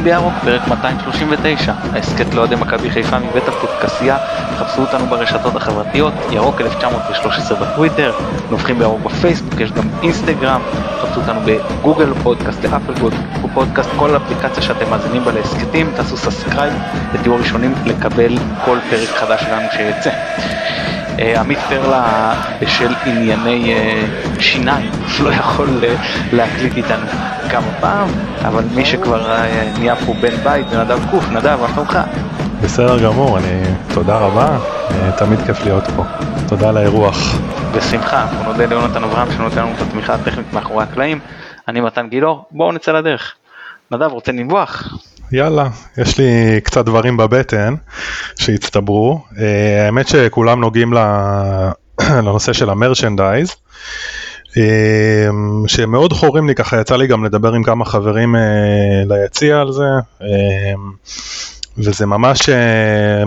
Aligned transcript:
נובחים 0.00 0.14
בירוק, 0.14 0.34
פרק 0.44 0.68
239, 0.68 1.72
ההסכת 1.92 2.34
לאוהדי 2.34 2.54
מכבי 2.54 2.90
חיפה 2.90 3.18
מבית 3.18 3.48
הפודקסייה, 3.48 4.18
חפשו 4.58 4.80
אותנו 4.80 5.06
ברשתות 5.06 5.56
החברתיות, 5.56 6.12
ירוק 6.30 6.60
1913 6.60 7.58
בטוויטר, 7.58 8.12
נובחים 8.50 8.78
בירוק 8.78 9.00
בפייסבוק, 9.00 9.60
יש 9.60 9.72
גם 9.72 9.88
אינסטגרם, 10.02 10.60
חפשו 11.00 11.20
אותנו 11.20 11.40
בגוגל 11.44 12.14
פודקאסט, 12.22 12.64
לאפל 12.64 12.92
פודקאסט, 13.54 13.90
כל 13.96 14.16
אפליקציה 14.16 14.62
שאתם 14.62 14.90
מאזינים 14.90 15.24
בה 15.24 15.32
להסכתים, 15.32 15.92
תעשו 15.96 16.16
subscribe 16.16 16.72
ותהיו 17.12 17.34
הראשונים 17.34 17.74
לקבל 17.86 18.38
כל 18.64 18.78
פרק 18.90 19.08
חדש 19.08 19.40
שלנו 19.40 19.68
שיצא. 19.72 20.10
אה, 21.18 21.40
עמית 21.40 21.58
פרלה 21.68 22.34
בשל 22.60 22.94
ענייני 23.06 23.74
אה, 23.74 24.02
שיניים 24.40 24.90
לא 25.24 25.30
יכול 25.30 25.68
אה, 25.84 25.94
להקליט 26.32 26.76
איתנו 26.76 27.06
כמה 27.50 27.72
פעם, 27.80 28.08
אבל 28.44 28.64
מי 28.74 28.84
שכבר 28.84 29.46
נהיה 29.78 29.96
פה 29.96 30.14
בן 30.20 30.36
בית 30.44 30.68
זה 30.68 30.84
נדב 30.84 30.98
קוף, 31.10 31.28
נדב, 31.30 31.58
מה 31.60 31.68
שלומך? 31.74 31.98
בסדר 32.62 33.04
גמור, 33.04 33.38
אני... 33.38 33.62
תודה 33.94 34.18
רבה, 34.18 34.58
תמיד 35.18 35.38
כיף 35.46 35.64
להיות 35.64 35.84
פה. 35.96 36.04
תודה 36.48 36.68
על 36.68 36.76
האירוח. 36.76 37.38
בשמחה, 37.76 38.22
אנחנו 38.22 38.52
נודה 38.52 38.66
ליונתן 38.66 39.04
אברהם 39.04 39.32
שנותן 39.32 39.58
לנו 39.58 39.72
את 39.76 39.80
התמיכה 39.80 40.14
הטכנית 40.14 40.52
מאחורי 40.52 40.84
הקלעים. 40.84 41.18
אני 41.68 41.80
מתן 41.80 42.08
גילאור, 42.08 42.44
בואו 42.50 42.72
נצא 42.72 42.92
לדרך. 42.92 43.34
נדב, 43.90 44.12
רוצה 44.12 44.32
לנבוח? 44.32 44.84
יאללה, 45.32 45.68
יש 45.98 46.18
לי 46.18 46.60
קצת 46.64 46.84
דברים 46.84 47.16
בבטן 47.16 47.74
שהצטברו. 48.36 49.20
אה, 49.38 49.86
האמת 49.86 50.08
שכולם 50.08 50.60
נוגעים 50.60 50.92
לנושא 52.24 52.52
של 52.52 52.70
המרשנדייז, 52.70 53.50
אה, 53.50 53.54
שמאוד 55.66 56.12
חורים 56.12 56.48
לי, 56.48 56.54
ככה 56.54 56.80
יצא 56.80 56.96
לי 56.96 57.06
גם 57.06 57.24
לדבר 57.24 57.52
עם 57.52 57.62
כמה 57.62 57.84
חברים 57.84 58.36
אה, 58.36 59.02
ליציע 59.06 59.60
על 59.60 59.72
זה, 59.72 59.84
וזה 61.78 62.06
ממש 62.06 62.48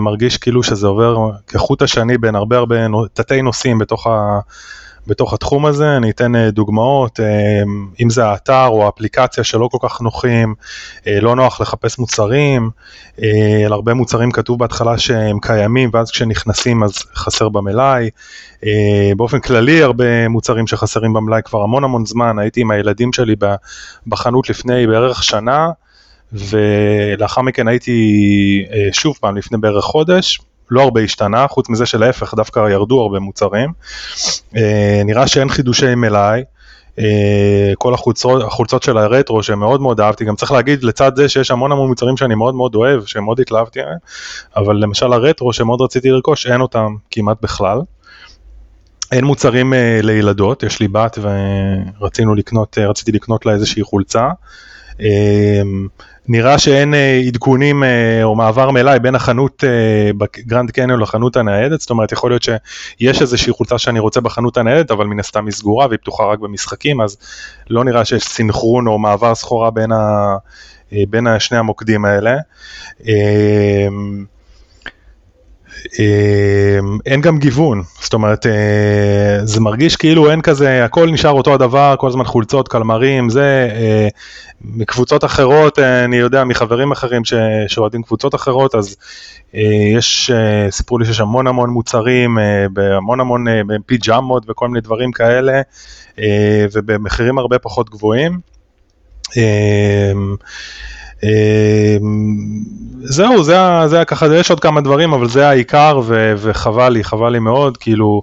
מרגיש 0.00 0.36
כאילו 0.36 0.62
שזה 0.62 0.86
עובר 0.86 1.30
כחוט 1.48 1.82
השני 1.82 2.18
בין 2.18 2.34
הרבה 2.34 2.56
הרבה 2.56 2.76
תתי 3.12 3.42
נושאים 3.42 3.78
בתוך 3.78 4.06
ה... 4.06 4.38
בתוך 5.06 5.34
התחום 5.34 5.66
הזה, 5.66 5.96
אני 5.96 6.10
אתן 6.10 6.36
אה, 6.36 6.50
דוגמאות, 6.50 7.20
אה, 7.20 7.62
אם 8.02 8.10
זה 8.10 8.26
האתר 8.26 8.66
או 8.66 8.86
האפליקציה 8.86 9.44
שלא 9.44 9.68
כל 9.72 9.78
כך 9.80 10.00
נוחים, 10.00 10.54
אה, 11.06 11.20
לא 11.20 11.36
נוח 11.36 11.60
לחפש 11.60 11.98
מוצרים, 11.98 12.70
על 13.66 13.72
הרבה 13.72 13.94
מוצרים 13.94 14.30
כתוב 14.30 14.58
בהתחלה 14.58 14.98
שהם 14.98 15.38
קיימים 15.40 15.90
ואז 15.92 16.10
כשנכנסים 16.10 16.82
אז 16.82 16.92
חסר 17.14 17.48
במלאי, 17.48 18.10
באופן 19.16 19.40
כללי 19.40 19.82
הרבה 19.82 20.28
מוצרים 20.28 20.66
שחסרים 20.66 21.12
במלאי 21.12 21.40
כבר 21.44 21.62
המון 21.62 21.84
המון 21.84 22.06
זמן, 22.06 22.38
הייתי 22.38 22.60
עם 22.60 22.70
הילדים 22.70 23.12
שלי 23.12 23.34
בחנות 24.06 24.50
לפני 24.50 24.86
בערך 24.86 25.22
שנה, 25.22 25.70
ולאחר 26.32 27.42
מכן 27.42 27.68
הייתי 27.68 28.16
שוב 28.92 29.16
פעם 29.20 29.36
לפני 29.36 29.58
בערך 29.58 29.84
חודש, 29.84 30.40
לא 30.70 30.82
הרבה 30.82 31.00
השתנה, 31.00 31.48
חוץ 31.48 31.68
מזה 31.68 31.86
שלהפך 31.86 32.34
דווקא 32.34 32.68
ירדו 32.70 33.02
הרבה 33.02 33.18
מוצרים. 33.18 33.70
אה, 34.56 35.02
נראה 35.04 35.26
שאין 35.26 35.48
חידושי 35.48 35.94
מלאי. 35.94 36.42
אה, 36.98 37.72
כל 37.78 37.94
החולצות, 37.94 38.42
החולצות 38.42 38.82
של 38.82 38.98
הרטרו 38.98 39.42
שמאוד 39.42 39.80
מאוד 39.80 40.00
אהבתי, 40.00 40.24
גם 40.24 40.36
צריך 40.36 40.52
להגיד 40.52 40.84
לצד 40.84 41.16
זה 41.16 41.28
שיש 41.28 41.50
המון 41.50 41.72
המון 41.72 41.88
מוצרים 41.88 42.16
שאני 42.16 42.34
מאוד 42.34 42.54
מאוד 42.54 42.74
אוהב, 42.74 43.04
שמאוד 43.04 43.40
התלהבתי 43.40 43.80
עליהם, 43.80 43.98
אבל 44.56 44.76
למשל 44.76 45.12
הרטרו 45.12 45.52
שמאוד 45.52 45.80
רציתי 45.80 46.10
לרכוש, 46.10 46.46
אין 46.46 46.60
אותם 46.60 46.94
כמעט 47.10 47.36
בכלל. 47.42 47.80
אין 49.12 49.24
מוצרים 49.24 49.72
לילדות, 50.02 50.62
יש 50.62 50.80
לי 50.80 50.88
בת 50.88 51.18
ורצינו 52.00 52.34
לקנות, 52.34 52.78
רציתי 52.78 53.12
לקנות 53.12 53.46
לה 53.46 53.52
איזושהי 53.52 53.82
חולצה. 53.82 54.28
Uh, 54.98 55.04
נראה 56.28 56.58
שאין 56.58 56.94
אה, 56.94 57.20
עדכונים 57.26 57.84
אה, 57.84 58.20
או 58.22 58.34
מעבר 58.34 58.70
מלאי 58.70 58.98
בין 58.98 59.14
החנות 59.14 59.64
אה, 59.64 60.10
בגרנד 60.18 60.70
קניון 60.70 61.00
לחנות 61.00 61.36
הניידת, 61.36 61.80
זאת 61.80 61.90
אומרת 61.90 62.12
יכול 62.12 62.30
להיות 62.30 62.42
שיש 62.42 63.22
איזושהי 63.22 63.52
חולצה 63.52 63.78
שאני 63.78 63.98
רוצה 63.98 64.20
בחנות 64.20 64.56
הניידת, 64.56 64.90
אבל 64.90 65.06
מן 65.06 65.20
הסתם 65.20 65.46
היא 65.46 65.52
סגורה 65.52 65.86
והיא 65.86 65.98
פתוחה 65.98 66.24
רק 66.24 66.38
במשחקים, 66.38 67.00
אז 67.00 67.16
לא 67.70 67.84
נראה 67.84 68.04
שיש 68.04 68.24
סינכרון 68.24 68.86
או 68.86 68.98
מעבר 68.98 69.34
סחורה 69.34 69.70
בין, 69.70 69.92
ה, 69.92 70.36
בין 70.92 71.26
שני 71.38 71.58
המוקדים 71.58 72.04
האלה. 72.04 72.36
אמ, 75.98 76.98
אין 77.06 77.20
גם 77.20 77.38
גיוון, 77.38 77.82
זאת 78.00 78.12
אומרת, 78.14 78.46
אה, 78.46 79.40
זה 79.44 79.60
מרגיש 79.60 79.96
כאילו 79.96 80.30
אין 80.30 80.40
כזה, 80.40 80.84
הכל 80.84 81.10
נשאר 81.10 81.30
אותו 81.30 81.54
הדבר, 81.54 81.94
כל 81.98 82.08
הזמן 82.08 82.24
חולצות, 82.24 82.68
קלמרים, 82.68 83.30
זה, 83.30 83.68
אה, 83.74 84.08
מקבוצות 84.64 85.24
אחרות, 85.24 85.78
אה, 85.78 86.04
אני 86.04 86.16
יודע 86.16 86.44
מחברים 86.44 86.92
אחרים 86.92 87.22
שאוהדים 87.68 88.02
קבוצות 88.02 88.34
אחרות, 88.34 88.74
אז 88.74 88.96
יש, 89.96 90.30
סיפרו 90.70 90.98
לי 90.98 91.04
שיש 91.04 91.20
המון 91.20 91.46
המון 91.46 91.70
מוצרים, 91.70 92.38
בהמון 92.72 93.20
המון 93.20 93.44
פיג'מות 93.86 94.42
וכל 94.48 94.68
מיני 94.68 94.80
דברים 94.80 95.12
כאלה, 95.12 95.60
ובמחירים 96.72 97.38
הרבה 97.38 97.58
פחות 97.58 97.90
גבוהים. 97.90 98.40
אמ, 101.24 102.62
זהו, 103.02 103.42
זה, 103.42 103.56
זה 103.86 104.04
ככה, 104.04 104.26
יש 104.36 104.50
עוד 104.50 104.60
כמה 104.60 104.80
דברים, 104.80 105.12
אבל 105.12 105.28
זה 105.28 105.48
העיקר, 105.48 106.00
ו, 106.04 106.32
וחבל 106.36 106.88
לי, 106.88 107.04
חבל 107.04 107.32
לי 107.32 107.38
מאוד, 107.38 107.76
כאילו, 107.76 108.22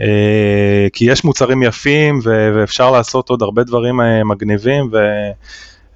אה, 0.00 0.86
כי 0.92 1.04
יש 1.04 1.24
מוצרים 1.24 1.62
יפים, 1.62 2.20
ו, 2.24 2.50
ואפשר 2.56 2.90
לעשות 2.90 3.30
עוד 3.30 3.42
הרבה 3.42 3.64
דברים 3.64 4.00
אה, 4.00 4.24
מגניבים, 4.24 4.88
ו, 4.92 4.98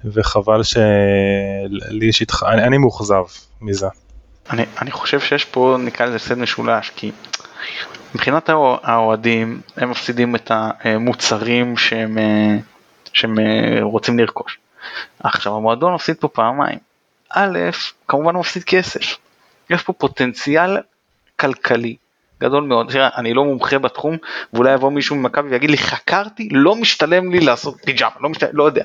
וחבל 0.05 0.63
שלי 0.63 2.05
יש 2.05 2.21
איתך, 2.21 2.45
אני, 2.47 2.63
אני 2.63 2.77
מאוכזב 2.77 3.23
מזה. 3.61 3.87
אני, 4.49 4.65
אני 4.81 4.91
חושב 4.91 5.19
שיש 5.19 5.45
פה, 5.45 5.77
נקרא 5.79 6.05
לזה 6.05 6.19
סד 6.19 6.37
משולש, 6.37 6.91
כי 6.95 7.11
מבחינת 8.15 8.49
האוהדים, 8.83 9.61
הם 9.77 9.91
מפסידים 9.91 10.35
את 10.35 10.51
המוצרים 10.51 11.77
שהם, 11.77 12.17
אה, 12.17 12.57
שהם 13.13 13.35
רוצים 13.81 14.19
לרכוש. 14.19 14.57
עכשיו 15.23 15.55
המועדון 15.55 15.93
מפסיד 15.93 16.15
פה 16.19 16.27
פעמיים. 16.27 16.79
א', 17.29 17.59
כמובן 18.07 18.33
הוא 18.33 18.39
מפסיד 18.39 18.63
כסף. 18.63 19.17
יש 19.69 19.83
פה 19.83 19.93
פוטנציאל 19.93 20.77
כלכלי 21.39 21.95
גדול 22.43 22.63
מאוד. 22.63 22.91
תראה, 22.91 23.09
אני 23.17 23.33
לא 23.33 23.43
מומחה 23.43 23.79
בתחום, 23.79 24.17
ואולי 24.53 24.73
יבוא 24.73 24.91
מישהו 24.91 25.15
ממכבי 25.15 25.49
ויגיד 25.49 25.69
לי, 25.69 25.77
חקרתי, 25.77 26.49
לא 26.51 26.75
משתלם 26.75 27.31
לי 27.31 27.39
לעשות 27.39 27.75
פיג'מה, 27.85 28.09
לא 28.19 28.29
משתלם, 28.29 28.49
לא 28.53 28.63
יודע. 28.63 28.83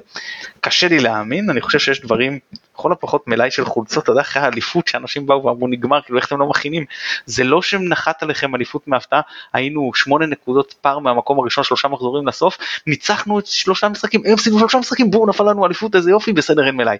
קשה 0.60 0.88
לי 0.88 0.98
להאמין, 0.98 1.50
אני 1.50 1.60
חושב 1.60 1.78
שיש 1.78 2.00
דברים, 2.00 2.38
לכל 2.78 2.92
הפחות 2.92 3.28
מלאי 3.28 3.50
של 3.50 3.64
חולצות, 3.64 4.04
אתה 4.04 4.12
יודע, 4.12 4.20
אחרי 4.20 4.42
האליפות 4.42 4.88
שאנשים 4.88 5.26
באו 5.26 5.44
ואמרו 5.44 5.68
נגמר, 5.68 6.02
כאילו 6.02 6.18
איך 6.18 6.26
אתם 6.26 6.38
לא 6.38 6.46
מכינים, 6.46 6.84
זה 7.26 7.44
לא 7.44 7.62
שנחת 7.62 8.22
עליכם 8.22 8.54
אליפות 8.54 8.88
מהפתעה, 8.88 9.20
היינו 9.52 9.90
שמונה 9.94 10.26
נקודות 10.26 10.74
פער 10.80 10.98
מהמקום 10.98 11.38
הראשון, 11.40 11.64
שלושה 11.64 11.88
מחזורים 11.88 12.28
לסוף, 12.28 12.58
ניצחנו 12.86 13.38
את 13.38 13.46
שלושה 13.46 13.88
משחקים, 13.88 14.22
הם 14.26 14.32
הפסידו 14.32 14.58
שלושה 14.58 14.78
משחקים, 14.78 15.10
בואו 15.10 15.26
נפל 15.26 15.50
לנו 15.50 15.66
אליפות, 15.66 15.96
איזה 15.96 16.10
יופי, 16.10 16.32
בסדר, 16.32 16.66
אין 16.66 16.76
מלאי. 16.76 16.96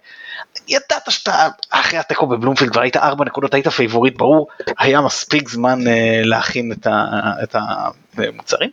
ידעת 0.69 1.11
שאתה, 1.11 1.49
אחרי 1.71 1.99
התיקו 1.99 2.27
בבלומפילד 2.27 2.73
כבר 2.73 2.81
היית 2.81 2.97
ארבע 2.97 3.25
נקודות, 3.25 3.55
היית 3.55 3.69
פייבוריט, 3.69 4.17
ברור, 4.17 4.49
היה 4.79 5.01
מספיק 5.01 5.49
זמן 5.49 5.79
אה, 5.87 5.91
להכין 6.25 6.73
את, 6.73 6.87
ה, 6.87 7.33
את 7.43 7.57
המוצרים, 8.17 8.71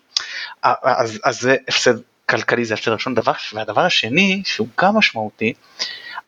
אז, 0.64 1.20
אז 1.24 1.42
זה 1.42 1.56
הפסד 1.68 1.94
כלכלי 2.30 2.66
זה 2.66 2.74
הפסד 2.74 2.92
ראשון. 2.92 3.16
דבר, 3.16 3.34
והדבר 3.54 3.82
השני 3.82 4.42
שהוא 4.46 4.68
גם 4.82 4.98
משמעותי, 4.98 5.54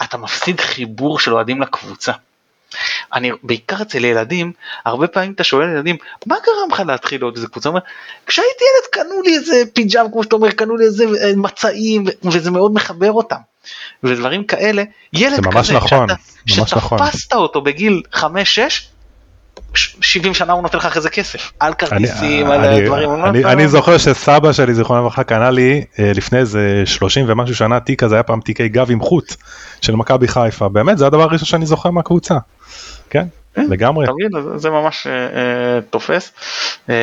אתה 0.02 0.18
מפסיד 0.18 0.59
חיבור 0.59 1.19
של 1.19 1.34
אוהדים 1.34 1.62
לקבוצה. 1.62 2.12
אני 3.13 3.31
בעיקר 3.44 3.81
אצל 3.81 4.06
ילדים, 4.06 4.52
הרבה 4.85 5.08
פעמים 5.08 5.32
אתה 5.32 5.44
שואל 5.44 5.70
ילדים, 5.70 5.96
מה 6.26 6.35
גרם 6.46 6.72
לך 6.72 6.79
להתחיל 6.88 7.22
עוד 7.22 7.35
איזה 7.35 7.47
קבוצה? 7.47 7.70
כשהייתי 8.26 8.64
ילד 8.64 9.05
קנו 9.05 9.22
לי 9.22 9.35
איזה 9.35 9.64
פיג'ם, 9.73 10.05
כמו 10.11 10.23
שאתה 10.23 10.35
אומר, 10.35 10.52
קנו 10.52 10.78
לי 10.78 10.85
איזה 10.85 11.05
אה, 11.05 11.32
מצעים, 11.35 12.05
וזה 12.23 12.52
מאוד 12.52 12.73
מחבר 12.73 13.11
אותם. 13.11 13.38
ודברים 14.03 14.44
כאלה, 14.44 14.84
ילד 15.14 15.47
כזה, 15.53 15.73
נכון, 15.73 16.08
שאתה, 16.47 16.76
נכון. 16.76 16.97
שתפסת 16.97 17.34
אותו 17.34 17.61
בגיל 17.61 18.02
5-6, 18.14 18.20
70 19.73 20.33
שנה 20.33 20.53
הוא 20.53 20.61
נותן 20.61 20.77
לך 20.77 20.85
אחרי 20.85 21.01
זה 21.01 21.09
כסף, 21.09 21.51
על 21.59 21.73
כרטיסים, 21.73 22.47
על 22.47 22.65
אני, 22.65 22.85
דברים. 22.85 23.09
אני, 23.13 23.29
אני, 23.29 23.53
אני 23.53 23.67
זוכר 23.67 23.97
שסבא 23.97 24.53
שלי, 24.53 24.73
זיכרונו 24.73 25.01
לברכה, 25.01 25.23
קנה 25.23 25.51
לי 25.51 25.83
אה, 25.99 26.11
לפני 26.15 26.39
איזה 26.39 26.83
30 26.85 27.25
ומשהו 27.27 27.55
שנה 27.55 27.79
תיק 27.79 28.03
הזה, 28.03 28.15
היה 28.15 28.23
פעם 28.23 28.41
תיקי 28.41 28.69
גב 28.69 28.91
עם 28.91 29.01
חוט 29.01 29.35
של 29.81 29.95
מכבי 29.95 30.27
חיפה, 30.27 30.69
באמת, 30.69 30.97
זה 30.97 31.07
הדבר 31.07 31.23
הראשון 31.23 31.45
שאני 31.45 31.65
זוכר 31.65 31.91
מהקבוצה. 31.91 32.35
כן, 33.09 33.25
כן 33.55 33.67
לגמרי. 33.69 34.05
תמיד, 34.05 34.31
זה 34.55 34.69
ממש 34.69 35.07
אה, 35.07 35.13
אה, 35.13 35.81
תופס. 35.81 36.31
אה, 36.89 36.95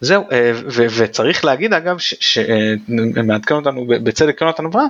זהו, 0.00 0.24
אה, 0.32 0.52
וצריך 0.96 1.44
להגיד 1.44 1.74
אגב, 1.74 1.96
שמעדכן 1.98 3.54
אותנו 3.54 3.86
בצדק 3.86 4.42
אותנו 4.42 4.68
אברהם, 4.68 4.88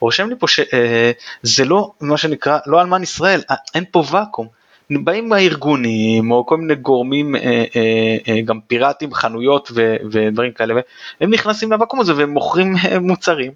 רושם 0.00 0.28
לי 0.28 0.34
פה 0.38 0.46
שזה 0.48 1.64
לא 1.64 1.90
מה 2.00 2.16
שנקרא, 2.16 2.58
לא 2.66 2.80
אלמן 2.80 3.02
ישראל, 3.02 3.40
אין 3.74 3.84
פה 3.90 4.04
ואקום. 4.10 4.59
באים 4.90 5.32
הארגונים 5.32 6.30
או 6.30 6.46
כל 6.46 6.56
מיני 6.56 6.74
גורמים 6.74 7.36
אה, 7.36 7.64
אה, 7.76 8.16
אה, 8.28 8.40
גם 8.40 8.60
פיראטים 8.66 9.14
חנויות 9.14 9.72
ודברים 10.10 10.52
כאלה 10.52 10.74
והם 11.20 11.30
נכנסים 11.30 11.72
למקום 11.72 12.00
הזה 12.00 12.16
והם 12.16 12.30
מוכרים 12.30 12.74
מוצרים 13.00 13.52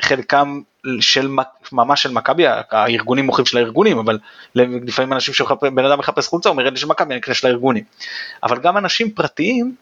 חלקם 0.00 0.60
של 1.00 1.28
ממש 1.72 2.02
של 2.02 2.12
מכבי, 2.12 2.44
הארגונים 2.70 3.26
מוכרים 3.26 3.46
של 3.46 3.58
הארגונים, 3.58 3.98
אבל 3.98 4.18
לפעמים 4.54 5.12
אנשים 5.12 5.34
שבן 5.34 5.84
אדם 5.84 5.98
מחפש 5.98 6.28
חולצה, 6.28 6.48
אומר 6.48 6.70
לי 6.70 6.76
של 6.76 6.86
מכבי, 6.86 7.14
אני 7.14 7.20
אקנה 7.20 7.34
של 7.34 7.46
הארגונים. 7.46 7.84
אבל 8.42 8.58
גם 8.58 8.76
אנשים 8.76 9.10
פרטיים, 9.10 9.74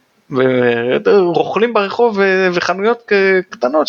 רוכלים 1.16 1.74
ברחוב 1.74 2.18
וחנויות 2.52 3.12
קטנות 3.50 3.86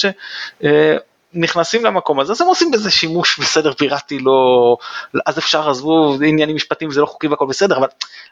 נכנסים 1.36 1.86
למקום 1.86 2.20
הזה, 2.20 2.32
אז 2.32 2.42
הם 2.42 2.48
עושים 2.48 2.72
בזה 2.72 2.92
שימוש 2.92 3.40
בסדר 3.40 3.74
פיראטי, 3.74 4.20
לא, 4.20 4.78
אז 5.26 5.40
אפשר, 5.40 5.70
עזבו 5.70 6.18
עניינים 6.26 6.56
משפטיים, 6.56 6.92
זה 6.92 7.02
לא 7.02 7.06
חוקי 7.06 7.28
והכל 7.28 7.46
בסדר, 7.46 7.78
אבל 7.78 7.88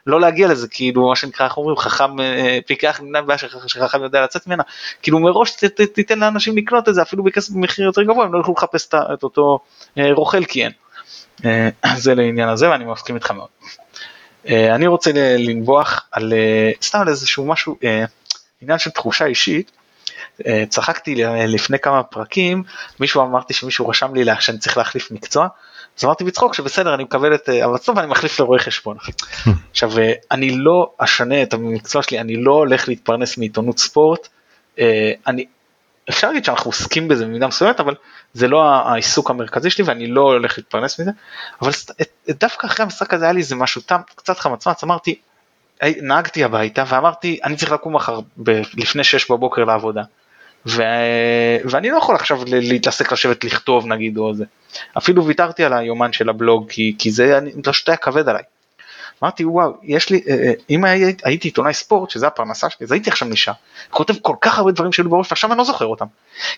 לא 0.06 0.20
להגיע 0.20 0.48
לזה, 0.48 0.68
כאילו, 0.68 1.08
מה 1.08 1.16
שנקרא, 1.16 1.46
איך 1.46 1.56
אומרים, 1.56 1.76
חכם, 1.76 2.20
אה, 2.20 2.58
פיקח 2.66 3.00
מדינה 3.00 3.22
בעיה 3.22 3.38
שחכם 3.38 4.02
יודע 4.02 4.24
לצאת 4.24 4.46
ממנה, 4.46 4.62
כאילו 5.02 5.18
מראש 5.18 5.50
ת, 5.50 5.64
ת, 5.64 5.80
תיתן 5.80 6.18
לאנשים 6.18 6.56
לקנות 6.56 6.88
את 6.88 6.94
זה, 6.94 7.02
אפילו 7.02 7.24
בכסף 7.24 7.52
במחיר 7.52 7.84
יותר 7.84 8.02
גבוה, 8.02 8.24
הם 8.24 8.32
לא 8.32 8.38
יוכלו 8.38 8.54
לחפש 8.56 8.88
את 8.94 9.22
אותו 9.22 9.58
אה, 9.98 10.12
רוכל 10.12 10.44
כי 10.44 10.64
אין. 10.64 10.72
אה, 11.44 11.68
זה 12.04 12.14
לעניין 12.14 12.48
הזה, 12.48 12.70
ואני 12.70 12.84
מסכים 12.84 13.14
איתך 13.14 13.30
מאוד. 13.30 13.48
אני 14.48 14.86
רוצה 14.86 15.10
לנבוח 15.38 16.06
על, 16.12 16.32
סתם 16.82 17.00
על 17.00 17.08
איזשהו 17.08 17.44
משהו, 17.44 17.76
עניין 18.60 18.78
של 18.78 18.90
תחושה 18.90 19.26
אישית. 19.26 19.70
אה, 20.46 20.64
צחקתי 20.68 21.14
לפני 21.46 21.78
כמה 21.78 22.02
פרקים, 22.02 22.62
מישהו 23.00 23.22
אמרתי 23.22 23.54
שמישהו 23.54 23.88
רשם 23.88 24.14
לי 24.14 24.24
שאני 24.40 24.58
צריך 24.58 24.76
להחליף 24.76 25.10
מקצוע, 25.10 25.48
אז 25.98 26.04
אמרתי 26.04 26.24
בצחוק 26.24 26.54
שבסדר 26.54 26.94
אני 26.94 27.04
מקבל 27.04 27.34
את 27.34 27.48
המלצות 27.48 27.96
ואני 27.96 28.06
מחליף 28.06 28.40
לרואה 28.40 28.58
חשבון. 28.58 28.96
עכשיו 29.70 29.98
אה, 29.98 30.12
אני 30.30 30.50
לא 30.50 30.92
אשנה 30.98 31.42
את 31.42 31.54
המקצוע 31.54 32.02
שלי, 32.02 32.20
אני 32.20 32.36
לא 32.36 32.52
הולך 32.52 32.88
להתפרנס 32.88 33.38
מעיתונות 33.38 33.78
ספורט, 33.78 34.28
אה, 34.78 35.12
אני, 35.26 35.46
אפשר 36.10 36.26
להגיד 36.26 36.44
שאנחנו 36.44 36.68
עוסקים 36.68 37.08
בזה 37.08 37.24
במידה 37.24 37.46
מסוימת 37.46 37.80
אבל 37.80 37.94
זה 38.34 38.48
לא 38.48 38.64
העיסוק 38.64 39.30
המרכזי 39.30 39.70
שלי 39.70 39.84
ואני 39.84 40.06
לא 40.06 40.20
הולך 40.20 40.58
להתפרנס 40.58 41.00
מזה, 41.00 41.10
אבל 41.62 41.70
דווקא 42.28 42.66
אחרי 42.66 42.84
המשחק 42.84 43.14
הזה 43.14 43.24
היה 43.24 43.32
לי 43.32 43.40
איזה 43.40 43.56
משהו 43.56 43.80
תם 43.80 44.00
קצת 44.14 44.38
חמצמץ, 44.38 44.84
אמרתי 44.84 45.14
נהגתי 45.82 46.44
הביתה 46.44 46.84
ואמרתי 46.88 47.38
אני 47.44 47.56
צריך 47.56 47.72
לקום 47.72 47.96
מחר 47.96 48.20
לפני 48.76 49.04
6 49.04 49.30
בבוקר 49.30 49.64
לעבודה. 49.64 50.02
ו... 50.66 50.82
ואני 51.64 51.90
לא 51.90 51.96
יכול 51.96 52.14
עכשיו 52.14 52.40
להתעסק 52.46 53.12
לשבת 53.12 53.44
לכתוב 53.44 53.86
נגיד 53.86 54.18
או 54.18 54.34
זה. 54.34 54.44
אפילו 54.98 55.26
ויתרתי 55.26 55.64
על 55.64 55.72
היומן 55.72 56.12
של 56.12 56.28
הבלוג 56.28 56.70
כי, 56.70 56.94
כי 56.98 57.10
זה 57.10 57.38
פשוט 57.62 57.88
היה 57.88 57.96
כבד 57.96 58.28
עליי. 58.28 58.42
אמרתי 59.22 59.44
וואו 59.44 59.72
יש 59.82 60.10
לי 60.10 60.22
אה, 60.28 60.34
אה, 60.34 60.52
אם 60.70 60.84
הייתי, 60.84 61.22
הייתי 61.24 61.48
עיתונאי 61.48 61.74
ספורט 61.74 62.10
שזה 62.10 62.26
הפרנסה 62.26 62.70
שלי 62.70 62.86
אז 62.86 62.92
הייתי 62.92 63.10
עכשיו 63.10 63.28
נשאר 63.28 63.52
כותב 63.90 64.14
כל 64.22 64.34
כך 64.40 64.58
הרבה 64.58 64.72
דברים 64.72 64.92
שהיו 64.92 65.10
בראש 65.10 65.32
ועכשיו 65.32 65.50
אני 65.50 65.58
לא 65.58 65.64
זוכר 65.64 65.86
אותם. 65.86 66.06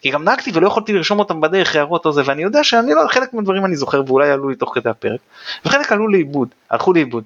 כי 0.00 0.10
גם 0.10 0.24
נהגתי 0.24 0.50
ולא 0.54 0.66
יכולתי 0.66 0.92
לרשום 0.92 1.18
אותם 1.18 1.40
בדרך 1.40 1.76
הערות 1.76 2.06
או 2.06 2.12
זה 2.12 2.22
ואני 2.24 2.42
יודע 2.42 2.64
שאני 2.64 2.94
לא 2.94 3.02
חלק 3.10 3.34
מהדברים 3.34 3.64
אני 3.64 3.76
זוכר 3.76 4.02
ואולי 4.06 4.30
עלו 4.30 4.48
לי 4.48 4.56
תוך 4.56 4.74
כדי 4.74 4.90
הפרק 4.90 5.20
וחלק 5.64 5.92
עלו 5.92 6.08
לאיבוד 6.08 6.48
הלכו 6.70 6.92
לאיבוד. 6.92 7.24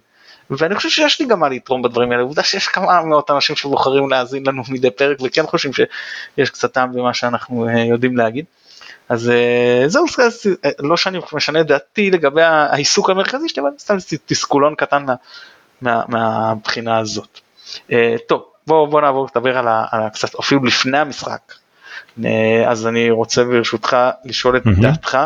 ואני 0.51 0.75
חושב 0.75 0.89
שיש 0.89 1.21
לי 1.21 1.27
גם 1.27 1.41
מה 1.41 1.49
לתרום 1.49 1.83
בדברים 1.83 2.13
האלה, 2.13 2.23
עובדה 2.23 2.43
שיש 2.43 2.69
כמה 2.69 3.03
מאות 3.03 3.31
אנשים 3.31 3.57
שבוחרים 3.57 4.11
להאזין 4.11 4.47
לנו 4.47 4.63
מדי 4.69 4.91
פרק 4.91 5.19
וכן 5.25 5.47
חושבים 5.47 5.73
שיש 5.73 6.51
קצת 6.51 6.73
טעם 6.73 6.93
במה 6.93 7.15
שאנחנו 7.15 7.69
אה, 7.69 7.81
יודעים 7.81 8.17
להגיד. 8.17 8.45
אז 9.09 9.31
אה, 9.31 9.85
זהו, 9.87 10.05
אה, 10.65 10.71
לא 10.79 10.97
שאני 10.97 11.19
משנה 11.33 11.63
דעתי 11.63 12.11
לגבי 12.11 12.43
העיסוק 12.43 13.11
המרכזי 13.11 13.49
שלי, 13.49 13.63
אבל 13.63 13.71
סתם 13.79 13.97
תסכולון 14.27 14.75
קטן 14.75 15.05
מה, 15.05 15.15
מה, 15.81 16.03
מהבחינה 16.09 16.99
הזאת. 16.99 17.41
טוב, 18.29 18.45
בוא, 18.67 18.89
בוא 18.89 19.01
נעבור 19.01 19.29
לדבר 19.35 19.59
על, 19.59 19.69
ה, 19.69 19.85
על 19.91 20.09
קצת, 20.09 20.35
אפילו 20.35 20.65
לפני 20.65 20.99
המשחק. 20.99 21.55
אז 22.67 22.87
אני 22.87 23.11
רוצה 23.11 23.45
ברשותך 23.45 23.97
לשאול 24.25 24.57
את 24.57 24.67
mm-hmm. 24.67 24.83
דעתך 24.83 25.19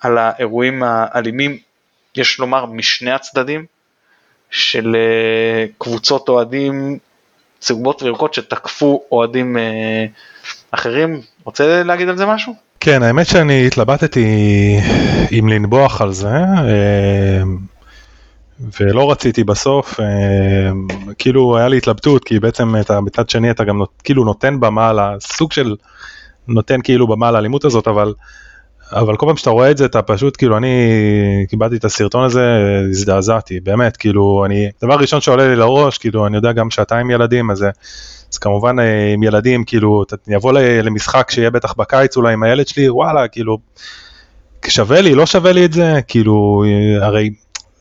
על 0.00 0.18
האירועים 0.18 0.82
האלימים, 0.82 1.58
יש 2.16 2.38
לומר 2.38 2.66
משני 2.66 3.12
הצדדים, 3.12 3.66
של 4.50 4.96
אה, 4.96 5.66
קבוצות 5.78 6.28
אוהדים 6.28 6.98
צהובות 7.60 8.02
וירוקות 8.02 8.34
שתקפו 8.34 9.02
אוהדים 9.12 9.56
אה, 9.56 10.06
אחרים. 10.70 11.20
רוצה 11.44 11.82
להגיד 11.82 12.08
על 12.08 12.16
זה 12.16 12.26
משהו? 12.26 12.54
כן, 12.80 13.02
האמת 13.02 13.26
שאני 13.26 13.66
התלבטתי 13.66 14.26
אם 15.38 15.48
לנבוח 15.48 16.00
על 16.00 16.12
זה, 16.12 16.28
אה, 16.28 17.42
ולא 18.80 19.10
רציתי 19.10 19.44
בסוף, 19.44 20.00
כאילו 21.18 21.56
היה 21.56 21.68
לי 21.68 21.76
התלבטות, 21.76 22.24
כי 22.24 22.40
בעצם 22.40 22.76
אתה, 22.80 23.00
מצד 23.00 23.30
שני 23.30 23.50
אתה 23.50 23.64
גם 23.64 23.82
כאילו 24.04 24.24
נותן 24.24 24.60
במה 24.60 24.92
לסוג 24.92 25.52
של, 25.52 25.76
נותן 26.48 26.80
כאילו 26.82 27.06
במה 27.06 27.30
לאלימות 27.30 27.64
הזאת, 27.64 27.88
אבל 27.88 28.14
אבל 28.92 29.16
כל 29.16 29.26
פעם 29.26 29.36
שאתה 29.36 29.50
רואה 29.50 29.70
את 29.70 29.78
זה 29.78 29.84
אתה 29.84 30.02
פשוט 30.02 30.36
כאילו 30.36 30.56
אני 30.56 30.76
קיבלתי 31.48 31.76
את 31.76 31.84
הסרטון 31.84 32.24
הזה 32.24 32.42
הזדעזעתי 32.90 33.60
באמת 33.60 33.96
כאילו 33.96 34.44
אני 34.46 34.68
דבר 34.82 34.94
ראשון 34.94 35.20
שעולה 35.20 35.48
לי 35.48 35.56
לראש 35.56 35.98
כאילו 35.98 36.26
אני 36.26 36.36
יודע 36.36 36.52
גם 36.52 36.70
שאתה 36.70 36.98
עם 36.98 37.10
ילדים 37.10 37.50
אז, 37.50 37.64
אז 38.32 38.38
כמובן 38.38 38.78
אה, 38.78 39.12
עם 39.12 39.22
ילדים 39.22 39.64
כאילו 39.64 40.04
אני 40.28 40.36
אבוא 40.36 40.52
למשחק 40.82 41.30
שיהיה 41.30 41.50
בטח 41.50 41.74
בקיץ 41.76 42.16
אולי 42.16 42.32
עם 42.32 42.42
הילד 42.42 42.68
שלי 42.68 42.90
וואלה 42.90 43.28
כאילו 43.28 43.58
שווה 44.68 45.00
לי 45.00 45.14
לא 45.14 45.26
שווה 45.26 45.52
לי 45.52 45.64
את 45.64 45.72
זה 45.72 46.00
כאילו 46.08 46.64
הרי 47.00 47.30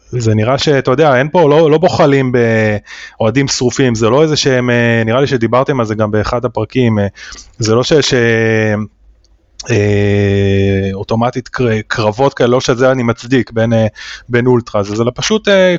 זה 0.10 0.36
נראה 0.36 0.58
שאתה 0.58 0.92
יודע 0.92 1.18
אין 1.18 1.30
פה 1.30 1.50
לא, 1.50 1.72
לא 1.72 1.78
בוחלים 1.78 2.31
באוהדים 2.31 3.48
שרופים 3.48 3.96
זה 3.96 4.10
לא 4.10 4.24
איזה 4.24 4.36
שהם 4.36 4.69
אה, 4.69 5.04
נראה 5.06 5.22
לי 5.22 5.28
שדיברתם 5.28 5.80
על 5.80 5.86
זה 5.86 5.96
גם 5.96 6.12
באחד 6.12 6.46
הפרקים 6.46 7.00
אה, 7.00 7.08
זה 7.58 7.75
לא 7.75 7.84
שיש 7.84 8.13
אה, 9.72 10.90
אוטומטית 10.94 11.50
קרבות 11.88 12.34
כאלה, 12.34 12.50
לא 12.50 12.62
שזה 12.62 12.92
אני 12.92 13.04
מצדיק 13.04 13.52
בין, 13.52 13.74
אה, 13.74 13.88
בין 14.30 14.48
אולטרס, 14.48 15.02
אלא 15.02 15.12
פשוט 15.16 15.48
אה, 15.48 15.76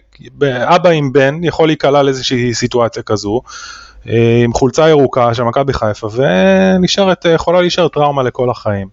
אבא 0.77 0.91
עם 0.91 1.12
בן 1.12 1.44
יכול 1.44 1.69
להיקלע 1.69 2.03
לאיזושהי 2.03 2.55
סיטואציה 2.55 3.03
כזו. 3.03 3.41
עם 4.44 4.53
חולצה 4.53 4.88
ירוקה 4.88 5.35
של 5.35 5.43
מכבי 5.43 5.73
חיפה 5.73 6.09
ונשארת, 6.15 7.25
יכולה 7.35 7.61
להישאר 7.61 7.88
טראומה 7.88 8.23
לכל 8.23 8.50
החיים. 8.50 8.88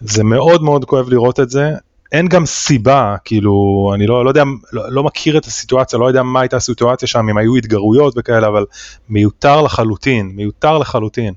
זה 0.00 0.24
מאוד 0.24 0.62
מאוד 0.62 0.84
כואב 0.84 1.08
לראות 1.08 1.40
את 1.40 1.50
זה, 1.50 1.70
אין 2.12 2.28
גם 2.28 2.46
סיבה, 2.46 3.16
כאילו, 3.24 3.90
אני 3.94 4.06
לא, 4.06 4.24
לא 4.24 4.30
יודע, 4.30 4.42
לא, 4.72 4.92
לא 4.92 5.04
מכיר 5.04 5.38
את 5.38 5.44
הסיטואציה, 5.44 5.98
לא 5.98 6.08
יודע 6.08 6.22
מה 6.22 6.40
הייתה 6.40 6.56
הסיטואציה 6.56 7.08
שם, 7.08 7.28
אם 7.28 7.38
היו 7.38 7.56
התגרויות 7.56 8.14
וכאלה, 8.16 8.46
אבל 8.48 8.64
מיותר 9.08 9.62
לחלוטין, 9.62 10.32
מיותר 10.34 10.78
לחלוטין. 10.78 11.34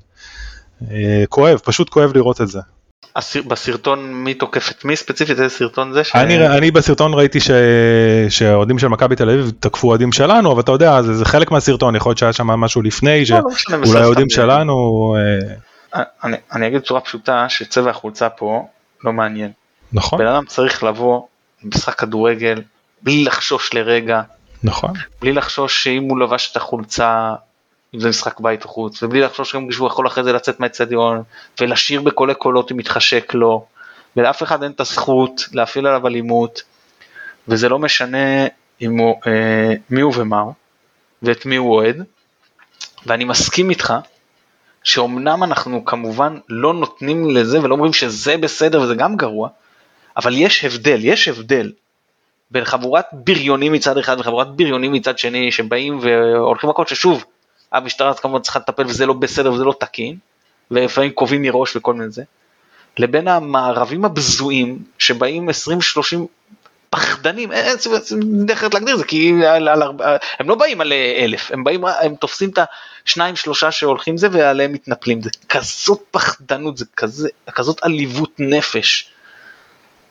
אה, 0.90 1.24
כואב, 1.28 1.58
פשוט 1.64 1.88
כואב 1.88 2.12
לראות 2.14 2.40
את 2.40 2.48
זה. 2.48 2.60
בסרטון 3.46 4.14
מי 4.14 4.34
תוקף 4.34 4.70
את 4.70 4.84
מי 4.84 4.96
ספציפית 4.96 5.40
איזה 5.40 5.48
סרטון 5.48 5.92
זה? 5.92 6.04
ש... 6.04 6.16
אני, 6.16 6.46
אני 6.48 6.70
בסרטון 6.70 7.14
ראיתי. 7.14 7.38
שהאוהדים 8.28 8.78
של 8.78 8.88
מכבי 8.88 9.16
תל 9.16 9.30
אביב 9.30 9.52
תקפו 9.60 9.88
אוהדים 9.88 10.12
שלנו 10.12 10.52
אבל 10.52 10.60
אתה 10.60 10.72
יודע 10.72 11.02
זה, 11.02 11.14
זה 11.14 11.24
חלק 11.24 11.50
מהסרטון 11.50 11.96
יכול 11.96 12.10
להיות 12.10 12.18
שהיה 12.18 12.32
שם 12.32 12.46
משהו 12.46 12.82
לפני 12.82 13.24
לא, 13.30 13.40
לא 13.78 13.86
שאולי 13.86 14.04
אוהדים 14.04 14.30
שלנו. 14.30 15.16
אה, 15.94 16.02
אני, 16.24 16.36
אני 16.52 16.66
אגיד 16.66 16.80
בצורה 16.80 17.00
פשוטה 17.00 17.46
שצבע 17.48 17.90
החולצה 17.90 18.28
פה 18.28 18.68
לא 19.04 19.12
מעניין. 19.12 19.50
נכון. 19.92 20.18
בן 20.18 20.26
אדם 20.26 20.44
צריך 20.46 20.84
לבוא 20.84 21.22
למשחק 21.64 21.98
כדורגל 21.98 22.62
בלי 23.02 23.24
לחשוש 23.24 23.74
לרגע. 23.74 24.22
נכון. 24.62 24.92
בלי 25.20 25.32
לחשוש 25.32 25.84
שאם 25.84 26.02
הוא 26.02 26.20
לבש 26.20 26.50
את 26.52 26.56
החולצה 26.56 27.34
אם 27.94 28.00
זה 28.00 28.08
משחק 28.08 28.40
בית 28.40 28.62
חוץ, 28.62 29.02
ובלי 29.02 29.20
לחשוש 29.20 29.54
גם 29.54 29.72
שהוא 29.72 29.86
יכול 29.86 30.06
אחרי 30.06 30.24
זה 30.24 30.32
לצאת 30.32 30.60
מהאצטדיון 30.60 31.22
ולשיר 31.60 32.02
בקולי 32.02 32.34
קולות 32.34 32.72
אם 32.72 32.76
מתחשק 32.76 33.34
לו, 33.34 33.66
ולאף 34.16 34.42
אחד 34.42 34.62
אין 34.62 34.72
את 34.72 34.80
הזכות 34.80 35.40
להפעיל 35.52 35.86
עליו 35.86 36.06
אלימות, 36.06 36.62
וזה 37.48 37.68
לא 37.68 37.78
משנה 37.78 38.46
אם 38.80 38.98
הוא, 38.98 39.20
אה, 39.26 39.74
מי 39.90 40.00
הוא 40.00 40.12
ומה 40.16 40.40
הוא, 40.40 40.52
ואת 41.22 41.46
מי 41.46 41.56
הוא 41.56 41.74
אוהד, 41.74 42.04
ואני 43.06 43.24
מסכים 43.24 43.70
איתך 43.70 43.94
שאומנם 44.84 45.44
אנחנו 45.44 45.84
כמובן 45.84 46.38
לא 46.48 46.74
נותנים 46.74 47.30
לזה 47.30 47.60
ולא 47.62 47.74
אומרים 47.74 47.92
שזה 47.92 48.36
בסדר 48.36 48.80
וזה 48.80 48.94
גם 48.94 49.16
גרוע, 49.16 49.48
אבל 50.16 50.36
יש 50.36 50.64
הבדל, 50.64 50.98
יש 51.02 51.28
הבדל 51.28 51.72
בין 52.50 52.64
חבורת 52.64 53.04
בריונים 53.12 53.72
מצד 53.72 53.98
אחד 53.98 54.20
וחבורת 54.20 54.56
בריונים 54.56 54.92
מצד 54.92 55.18
שני 55.18 55.52
שבאים 55.52 55.98
והולכים 56.02 56.70
מכות 56.70 56.88
ששוב 56.88 57.24
המשטרה 57.72 58.14
כמובן 58.14 58.42
צריכה 58.42 58.58
לטפל 58.58 58.86
וזה 58.86 59.06
לא 59.06 59.12
בסדר 59.12 59.52
וזה 59.52 59.64
לא 59.64 59.74
תקין, 59.80 60.16
ולפעמים 60.70 61.10
קובעים 61.10 61.42
מראש 61.42 61.76
וכל 61.76 61.94
מיני 61.94 62.10
זה, 62.10 62.22
לבין 62.98 63.28
המערבים 63.28 64.04
הבזויים 64.04 64.78
שבאים 64.98 65.48
20-30 65.48 65.52
פחדנים, 66.90 67.52
אין 67.52 67.76
דרך 68.46 68.58
אחרת 68.58 68.74
להגדיר 68.74 68.96
זה, 68.96 69.04
כי 69.04 69.46
על, 69.46 69.68
על, 69.68 69.82
הם 70.38 70.48
לא 70.48 70.54
באים 70.54 70.80
על 70.80 70.92
אלף, 71.16 71.52
הם 71.52 71.64
באים, 71.64 71.84
הם 71.84 72.14
תופסים 72.14 72.50
את 72.50 72.58
השניים 73.06 73.36
שלושה 73.36 73.72
שהולכים 73.72 74.16
זה 74.16 74.28
ועליהם 74.32 74.72
מתנפלים, 74.72 75.22
זה 75.22 75.30
כזאת 75.48 76.02
פחדנות, 76.10 76.76
זה 76.76 76.84
כזה, 76.96 77.28
כזאת 77.54 77.78
עליבות 77.82 78.30
נפש. 78.38 79.10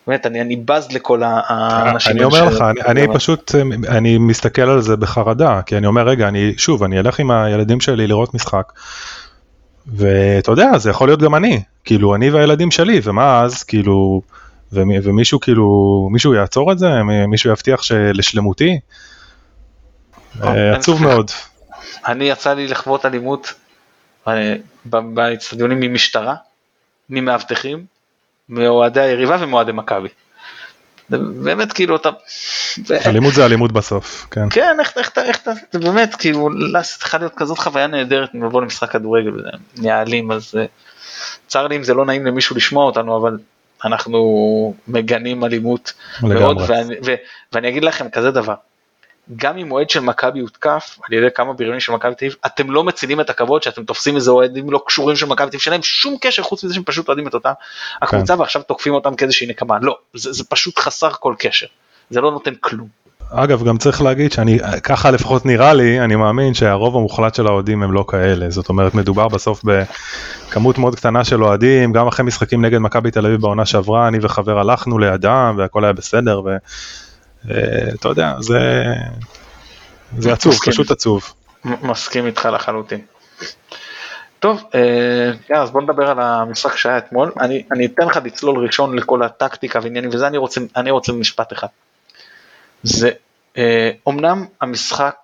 באמת, 0.10 0.26
אני, 0.26 0.42
אני 0.42 0.56
בז 0.56 0.92
לכל 0.92 1.22
האנשים. 1.24 2.16
אני 2.16 2.24
אומר 2.24 2.44
לך, 2.46 2.62
אני, 2.62 2.82
אני 2.82 3.14
פשוט, 3.14 3.56
אני 3.88 4.18
מסתכל 4.18 4.62
על 4.62 4.82
זה 4.82 4.98
בחרדה, 4.98 5.62
כי 5.66 5.78
אני 5.78 5.88
אומר, 5.88 6.08
רגע, 6.08 6.28
אני, 6.28 6.54
שוב, 6.58 6.84
אני 6.84 7.00
אלך 7.00 7.20
עם 7.20 7.32
הילדים 7.32 7.82
שלי 7.82 8.08
לראות 8.08 8.34
משחק, 8.34 8.72
ואתה 9.88 10.52
יודע, 10.52 10.78
זה 10.78 10.90
יכול 10.90 11.08
להיות 11.08 11.22
גם 11.22 11.36
אני, 11.36 11.62
כאילו 11.84 12.16
אני 12.16 12.30
והילדים 12.30 12.72
שלי, 12.72 13.02
ומה 13.04 13.42
אז, 13.42 13.64
כאילו, 13.64 14.22
ומי, 14.74 15.00
ומישהו 15.04 15.40
כאילו, 15.40 16.08
מישהו 16.12 16.34
יעצור 16.34 16.72
את 16.72 16.80
זה? 16.80 17.04
מישהו 17.28 17.52
יבטיח 17.52 17.82
שלשלמותי? 17.82 18.80
אה, 20.44 20.76
עצוב 20.76 21.02
מאוד. 21.02 21.32
אני 22.08 22.26
יצא 22.26 22.54
לי 22.54 22.68
לחוות 22.68 23.06
אלימות 23.06 23.54
אה, 24.28 24.56
באצטדיונים 24.86 25.80
ממשטרה, 25.80 26.36
ממאבטחים, 27.10 27.86
מאוהדי 28.50 29.02
היריבה 29.02 29.38
ומאוהדי 29.40 29.72
מכבי. 29.72 30.10
באמת 31.10 31.74
כאילו 31.74 31.96
אתה... 31.96 32.10
אלימות 33.06 33.34
זה 33.34 33.46
אלימות 33.46 33.72
בסוף, 33.72 34.28
כן. 34.32 34.50
כן, 34.50 34.78
איך, 34.80 34.98
איך, 34.98 35.12
איך, 35.18 35.48
איך 35.48 35.58
זה 35.72 35.80
באמת 35.80 36.16
כאילו, 36.16 36.50
צריכה 36.98 37.18
להיות 37.18 37.34
כזאת 37.36 37.60
חוויה 37.60 37.88
נהדרת 37.88 38.30
לבוא 38.34 38.62
למשחק 38.62 38.92
כדורגל, 38.92 39.32
נהיה 39.78 40.02
אלים, 40.02 40.32
אז 40.32 40.56
אה, 40.58 40.66
צר 41.48 41.68
לי 41.68 41.76
אם 41.76 41.84
זה 41.84 41.94
לא 41.94 42.06
נעים 42.06 42.26
למישהו 42.26 42.56
לשמוע 42.56 42.86
אותנו, 42.86 43.18
אבל 43.18 43.38
אנחנו 43.86 44.74
מגנים 44.88 45.44
אלימות 45.44 45.94
מאוד, 46.22 46.58
ואני, 46.68 46.96
ו, 47.06 47.16
ואני 47.54 47.70
אגיד 47.70 47.84
לכם 47.84 48.10
כזה 48.10 48.32
דבר, 48.32 48.56
גם 49.36 49.58
אם 49.58 49.72
אוהד 49.72 49.90
של 49.90 50.00
מכבי 50.00 50.40
הותקף 50.40 51.00
על 51.04 51.14
ידי 51.14 51.28
כמה 51.36 51.54
בריונים 51.54 51.80
של 51.80 51.92
מכבי 51.92 52.16
תל 52.16 52.26
אביב, 52.26 52.36
אתם 52.46 52.72
לא 52.72 52.84
מצילים 52.84 53.22
את 53.22 53.30
הכבוד 53.30 53.64
שאתם 53.64 53.84
תופסים 53.84 54.16
איזה 54.16 54.32
אוהדים 54.32 54.72
לא 54.72 54.84
קשורים 54.88 55.16
של 55.16 55.26
מכבי 55.26 55.50
תל 55.50 55.50
אביב, 55.50 55.60
שאין 55.60 55.82
שום 55.82 56.18
קשר 56.22 56.44
חוץ 56.44 56.64
מזה 56.64 56.74
שהם 56.74 56.84
פשוט 56.84 57.08
אוהדים 57.08 57.28
את 57.28 57.34
אותה 57.34 57.52
הקבוצה 58.02 58.34
כן. 58.34 58.40
ועכשיו 58.40 58.62
תוקפים 58.62 58.94
אותם 58.94 59.16
כאיזושהי 59.16 59.48
נקמה, 59.48 59.78
לא, 59.82 59.98
זה, 60.14 60.34
זה 60.34 60.44
פשוט 60.44 60.80
חסר 60.80 61.10
כל 61.20 61.36
קשר, 61.40 61.68
זה 62.10 62.22
לא 62.22 62.32
נותן 62.32 62.54
כלום. 62.60 62.88
אגב, 63.32 63.64
גם 63.64 63.78
צריך 63.78 64.02
להגיד 64.02 64.32
שאני, 64.32 64.60
ככה 64.84 65.12
לפחות 65.12 65.46
נראה 65.46 65.74
לי, 65.74 66.00
אני 66.00 66.16
מאמין 66.16 66.54
שהרוב 66.54 66.96
המוחלט 66.96 67.36
של 67.36 67.48
האוהדים 67.48 67.84
הם 67.84 67.92
לא 67.92 68.06
כאלה. 68.08 68.50
זאת 68.50 68.70
אומרת, 68.70 68.96
מדובר 68.96 69.28
בסוף 69.28 69.62
בכמות 69.64 70.78
מאוד 70.78 70.96
קטנה 70.96 71.24
של 71.24 71.44
אוהדים, 71.44 71.94
גם 71.94 72.08
אחרי 72.08 72.26
משחקים 72.26 72.66
נגד 72.66 72.78
מכבי 72.78 73.12
תל 73.12 73.26
אביב 73.26 73.42
בעונה 73.42 73.66
שעברה, 73.66 74.08
אני 74.08 74.18
וחבר 74.22 74.60
הלכנו 74.60 75.00
לידם 75.00 75.56
והכל 75.58 75.84
היה 75.84 75.94
בסדר, 75.94 76.42
ואתה 77.46 78.08
יודע, 78.10 78.34
זה, 78.40 78.60
זה 80.18 80.34
עצוב, 80.34 80.54
מסכים. 80.54 80.74
פשוט 80.74 80.92
עצוב. 80.92 81.34
מסכים 81.66 82.26
איתך 82.26 82.50
לחלוטין. 82.54 83.02
טוב, 84.40 84.64
אה, 84.76 85.62
אז 85.62 85.72
בוא 85.72 85.82
נדבר 85.82 86.10
על 86.10 86.20
המשחק 86.20 86.76
שהיה 86.76 86.98
אתמול. 86.98 87.32
אני, 87.40 87.64
אני 87.72 87.86
אתן 87.86 88.08
לך 88.08 88.20
לצלול 88.24 88.66
ראשון 88.66 88.96
לכל 88.96 89.24
הטקטיקה 89.24 89.80
ועניינים 89.84 90.10
וזה, 90.14 90.28
אני 90.28 90.38
רוצה, 90.38 90.62
אני 90.76 90.92
רוצה 90.92 91.14
משפט 91.14 91.54
אחד. 91.54 91.68
זה 92.84 93.12
אה, 93.58 93.92
אומנם 94.06 94.46
המשחק 94.62 95.16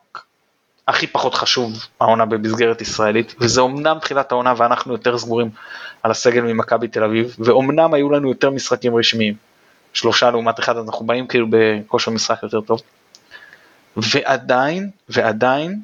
הכי 0.88 1.08
פחות 1.08 1.36
חשוב 1.36 1.74
העונה 2.02 2.26
במסגרת 2.26 2.82
ישראלית, 2.82 3.36
וזה 3.40 3.62
אומנם 3.62 3.98
תחילת 4.02 4.32
העונה 4.32 4.54
ואנחנו 4.58 4.94
יותר 4.94 5.18
סגורים 5.18 5.50
על 6.04 6.12
הסגל 6.12 6.42
ממכבי 6.42 6.88
תל 6.88 7.04
אביב, 7.04 7.36
ואומנם 7.40 7.94
היו 7.94 8.10
לנו 8.10 8.30
יותר 8.30 8.50
משחקים 8.50 8.96
רשמיים, 8.96 9.34
שלושה 9.96 10.32
לעומת 10.32 10.60
אחד, 10.60 10.78
אז 10.78 10.86
אנחנו 10.86 11.06
באים 11.06 11.28
כאילו 11.28 11.48
בכושר 11.50 12.12
משחק 12.12 12.44
יותר 12.44 12.62
טוב, 12.62 12.82
ועדיין, 13.98 14.90
ועדיין, 15.10 15.80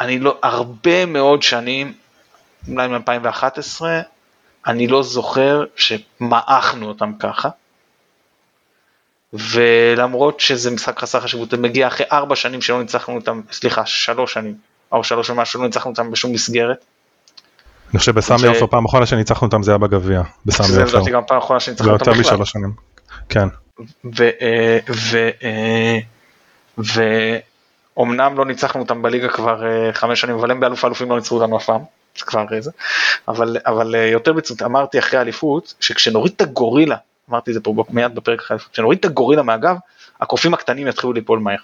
אני 0.00 0.18
לא, 0.18 0.38
הרבה 0.42 1.06
מאוד 1.06 1.42
שנים, 1.42 1.92
אולי 2.68 2.88
מ-2011, 2.88 3.82
אני 4.66 4.86
לא 4.86 5.02
זוכר 5.02 5.64
שמעכנו 5.76 6.88
אותם 6.88 7.12
ככה. 7.18 7.48
ולמרות 9.32 10.40
שזה 10.40 10.70
משחק 10.70 10.98
חסר 10.98 11.20
חשיבות, 11.20 11.50
זה 11.50 11.56
מגיע 11.56 11.86
אחרי 11.86 12.06
ארבע 12.12 12.36
שנים 12.36 12.62
שלא 12.62 12.80
ניצחנו 12.80 13.14
אותם, 13.14 13.40
סליחה, 13.52 13.86
שלוש 13.86 14.32
שנים, 14.32 14.54
או 14.92 15.04
שלוש 15.04 15.30
ומשהו, 15.30 15.60
לא 15.60 15.66
ניצחנו 15.66 15.90
אותם 15.90 16.10
בשום 16.10 16.32
מסגרת. 16.32 16.84
אני 17.90 17.98
חושב 17.98 18.14
בסמי 18.14 18.48
עופר 18.48 18.66
פעם 18.66 18.84
אחרונה 18.84 19.06
שניצחנו 19.06 19.46
אותם 19.46 19.62
זה 19.62 19.70
היה 19.70 19.78
בגביע, 19.78 20.22
בסמי 20.46 20.66
עופר. 20.66 20.86
זה 20.86 20.96
לדעתי 20.96 21.10
גם 21.10 21.22
פעם 21.26 21.38
אחרונה 21.38 21.60
שניצחנו 21.60 21.92
אותם 21.92 22.04
בכלל. 22.04 22.12
לא 22.14 22.18
יותר 22.18 22.34
משלוש 22.34 22.50
שנים, 22.50 22.72
כן. 23.28 23.48
ואומנם 27.96 28.38
לא 28.38 28.44
ניצחנו 28.44 28.80
אותם 28.80 29.02
בליגה 29.02 29.28
כבר 29.28 29.66
אה, 29.66 29.92
חמש 29.92 30.20
שנים, 30.20 30.34
אבל 30.36 30.50
הם 30.50 30.60
באלוף 30.60 30.84
האלופים 30.84 31.10
לא 31.10 31.16
ניצחו 31.16 31.34
אותנו 31.34 31.56
אף 31.56 31.64
פעם, 31.64 31.80
זה 32.18 32.24
כבר 32.24 32.44
איזה, 32.52 32.70
אבל, 33.28 33.56
אבל 33.66 33.94
אה, 33.94 34.06
יותר 34.06 34.32
בצומת, 34.32 34.62
אמרתי 34.62 34.98
אחרי 34.98 35.18
האליפות, 35.18 35.74
שכשנוריד 35.80 36.32
את 36.36 36.40
הגורילה 36.40 36.96
אמרתי 37.30 37.50
את 37.50 37.54
זה 37.54 37.60
פה 37.60 37.84
מיד 37.90 38.14
בפרק 38.14 38.40
אחר, 38.40 38.56
כשנוריד 38.72 38.98
את 38.98 39.04
הגורילה 39.04 39.42
מהגב, 39.42 39.76
הקופים 40.20 40.54
הקטנים 40.54 40.88
יתחילו 40.88 41.12
ליפול 41.12 41.38
מהר. 41.38 41.56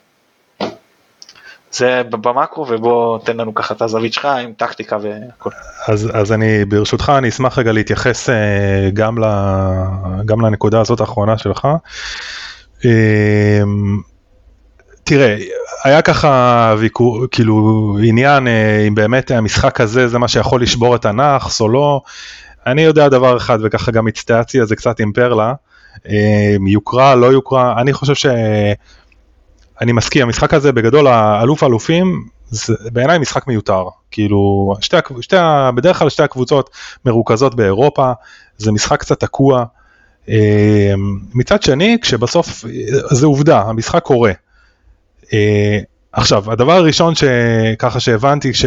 זה 1.74 2.02
במקרו 2.10 2.66
ובוא 2.68 3.18
תן 3.18 3.36
לנו 3.36 3.54
ככה 3.54 3.74
את 3.74 3.82
הזווית 3.82 4.12
שלך 4.12 4.24
עם 4.24 4.52
טקטיקה 4.56 4.96
והכל. 5.02 5.50
אז, 5.88 6.10
אז 6.14 6.32
אני 6.32 6.64
ברשותך 6.64 7.12
אני 7.18 7.28
אשמח 7.28 7.58
רגע 7.58 7.72
להתייחס 7.72 8.30
אה, 8.30 8.90
גם, 8.92 9.18
ל, 9.18 9.26
גם 10.24 10.40
לנקודה 10.40 10.80
הזאת 10.80 11.00
האחרונה 11.00 11.38
שלך. 11.38 11.68
אה, 12.84 13.62
תראה, 15.04 15.36
היה 15.84 16.02
ככה 16.02 16.74
ויקור, 16.78 17.26
כאילו 17.30 17.96
עניין 18.02 18.48
אה, 18.48 18.84
אם 18.88 18.94
באמת 18.94 19.30
המשחק 19.30 19.80
הזה 19.80 20.08
זה 20.08 20.18
מה 20.18 20.28
שיכול 20.28 20.62
לשבור 20.62 20.96
את 20.96 21.04
הנאחס 21.04 21.60
או 21.60 21.68
לא. 21.68 22.00
אני 22.66 22.82
יודע 22.82 23.08
דבר 23.08 23.36
אחד 23.36 23.58
וככה 23.62 23.92
גם 23.92 24.08
הצטעצתי 24.08 24.60
על 24.60 24.66
זה 24.66 24.76
קצת 24.76 25.00
עם 25.00 25.12
פרלה, 25.12 25.52
יוקרה, 26.66 27.14
לא 27.14 27.26
יוקרה, 27.26 27.80
אני 27.80 27.92
חושב 27.92 28.14
ש... 28.14 28.26
אני 29.80 29.92
מסכים, 29.92 30.22
המשחק 30.22 30.54
הזה 30.54 30.72
בגדול, 30.72 31.06
האלוף 31.06 31.62
האלופים, 31.62 32.24
זה 32.46 32.74
בעיניי 32.92 33.18
משחק 33.18 33.46
מיותר. 33.46 33.84
כאילו, 34.10 34.74
שתי, 34.80 34.96
שתי, 35.20 35.36
בדרך 35.74 35.98
כלל 35.98 36.10
שתי 36.10 36.22
הקבוצות 36.22 36.70
מרוכזות 37.04 37.54
באירופה, 37.54 38.12
זה 38.58 38.72
משחק 38.72 39.00
קצת 39.00 39.20
תקוע. 39.20 39.64
אה, 40.28 40.94
מצד 41.34 41.62
שני, 41.62 41.96
כשבסוף, 42.02 42.64
זה 43.10 43.26
עובדה, 43.26 43.60
המשחק 43.60 44.02
קורה. 44.02 44.32
אה, 45.32 45.78
עכשיו, 46.12 46.52
הדבר 46.52 46.72
הראשון 46.72 47.14
שככה 47.14 48.00
שהבנתי 48.00 48.54
ש... 48.54 48.64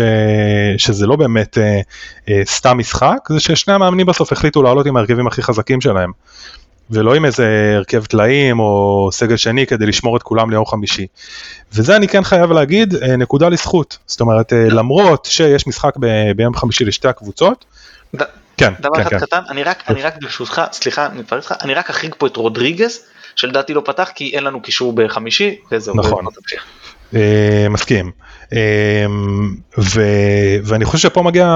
שזה 0.78 1.08
לא 1.08 1.16
באמת 1.16 1.58
אה, 1.58 1.82
אה, 2.30 2.42
סתם 2.46 2.78
משחק, 2.78 3.18
זה 3.30 3.40
ששני 3.40 3.74
המאמנים 3.74 4.06
בסוף 4.06 4.32
החליטו 4.32 4.64
לעלות 4.64 4.86
עם 4.86 4.98
ההרכבים 4.98 5.28
הכי 5.28 5.42
חזקים 5.42 5.82
שלהם. 5.82 6.12
ולא 6.92 7.16
עם 7.16 7.26
איזה 7.26 7.74
הרכב 7.76 8.06
טלאים 8.06 8.60
או 8.60 9.10
סגל 9.12 9.38
שני 9.38 9.68
כדי 9.68 9.86
לשמור 9.86 10.18
את 10.18 10.24
כולם 10.24 10.50
ליום 10.50 10.66
חמישי. 10.66 11.08
וזה 11.74 11.96
אני 11.96 12.08
כן 12.08 12.24
חייב 12.24 12.52
להגיד, 12.52 12.96
אה, 12.96 13.16
נקודה 13.16 13.50
לזכות. 13.50 13.98
זאת 14.08 14.22
אומרת, 14.22 14.54
אה, 14.54 14.68
למרות 14.70 15.26
שיש 15.26 15.68
משחק 15.68 15.94
ב... 16.00 16.32
ביום 16.36 16.56
חמישי 16.56 16.86
לשתי 16.86 17.08
הקבוצות, 17.08 17.66
ד... 18.16 18.22
כן, 18.58 18.74
דבר 18.80 18.96
כן, 18.96 19.02
אחד 19.02 19.10
כן. 19.10 19.20
קטן, 19.20 19.42
אני 19.50 19.64
רק, 19.64 19.84
אני 19.88 20.02
רק 20.02 20.14
ברשותך, 20.22 20.62
סליחה, 20.72 21.06
אני 21.06 21.20
מתפרץ 21.20 21.46
לך, 21.46 21.54
אני 21.62 21.74
רק 21.74 21.90
אחריג 21.90 22.16
פה 22.18 22.28
את 22.28 22.36
רודריגז, 22.36 23.00
שלדעתי 23.36 23.74
לא 23.74 23.82
פתח 23.86 24.10
כי 24.16 24.32
אין 24.36 24.44
לנו 24.44 24.62
קישור 24.62 24.94
בחמישי, 24.96 25.56
וזהו. 25.72 25.96
נכון. 25.96 26.26
אה, 27.16 27.68
מסכים. 27.70 28.12
אה, 28.54 29.06
ו, 29.78 30.02
ואני 30.64 30.86
חושב 30.86 31.10
שפה 31.10 31.22
מגיע 31.22 31.48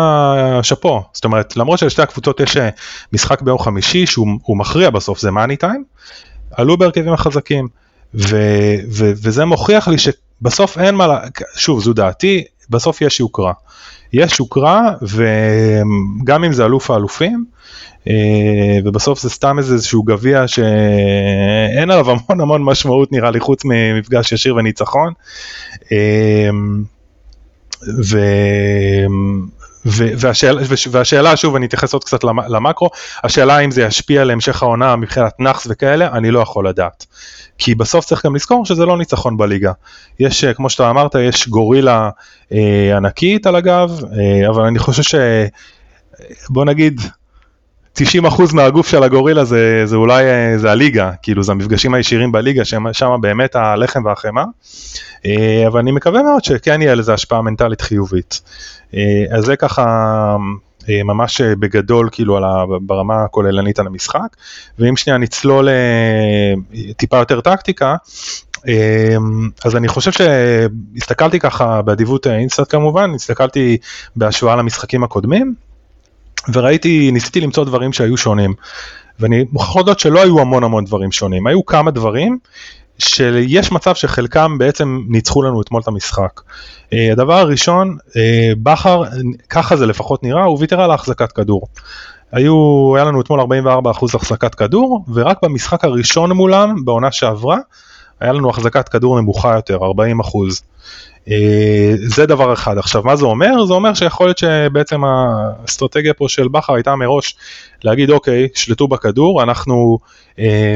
שאפו, 0.61 1.03
זאת 1.13 1.23
אומרת 1.23 1.57
למרות 1.57 1.79
שלשתי 1.79 2.01
הקבוצות 2.01 2.39
יש 2.39 2.57
אה, 2.57 2.69
משחק 3.13 3.41
ביום 3.41 3.59
חמישי 3.59 4.05
שהוא 4.05 4.57
מכריע 4.57 4.89
בסוף 4.89 5.19
זה 5.19 5.31
מאני 5.31 5.57
טיים, 5.57 5.83
עלו 6.51 6.77
בהרכבים 6.77 7.13
החזקים 7.13 7.67
ו, 8.13 8.37
ו, 8.91 9.11
וזה 9.23 9.45
מוכיח 9.45 9.87
לי 9.87 9.97
שבסוף 9.97 10.77
אין 10.77 10.95
מה, 10.95 11.19
שוב 11.55 11.81
זו 11.81 11.93
דעתי, 11.93 12.43
בסוף 12.69 13.01
יש 13.01 13.19
יוקרה. 13.19 13.53
יש 14.13 14.39
יוקרה 14.39 14.93
וגם 15.01 16.43
אם 16.43 16.51
זה 16.51 16.65
אלוף 16.65 16.91
האלופים 16.91 17.45
אה, 18.07 18.79
ובסוף 18.85 19.21
זה 19.21 19.29
סתם 19.29 19.57
איזשהו 19.57 20.03
גביע 20.03 20.47
שאין 20.47 21.91
עליו 21.91 22.11
המון 22.11 22.41
המון 22.41 22.63
משמעות 22.63 23.11
נראה 23.11 23.31
לי 23.31 23.39
חוץ 23.39 23.65
ממפגש 23.65 24.31
ישיר 24.31 24.55
וניצחון. 24.55 25.13
אה, 25.91 26.49
ו... 28.03 28.17
והשאלה, 29.85 30.61
והשאלה, 30.91 31.37
שוב 31.37 31.55
אני 31.55 31.65
אתייחס 31.65 31.93
עוד 31.93 32.03
קצת 32.03 32.23
למקרו, 32.23 32.89
השאלה 33.23 33.59
אם 33.59 33.71
זה 33.71 33.81
ישפיע 33.81 34.21
על 34.21 34.31
המשך 34.31 34.63
העונה 34.63 34.95
מבחינת 34.95 35.39
נאחס 35.39 35.67
וכאלה, 35.69 36.07
אני 36.11 36.31
לא 36.31 36.39
יכול 36.39 36.67
לדעת. 36.67 37.05
כי 37.57 37.75
בסוף 37.75 38.05
צריך 38.05 38.25
גם 38.25 38.35
לזכור 38.35 38.65
שזה 38.65 38.85
לא 38.85 38.97
ניצחון 38.97 39.37
בליגה. 39.37 39.71
יש, 40.19 40.45
כמו 40.45 40.69
שאתה 40.69 40.89
אמרת, 40.89 41.15
יש 41.15 41.47
גורילה 41.47 42.09
אה, 42.51 42.97
ענקית 42.97 43.47
על 43.47 43.55
הגב, 43.55 44.01
אה, 44.03 44.49
אבל 44.49 44.63
אני 44.63 44.79
חושב 44.79 45.03
ש... 45.03 45.15
בוא 46.49 46.65
נגיד, 46.65 47.01
90% 47.97 48.01
מהגוף 48.53 48.87
של 48.87 49.03
הגורילה 49.03 49.45
זה, 49.45 49.81
זה 49.85 49.95
אולי, 49.95 50.23
אה, 50.23 50.57
זה 50.57 50.71
הליגה, 50.71 51.11
כאילו 51.21 51.43
זה 51.43 51.51
המפגשים 51.51 51.93
הישירים 51.93 52.31
בליגה, 52.31 52.65
שם 52.91 53.21
באמת 53.21 53.55
הלחם 53.55 54.05
והחמאה, 54.05 54.43
אה, 55.25 55.67
אבל 55.67 55.79
אני 55.79 55.91
מקווה 55.91 56.23
מאוד 56.23 56.43
שכן 56.43 56.81
יהיה 56.81 56.95
לזה 56.95 57.13
השפעה 57.13 57.41
מנטלית 57.41 57.81
חיובית. 57.81 58.41
אה, 58.93 59.23
אז 59.37 59.45
זה 59.45 59.55
ככה 59.55 60.35
ממש 60.89 61.41
בגדול 61.41 62.09
כאילו 62.11 62.37
על 62.37 62.43
ה, 62.43 62.65
ברמה 62.81 63.23
הכוללנית 63.23 63.79
על 63.79 63.87
המשחק, 63.87 64.35
ואם 64.79 64.97
שנייה 64.97 65.17
נצלול 65.17 65.69
טיפה 66.97 67.17
יותר 67.17 67.41
טקטיקה, 67.41 67.95
אז 69.65 69.75
אני 69.75 69.87
חושב 69.87 70.11
שהסתכלתי 70.11 71.39
ככה 71.39 71.81
באדיבות 71.81 72.27
אינסטאט 72.27 72.71
כמובן, 72.71 73.11
הסתכלתי 73.15 73.77
בהשוואה 74.15 74.55
למשחקים 74.55 75.03
הקודמים, 75.03 75.55
וראיתי, 76.53 77.11
ניסיתי 77.11 77.41
למצוא 77.41 77.65
דברים 77.65 77.93
שהיו 77.93 78.17
שונים. 78.17 78.53
ואני 79.19 79.45
מוכרח 79.51 79.75
להודות 79.75 79.99
שלא 79.99 80.23
היו 80.23 80.39
המון 80.39 80.63
המון 80.63 80.85
דברים 80.85 81.11
שונים, 81.11 81.47
היו 81.47 81.65
כמה 81.65 81.91
דברים 81.91 82.37
שיש 82.99 83.71
מצב 83.71 83.95
שחלקם 83.95 84.57
בעצם 84.57 85.01
ניצחו 85.07 85.43
לנו 85.43 85.61
אתמול 85.61 85.81
את 85.81 85.87
המשחק. 85.87 86.41
אה, 86.93 87.11
הדבר 87.11 87.39
הראשון, 87.39 87.97
אה, 88.17 88.51
בכר, 88.63 89.03
ככה 89.49 89.75
זה 89.75 89.85
לפחות 89.85 90.23
נראה, 90.23 90.43
הוא 90.43 90.57
ויתר 90.59 90.81
על 90.81 90.91
החזקת 90.91 91.31
כדור. 91.31 91.67
היו, 92.31 92.93
היה 92.95 93.05
לנו 93.05 93.21
אתמול 93.21 93.39
44% 93.39 94.15
החזקת 94.15 94.55
כדור, 94.55 95.05
ורק 95.13 95.37
במשחק 95.43 95.85
הראשון 95.85 96.31
מולם, 96.31 96.85
בעונה 96.85 97.11
שעברה, 97.11 97.57
היה 98.21 98.33
לנו 98.33 98.49
החזקת 98.49 98.89
כדור 98.89 99.21
נמוכה 99.21 99.55
יותר, 99.55 99.77
40%. 99.77 99.81
אה, 101.29 101.93
זה 101.95 102.25
דבר 102.25 102.53
אחד. 102.53 102.77
עכשיו, 102.77 103.03
מה 103.05 103.15
זה 103.15 103.25
אומר? 103.25 103.65
זה 103.65 103.73
אומר 103.73 103.93
שיכול 103.93 104.27
להיות 104.27 104.37
שבעצם 104.37 105.01
האסטרטגיה 105.03 106.13
פה 106.13 106.25
של 106.29 106.47
בכר 106.47 106.73
הייתה 106.73 106.95
מראש 106.95 107.35
להגיד, 107.83 108.09
אוקיי, 108.09 108.47
שלטו 108.53 108.87
בכדור, 108.87 109.43
אנחנו 109.43 109.99
אה, 110.39 110.75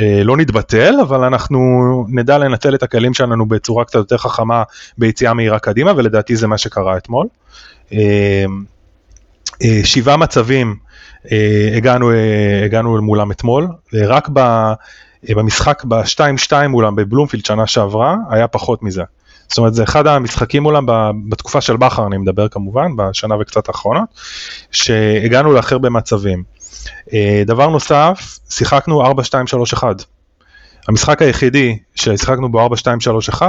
אה, 0.00 0.20
לא 0.24 0.36
נתבטל, 0.36 0.94
אבל 1.02 1.24
אנחנו 1.24 1.58
נדע 2.08 2.38
לנצל 2.38 2.74
את 2.74 2.82
הכלים 2.82 3.14
שלנו 3.14 3.46
בצורה 3.46 3.84
קצת 3.84 3.98
יותר 3.98 4.16
חכמה 4.16 4.62
ביציאה 4.98 5.34
מהירה 5.34 5.58
קדימה, 5.58 5.92
ולדעתי 5.96 6.36
זה 6.36 6.46
מה 6.46 6.58
שקרה 6.58 6.96
אתמול. 6.96 7.26
אה, 7.92 8.44
אה, 9.62 9.80
שבעה 9.84 10.16
מצבים 10.16 10.76
אה, 11.32 11.72
הגענו, 11.76 12.10
אה, 12.10 12.64
הגענו 12.64 13.02
מולם 13.02 13.30
אתמול, 13.30 13.68
רק 13.94 14.28
ב, 14.32 14.38
אה, 14.38 14.74
במשחק 15.30 15.84
ב-2-2 15.84 16.68
מולם 16.68 16.96
בבלומפילד 16.96 17.44
שנה 17.44 17.66
שעברה, 17.66 18.16
היה 18.30 18.48
פחות 18.48 18.82
מזה. 18.82 19.02
זאת 19.48 19.58
אומרת, 19.58 19.74
זה 19.74 19.82
אחד 19.82 20.06
המשחקים 20.06 20.62
מולם 20.62 20.86
בתקופה 21.28 21.60
של 21.60 21.76
בכר, 21.76 22.06
אני 22.06 22.18
מדבר 22.18 22.48
כמובן, 22.48 22.96
בשנה 22.96 23.34
וקצת 23.40 23.68
האחרונות, 23.68 24.08
שהגענו 24.70 25.52
לאחר 25.52 25.78
במצבים. 25.78 26.42
אה, 27.12 27.42
דבר 27.46 27.68
נוסף, 27.68 28.38
שיחקנו 28.50 29.12
4-2-3-1. 29.12 29.84
המשחק 30.88 31.22
היחידי 31.22 31.78
ששיחקנו 31.94 32.52
בו 32.52 32.66
4-2-3-1 33.32 33.42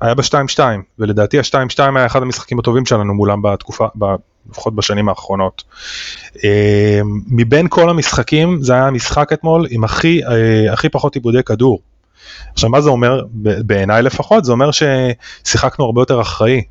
היה 0.00 0.14
ב-2-2, 0.14 0.58
ולדעתי 0.98 1.38
ה-2-2 1.38 1.78
היה 1.96 2.06
אחד 2.06 2.22
המשחקים 2.22 2.58
הטובים 2.58 2.86
שלנו 2.86 3.14
מולם 3.14 3.42
בתקופה, 3.42 3.86
לפחות 4.50 4.74
בשנים 4.74 5.08
האחרונות. 5.08 5.62
אה, 6.44 7.00
מבין 7.26 7.66
כל 7.68 7.90
המשחקים 7.90 8.62
זה 8.62 8.72
היה 8.72 8.86
המשחק 8.86 9.32
אתמול 9.32 9.66
עם 9.70 9.84
הכי, 9.84 10.20
אה, 10.24 10.72
הכי 10.72 10.88
פחות 10.88 11.14
עיבודי 11.14 11.42
כדור. 11.42 11.80
עכשיו 12.52 12.70
מה 12.70 12.80
זה 12.80 12.90
אומר, 12.90 13.22
בעיניי 13.66 14.02
לפחות, 14.02 14.44
זה 14.44 14.52
אומר 14.52 14.70
ששיחקנו 14.70 15.84
הרבה 15.84 16.00
יותר 16.00 16.20
אחראי, 16.20 16.62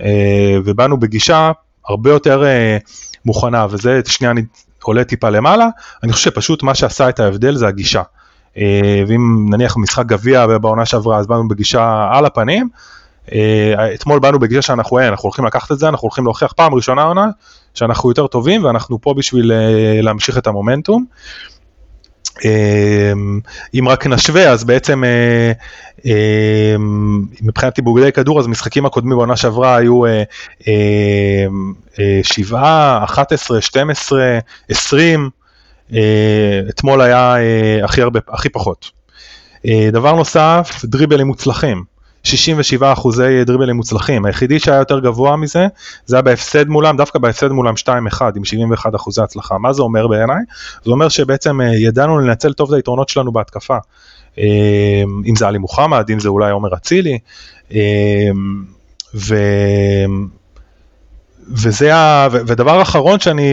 אה, 0.00 0.56
ובאנו 0.64 1.00
בגישה 1.00 1.52
הרבה 1.88 2.10
יותר 2.10 2.44
מוכנה, 3.24 3.66
וזה 3.70 4.00
שנייה 4.06 4.32
עולה 4.82 5.04
טיפה 5.04 5.30
למעלה, 5.30 5.66
אני 6.02 6.12
חושב 6.12 6.30
שפשוט 6.30 6.62
מה 6.62 6.74
שעשה 6.74 7.08
את 7.08 7.20
ההבדל 7.20 7.56
זה 7.56 7.68
הגישה. 7.68 8.02
אה, 8.58 9.02
ואם 9.06 9.46
נניח 9.50 9.76
משחק 9.76 10.06
גביע 10.06 10.46
בעונה 10.46 10.86
שעברה 10.86 11.18
אז 11.18 11.26
באנו 11.26 11.48
בגישה 11.48 12.08
על 12.12 12.26
הפנים, 12.26 12.68
אתמול 13.94 14.18
באנו 14.18 14.38
בגישה 14.38 14.62
שאנחנו 14.62 14.98
אין, 14.98 15.08
אנחנו 15.08 15.26
הולכים 15.26 15.44
לקחת 15.44 15.72
את 15.72 15.78
זה, 15.78 15.88
אנחנו 15.88 16.06
הולכים 16.06 16.24
להוכיח 16.24 16.52
פעם 16.52 16.74
ראשונה 16.74 17.02
עונה 17.02 17.26
שאנחנו 17.74 18.08
יותר 18.10 18.26
טובים 18.26 18.64
ואנחנו 18.64 19.00
פה 19.00 19.14
בשביל 19.14 19.52
להמשיך 20.02 20.38
את 20.38 20.46
המומנטום. 20.46 21.04
אם 23.74 23.88
רק 23.88 24.06
נשווה 24.06 24.50
אז 24.50 24.64
בעצם 24.64 25.04
אה, 25.04 25.52
מבחינת 27.42 27.76
עיבודי 27.76 28.12
כדור 28.12 28.40
אז 28.40 28.46
המשחקים 28.46 28.86
הקודמים 28.86 29.16
בעונה 29.16 29.36
שעברה 29.36 29.76
היו 29.76 30.02
7, 32.22 33.04
11, 33.04 33.60
12, 33.60 34.38
20, 34.68 35.30
אתמול 36.68 37.00
היה 37.00 37.36
אה, 37.36 37.84
הכי 37.84 38.02
הרבה, 38.02 38.20
הכי 38.28 38.48
פחות. 38.48 38.90
אה, 39.66 39.88
דבר 39.92 40.12
נוסף, 40.12 40.80
דריבלים 40.84 41.26
מוצלחים. 41.26 41.84
67 42.24 42.92
אחוזי 42.92 43.44
דריבלים 43.44 43.76
מוצלחים, 43.76 44.24
היחידי 44.24 44.58
שהיה 44.58 44.78
יותר 44.78 44.98
גבוה 45.00 45.36
מזה, 45.36 45.66
זה 46.06 46.16
היה 46.16 46.22
בהפסד 46.22 46.68
מולם, 46.68 46.96
דווקא 46.96 47.18
בהפסד 47.18 47.48
מולם 47.48 47.74
2-1 48.14 48.22
עם 48.36 48.44
71 48.44 48.94
אחוזי 48.94 49.22
הצלחה. 49.22 49.58
מה 49.58 49.72
זה 49.72 49.82
אומר 49.82 50.06
בעיניי? 50.06 50.42
זה 50.84 50.90
אומר 50.90 51.08
שבעצם 51.08 51.60
אה, 51.60 51.74
ידענו 51.76 52.18
לנצל 52.18 52.52
טוב 52.52 52.68
את 52.68 52.76
היתרונות 52.76 53.08
שלנו 53.08 53.32
בהתקפה. 53.32 53.76
אה, 54.38 55.02
אם 55.26 55.36
זה 55.36 55.48
עלי 55.48 55.58
מוחמד, 55.58 56.10
אם 56.10 56.20
זה 56.20 56.28
אולי 56.28 56.50
עומר 56.50 56.74
אצילי, 56.74 57.18
אה, 57.74 58.30
ו... 59.14 59.34
וזה 61.48 61.94
ה... 61.94 62.28
ודבר 62.30 62.82
אחרון 62.82 63.20
שאני 63.20 63.50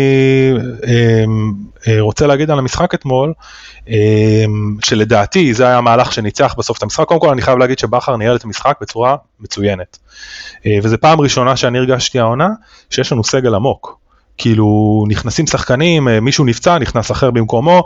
רוצה 1.99 2.27
להגיד 2.27 2.51
על 2.51 2.59
המשחק 2.59 2.93
אתמול, 2.93 3.33
אמ, 3.87 4.77
שלדעתי 4.83 5.53
זה 5.53 5.67
היה 5.67 5.77
המהלך 5.77 6.13
שניצח 6.13 6.55
בסוף 6.57 6.77
את 6.77 6.83
המשחק. 6.83 7.05
קודם 7.05 7.19
כל 7.19 7.29
אני 7.29 7.41
חייב 7.41 7.57
להגיד 7.57 7.79
שבכר 7.79 8.17
ניהל 8.17 8.35
את 8.35 8.43
המשחק 8.43 8.77
בצורה 8.81 9.15
מצוינת. 9.39 9.97
אה, 10.65 10.77
וזו 10.83 10.97
פעם 11.01 11.21
ראשונה 11.21 11.55
שאני 11.55 11.77
הרגשתי 11.77 12.19
העונה 12.19 12.49
שיש 12.89 13.11
לנו 13.11 13.23
סגל 13.23 13.55
עמוק. 13.55 13.99
כאילו 14.37 15.03
נכנסים 15.07 15.47
שחקנים, 15.47 16.07
אה, 16.07 16.19
מישהו 16.19 16.45
נפצע, 16.45 16.77
נכנס 16.77 17.11
אחר 17.11 17.31
במקומו, 17.31 17.83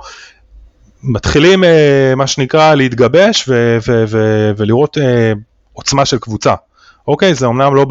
מתחילים 1.04 1.64
אה, 1.64 2.14
מה 2.16 2.28
שנקרא 2.28 2.76
להתגבש 2.76 3.46
ו- 3.48 3.78
ו- 3.88 4.04
ו- 4.08 4.52
ולראות 4.58 4.98
עוצמה 5.74 6.06
של 6.06 6.18
קבוצה. 6.18 6.54
אוקיי, 7.08 7.36
זה 7.36 7.48
אמנם 7.48 7.76
לא 7.76 7.86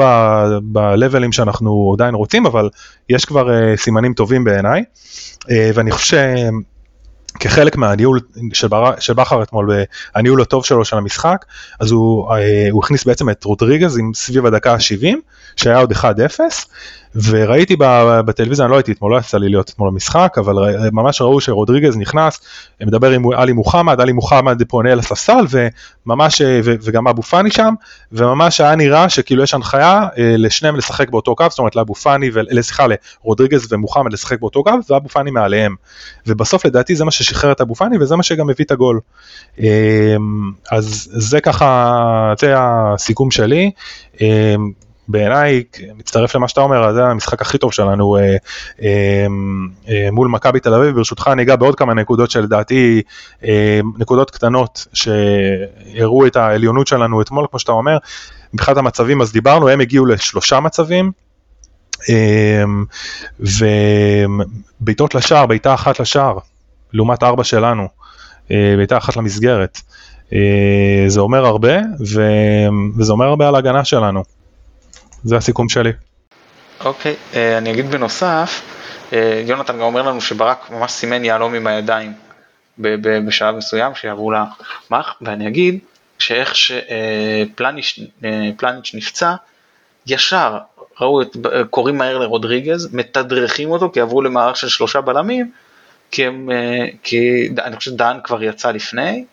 ב-levels 0.72 1.33
שאנחנו 1.33 1.92
עדיין 1.94 2.14
רוצים, 2.14 2.46
אבל 2.46 2.68
יש 3.09 3.25
כבר 3.25 3.77
סימנים 3.77 4.14
טובים 4.14 4.44
בעיניי, 4.44 4.85
ואני 5.75 5.90
חושב 5.90 6.27
כחלק 7.40 7.77
מהניהול 7.77 8.20
של, 8.53 8.68
בר... 8.68 9.01
של 9.01 9.12
בכר 9.12 9.42
אתמול, 9.42 9.70
הניהול 10.14 10.42
הטוב 10.42 10.64
שלו 10.64 10.85
של 10.85 10.96
המשחק, 10.96 11.44
אז 11.81 11.90
הוא, 11.90 12.35
אה, 12.35 12.68
הוא 12.70 12.85
הכניס 12.85 13.05
בעצם 13.05 13.31
את 13.31 13.44
רודריגז 13.44 13.98
עם 13.98 14.11
סביב 14.14 14.46
הדקה 14.46 14.72
ה-70, 14.72 15.16
שהיה 15.57 15.79
עוד 15.79 15.92
1-0, 15.92 16.05
וראיתי 17.14 17.77
בטלוויזיה, 18.27 18.64
אני 18.64 18.70
לא 18.70 18.77
הייתי 18.77 18.92
אתמול, 18.92 19.12
לא 19.12 19.18
יצא 19.18 19.38
לי 19.38 19.48
להיות 19.48 19.70
אתמול 19.70 19.90
במשחק, 19.90 20.37
אבל 20.38 20.55
ממש 20.92 21.20
ראו 21.20 21.40
שרודריגז 21.40 21.96
נכנס, 21.96 22.40
מדבר 22.81 23.11
עם 23.11 23.33
עלי 23.33 23.53
מוחמד, 23.53 24.01
עלי 24.01 24.12
מוחמד 24.12 24.62
פונה 24.68 24.94
לספסל, 24.94 25.44
וממש, 26.07 26.42
וגם 26.64 27.09
אבו 27.09 27.22
פאני 27.22 27.51
שם, 27.51 27.75
וממש 28.12 28.61
היה 28.61 28.75
נראה 28.75 29.09
שכאילו 29.09 29.42
יש 29.42 29.55
הנחיה 29.55 30.01
אה, 30.18 30.35
לשניהם 30.38 30.77
לשחק 30.77 31.11
באותו 31.11 31.37
קו, 31.37 31.44
זאת 31.51 31.59
אומרת 31.59 31.77
לאבו 31.77 31.94
פאני, 31.94 32.31
סליחה, 32.61 32.87
לרודריגז 33.22 33.72
ומוחמד 33.72 34.12
לשחק 34.12 34.40
באותו 34.40 34.64
קו, 34.64 34.72
ואבו 34.90 35.09
פאני 35.09 35.31
מעליהם. 35.31 35.75
ובסוף 36.27 36.66
לדעתי 36.66 36.96
זה 36.96 37.05
מה 37.05 37.11
ששחרר 37.11 37.53
את 37.53 37.61
אבו 37.61 37.75
פאני, 37.75 37.98
וזה 38.01 38.16
מה 38.16 38.22
שגם 38.22 38.51
הביא 38.51 38.64
את 38.64 38.70
הגול. 38.70 39.01
אמ, 39.59 39.64
אז 40.70 41.09
זה 41.12 41.40
ככה, 41.40 42.33
זה 42.38 42.55
הסיכום 42.57 43.31
שלי. 43.31 43.70
בעיניי, 45.12 45.62
מצטרף 45.94 46.35
למה 46.35 46.48
שאתה 46.48 46.61
אומר, 46.61 46.92
זה 46.92 47.05
המשחק 47.05 47.42
הכי 47.42 47.59
טוב 47.59 47.72
שלנו 47.72 48.16
אה, 48.16 48.37
אה, 48.83 49.27
אה, 49.88 50.09
מול 50.12 50.29
מכבי 50.29 50.61
תל 50.61 50.75
אביב. 50.75 50.94
ברשותך 50.94 51.31
אני 51.33 51.42
אגע 51.42 51.57
בעוד 51.57 51.75
כמה 51.75 51.94
נקודות 51.94 52.31
שלדעתי, 52.31 53.03
אה, 53.44 53.81
נקודות 53.98 54.31
קטנות 54.31 54.87
שהראו 54.92 56.27
את 56.27 56.37
העליונות 56.37 56.87
שלנו 56.87 57.22
אתמול, 57.22 57.46
כמו 57.51 57.59
שאתה 57.59 57.72
אומר. 57.72 57.98
מבחינת 58.55 58.77
המצבים 58.77 59.20
אז 59.20 59.33
דיברנו, 59.33 59.68
הם 59.68 59.81
הגיעו 59.81 60.07
לשלושה 60.07 60.61
מצבים. 60.61 61.12
אה, 62.11 62.64
ובעיטות 64.81 65.14
לשער, 65.14 65.46
בעיטה 65.46 65.75
אחת 65.75 66.01
לשער, 66.01 66.38
לעומת 66.92 67.22
ארבע 67.22 67.44
שלנו, 67.44 67.88
אה, 68.51 68.75
בעיטה 68.77 68.96
אחת 68.96 69.16
למסגרת. 69.16 69.81
אה, 70.33 71.05
זה 71.07 71.20
אומר 71.20 71.46
הרבה. 71.46 71.77
וזה 72.01 73.12
אומר 73.12 73.27
הרבה 73.27 73.48
על 73.48 73.55
ההגנה 73.55 73.85
שלנו. 73.85 74.22
זה 75.25 75.37
הסיכום 75.37 75.69
שלי. 75.69 75.93
אוקיי, 76.85 77.13
okay, 77.13 77.37
אה, 77.37 77.59
אני 77.59 77.73
אגיד 77.73 77.91
בנוסף, 77.91 78.63
אה, 79.13 79.43
יונתן 79.47 79.73
גם 79.73 79.83
אומר 79.83 80.03
לנו 80.03 80.21
שברק 80.21 80.71
ממש 80.71 80.93
סימן 80.93 81.25
יהלום 81.25 81.55
עם 81.55 81.67
הידיים 81.67 82.13
בשלב 83.27 83.57
מסוים 83.57 83.95
שיעברו 83.95 84.33
למח, 84.33 85.17
ואני 85.21 85.49
אגיד 85.49 85.79
שאיך 86.19 86.55
שפלניץ' 86.57 87.99
אה, 88.25 88.51
נפצע, 88.95 89.35
ישר 90.07 90.59
ראו 91.01 91.23
את, 91.23 91.37
קוראים 91.71 91.99
מהר 91.99 92.19
לרודריגז, 92.19 92.95
מתדרכים 92.95 93.71
אותו 93.71 93.91
כי 93.91 94.01
עברו 94.01 94.23
למערך 94.23 94.57
של 94.57 94.69
שלושה 94.69 95.01
בלמים, 95.01 95.51
כי, 96.11 96.27
הם, 96.27 96.49
כי 97.03 97.49
אני 97.65 97.77
חושב 97.77 97.91
שדן 97.91 98.17
כבר 98.25 98.43
יצא 98.43 98.71
לפני, 98.71 99.25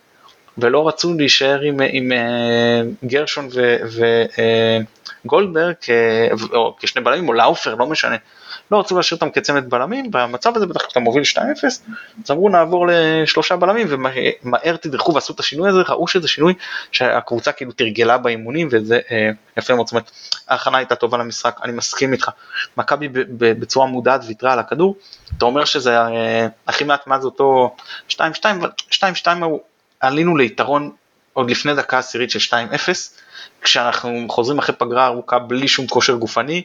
ולא 0.58 0.88
רצו 0.88 1.14
להישאר 1.14 1.62
עם, 1.62 1.80
עם 1.92 2.12
גרשון 3.06 3.48
ו, 3.54 3.76
גולדברג 5.26 5.74
כשני 6.80 7.02
בלמים 7.02 7.30
או 7.30 7.34
לאופר, 7.34 7.76
לא 7.76 7.86
משנה. 7.86 8.16
לא 8.72 8.80
רצו 8.80 8.98
להשאיר 8.98 9.16
אותם 9.16 9.30
כצמד 9.32 9.70
בלמים, 9.70 10.12
במצב 10.12 10.56
הזה 10.56 10.66
בטח 10.66 10.86
כשאתה 10.86 11.00
מוביל 11.00 11.24
2-0, 11.24 11.38
אז 11.66 12.32
אמרו 12.32 12.50
נעבור 12.50 12.88
לשלושה 12.90 13.56
בלמים 13.56 13.88
ומהר 13.90 14.76
תדרכו 14.76 15.14
ועשו 15.14 15.34
את 15.34 15.40
השינוי 15.40 15.70
הזה, 15.70 15.82
ראו 15.82 16.08
שזה 16.08 16.28
שינוי 16.28 16.54
שהקבוצה 16.92 17.52
כאילו 17.52 17.72
תרגלה 17.72 18.18
באימונים 18.18 18.68
וזה 18.72 19.00
אה, 19.12 19.30
יפה 19.58 19.76
מאוד, 19.76 19.88
זאת 19.88 19.94
אומרת 19.94 20.12
ההכנה 20.48 20.78
הייתה 20.78 20.96
טובה 20.96 21.18
למשחק, 21.18 21.60
אני 21.64 21.72
מסכים 21.72 22.14
איתך, 22.14 22.30
מכבי 22.78 23.08
בצורה 23.38 23.88
מודעת 23.88 24.22
ויתרה 24.28 24.54
על 24.54 24.60
הכדור, 24.60 24.96
אתה 25.38 25.46
אומר 25.46 25.66
שזה 25.66 26.00
אה, 26.00 26.48
הכי 26.68 26.84
מעט 26.84 27.08
מאז 27.08 27.26
אותו 27.26 27.76
2-2, 28.10 28.16
2-2 28.92 29.28
עלינו 30.00 30.38
ליתרון 30.38 30.92
עוד 31.40 31.52
לפני 31.52 31.76
דקה 31.76 31.98
עשירית 31.98 32.32
של 32.32 32.40
2-0, 32.40 32.54
כשאנחנו 33.62 34.26
חוזרים 34.30 34.60
אחרי 34.60 34.76
פגרה 34.76 35.06
ארוכה 35.06 35.40
בלי 35.40 35.68
שום 35.68 35.88
כושר 35.88 36.16
גופני, 36.16 36.64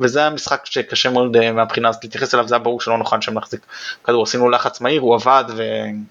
וזה 0.00 0.18
היה 0.18 0.30
משחק 0.30 0.60
שקשה 0.64 1.10
מאוד 1.10 1.36
אה, 1.36 1.52
מהבחינה 1.52 1.88
הזאת 1.88 2.04
להתייחס 2.04 2.34
אליו, 2.34 2.48
זה 2.48 2.54
היה 2.54 2.62
ברור 2.62 2.80
שלא 2.80 2.98
נוכל 2.98 3.20
שם 3.20 3.34
להחזיק 3.34 3.60
כדור, 4.04 4.22
עשינו 4.22 4.50
לחץ 4.50 4.80
מהיר, 4.80 5.00
הוא 5.00 5.14
עבד 5.14 5.44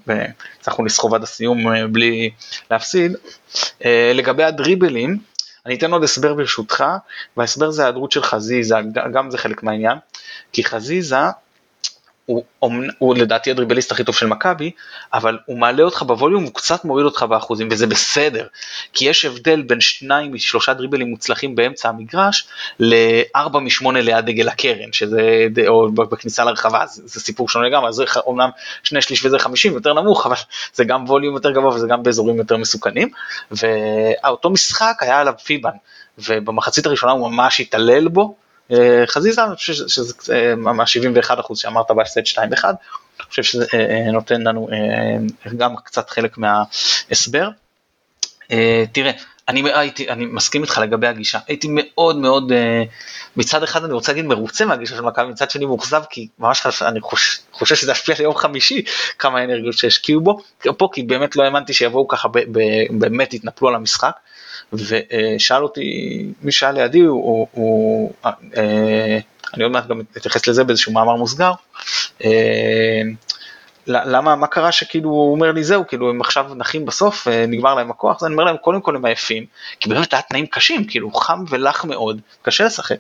והצלחנו 0.08 0.86
לסחוב 0.86 1.14
עד 1.14 1.24
הסיום 1.24 1.68
אה, 1.68 1.88
בלי 1.88 2.30
להפסיד. 2.72 3.16
אה, 3.86 4.12
לגבי 4.16 4.44
הדריבלים, 4.44 5.20
אני 5.66 5.76
אתן 5.76 5.92
עוד 5.92 6.04
הסבר 6.04 6.34
ברשותך, 6.34 6.84
וההסבר 7.38 7.72
זה 7.72 7.82
ההיעדרות 7.82 8.12
של 8.12 8.24
חזיזה, 8.24 8.76
גם 9.14 9.32
זה 9.32 9.38
חלק 9.38 9.64
מהעניין, 9.64 9.98
כי 10.54 10.64
חזיזה 10.64 11.18
הוא, 12.26 12.44
הוא 12.98 13.16
לדעתי 13.16 13.52
הדריבליסט 13.52 13.92
הכי 13.92 14.04
טוב 14.04 14.16
של 14.16 14.26
מכבי, 14.28 14.72
אבל 15.14 15.38
הוא 15.46 15.58
מעלה 15.58 15.84
אותך 15.84 16.04
בווליום, 16.04 16.44
הוא 16.44 16.54
קצת 16.54 16.86
מוריד 16.86 17.06
אותך 17.06 17.24
באחוזים, 17.24 17.68
וזה 17.72 17.88
בסדר, 17.88 18.48
כי 18.94 19.10
יש 19.10 19.26
הבדל 19.26 19.62
בין 19.62 19.82
שניים 19.82 20.34
משלושה 20.34 20.74
דריבלים 20.74 21.10
מוצלחים 21.10 21.56
באמצע 21.56 21.90
המגרש, 21.90 22.48
לארבע 22.80 23.60
משמונה 23.60 24.02
ליד 24.02 24.26
דגל 24.26 24.48
הקרן, 24.50 24.94
שזה, 24.94 25.48
או 25.68 25.92
בכניסה 25.92 26.44
לרחבה, 26.44 26.86
זה, 26.86 27.02
זה 27.06 27.20
סיפור 27.20 27.50
שונה 27.50 27.68
לגמרי, 27.68 27.94
זה 27.94 28.04
אומנם 28.26 28.50
שני 28.84 29.02
שליש 29.02 29.26
וזה 29.26 29.40
חמישים, 29.40 29.74
יותר 29.74 29.94
נמוך, 29.94 30.26
אבל 30.26 30.36
זה 30.74 30.84
גם 30.84 31.04
ווליום 31.08 31.36
יותר 31.36 31.52
גבוה 31.52 31.76
וזה 31.76 31.88
גם 31.88 32.04
באזורים 32.04 32.38
יותר 32.38 32.58
מסוכנים, 32.58 33.10
ואותו 33.52 34.50
משחק 34.50 34.98
היה 35.00 35.20
עליו 35.20 35.34
פיבן, 35.44 35.70
ובמחצית 36.18 36.86
הראשונה 36.86 37.12
הוא 37.12 37.30
ממש 37.30 37.60
התעלל 37.60 38.08
בו, 38.08 38.36
חזיזה, 39.08 39.44
אני 39.44 39.56
חושב 39.56 39.74
שזה 39.74 40.14
אה, 40.34 40.56
ממש 40.56 40.94
71 40.94 41.40
אחוז 41.40 41.60
שאמרת 41.60 41.92
בהפסד 41.92 42.22
2-1, 42.22 42.40
אני 42.40 42.76
חושב 43.30 43.44
שזה 43.44 43.66
אה, 43.74 44.12
נותן 44.12 44.42
לנו 44.42 44.68
גם 45.58 45.76
קצת 45.76 46.10
חלק 46.10 46.38
מההסבר. 46.38 47.50
תראה, 48.92 49.12
אני, 49.48 49.64
הייתי, 49.74 50.10
אני 50.10 50.26
מסכים 50.26 50.64
איתך 50.64 50.78
לגבי 50.78 51.08
הגישה, 51.08 51.40
הייתי 51.48 51.68
מאוד 51.72 52.18
מאוד, 52.18 52.52
מצד 53.36 53.64
אחד 53.64 53.84
אני 53.84 53.94
רוצה 53.94 54.12
להגיד 54.12 54.26
מרוצה 54.26 54.66
מהגישה 54.66 54.96
של 54.96 55.02
מכבי, 55.02 55.32
מצד 55.32 55.50
שני 55.50 55.66
מאוכזב, 55.66 56.04
כי 56.10 56.28
ממש 56.40 56.62
חש, 56.62 56.82
אני 56.82 57.02
חוש, 57.02 57.40
חושב 57.52 57.76
שזה 57.76 57.92
ישפיע 57.92 58.16
ליום 58.20 58.36
חמישי, 58.36 58.84
כמה 59.20 59.44
אנרגיות 59.44 59.78
שהשקיעו 59.78 60.22
בו, 60.22 60.40
פה 60.78 60.90
כי 60.94 61.04
באמת 61.04 61.36
לא 61.36 61.44
האמנתי 61.44 61.74
שיבואו 61.74 62.08
ככה, 62.08 62.30
באמת 62.90 63.34
יתנפלו 63.34 63.68
על 63.68 63.76
המשחק. 63.76 64.16
ושאל 64.74 65.64
אותי, 65.64 66.26
מי 66.42 66.52
שאל 66.52 66.72
לידי, 66.72 67.00
הוא, 67.00 67.48
הוא, 67.52 68.14
אה, 68.26 69.20
אני 69.54 69.64
עוד 69.64 69.72
מעט 69.72 69.88
גם 69.88 70.02
אתייחס 70.18 70.48
לזה 70.48 70.64
באיזשהו 70.64 70.94
מאמר 70.94 71.16
מוסגר, 71.16 71.52
אה, 72.24 73.02
למה, 73.88 74.36
מה 74.36 74.48
קרה 74.48 74.72
שכאילו 74.72 75.10
הוא 75.10 75.32
אומר 75.32 75.52
לי 75.52 75.64
זהו, 75.64 75.88
כאילו 75.88 76.10
הם 76.10 76.22
עכשיו 76.22 76.56
נחים 76.56 76.86
בסוף, 76.86 77.28
אה, 77.28 77.46
נגמר 77.48 77.76
להם 77.76 77.92
הכוח, 77.92 78.18
אז 78.18 78.26
אני 78.26 78.34
אומר 78.34 78.44
להם 78.44 78.58
קודם 78.58 78.82
כל 78.82 78.96
הם 78.96 79.06
עייפים, 79.06 79.46
כי 79.80 79.90
באמת 79.90 80.14
היה 80.14 80.22
תנאים 80.22 80.46
קשים, 80.46 80.84
כאילו 80.88 81.12
חם 81.12 81.44
ולח 81.50 81.86
מאוד, 81.86 82.22
קשה 82.42 82.66
לשחק. 82.66 82.98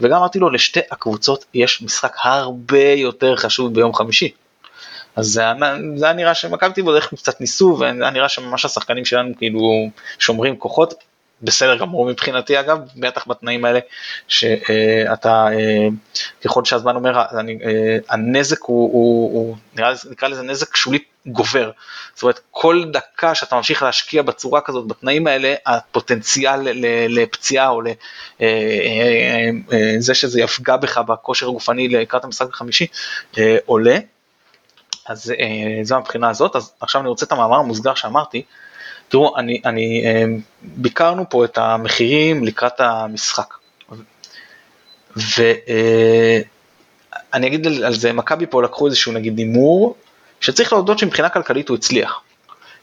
וגם 0.00 0.16
אמרתי 0.16 0.38
לו, 0.38 0.50
לשתי 0.50 0.80
הקבוצות 0.90 1.44
יש 1.54 1.82
משחק 1.82 2.16
הרבה 2.22 2.82
יותר 2.82 3.36
חשוב 3.36 3.74
ביום 3.74 3.94
חמישי. 3.94 4.32
אז 5.16 5.26
זה 5.26 6.06
היה 6.06 6.12
נראה 6.12 6.34
שמכבי 6.34 6.72
תל 6.72 6.88
אביב 6.90 7.02
קצת 7.02 7.40
ניסו, 7.40 7.66
וזה 7.66 7.84
היה 7.84 8.10
נראה 8.10 8.28
שממש 8.28 8.64
השחקנים 8.64 9.04
שלנו 9.04 9.32
כאילו 9.38 9.90
שומרים 10.18 10.56
כוחות, 10.56 10.94
בסדר 11.42 11.76
גמור 11.76 12.06
מבחינתי 12.06 12.60
אגב, 12.60 12.78
בטח 12.96 13.28
בתנאים 13.28 13.64
האלה, 13.64 13.80
שאתה, 14.28 15.46
אה, 15.52 15.88
ככל 16.44 16.64
שהזמן 16.64 16.96
אומר, 16.96 17.22
אני, 17.38 17.58
אה, 17.64 17.98
הנזק 18.08 18.62
הוא, 18.62 18.92
הוא, 18.92 19.32
הוא 19.32 19.56
נראה, 19.74 19.92
נקרא 20.10 20.28
לזה 20.28 20.42
נזק 20.42 20.76
שולי 20.76 20.98
גובר. 21.26 21.70
זאת 22.14 22.22
אומרת, 22.22 22.40
כל 22.50 22.84
דקה 22.92 23.34
שאתה 23.34 23.56
ממשיך 23.56 23.82
להשקיע 23.82 24.22
בצורה 24.22 24.60
כזאת, 24.60 24.86
בתנאים 24.86 25.26
האלה, 25.26 25.54
הפוטנציאל 25.66 26.60
לפציעה 27.08 27.68
או 27.68 27.80
לזה 27.82 27.94
אה, 30.10 30.14
שזה 30.14 30.40
יפגע 30.40 30.76
בך 30.76 30.98
בכושר 30.98 31.48
הגופני 31.48 31.88
לקראת 31.88 32.24
המשחק 32.24 32.48
החמישי, 32.48 32.86
עולה. 33.66 33.98
אז 35.06 35.32
זו 35.82 35.98
מבחינה 35.98 36.28
הזאת, 36.30 36.56
אז 36.56 36.72
עכשיו 36.80 37.00
אני 37.00 37.08
רוצה 37.08 37.26
את 37.26 37.32
המאמר 37.32 37.56
המוסגר 37.56 37.94
שאמרתי, 37.94 38.42
תראו, 39.08 39.36
אני, 39.36 39.60
אני, 39.64 40.04
אמ, 40.04 40.40
ביקרנו 40.62 41.24
פה 41.30 41.44
את 41.44 41.58
המחירים 41.58 42.44
לקראת 42.44 42.80
המשחק. 42.80 43.54
ואני 45.16 46.42
אה, 47.34 47.46
אגיד 47.46 47.66
על 47.66 47.94
זה, 47.94 48.12
מכבי 48.12 48.46
פה 48.46 48.62
לקחו 48.62 48.86
איזשהו 48.86 49.12
נגיד 49.12 49.38
הימור, 49.38 49.96
שצריך 50.40 50.72
להודות 50.72 50.98
שמבחינה 50.98 51.28
כלכלית 51.28 51.68
הוא 51.68 51.76
הצליח. 51.76 52.20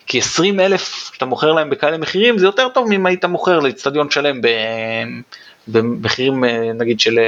כי 0.07 0.19
20 0.19 0.59
אלף 0.59 1.11
שאתה 1.13 1.25
מוכר 1.25 1.51
להם 1.51 1.69
בכאלה 1.69 1.97
מחירים 1.97 2.37
זה 2.37 2.45
יותר 2.45 2.69
טוב 2.69 2.87
ממה 2.89 3.09
היית 3.09 3.25
מוכר 3.25 3.59
לאצטדיון 3.59 4.09
שלם 4.09 4.41
במחירים 5.67 6.45
אה, 6.45 6.71
נגיד 6.73 6.99
של 6.99 7.19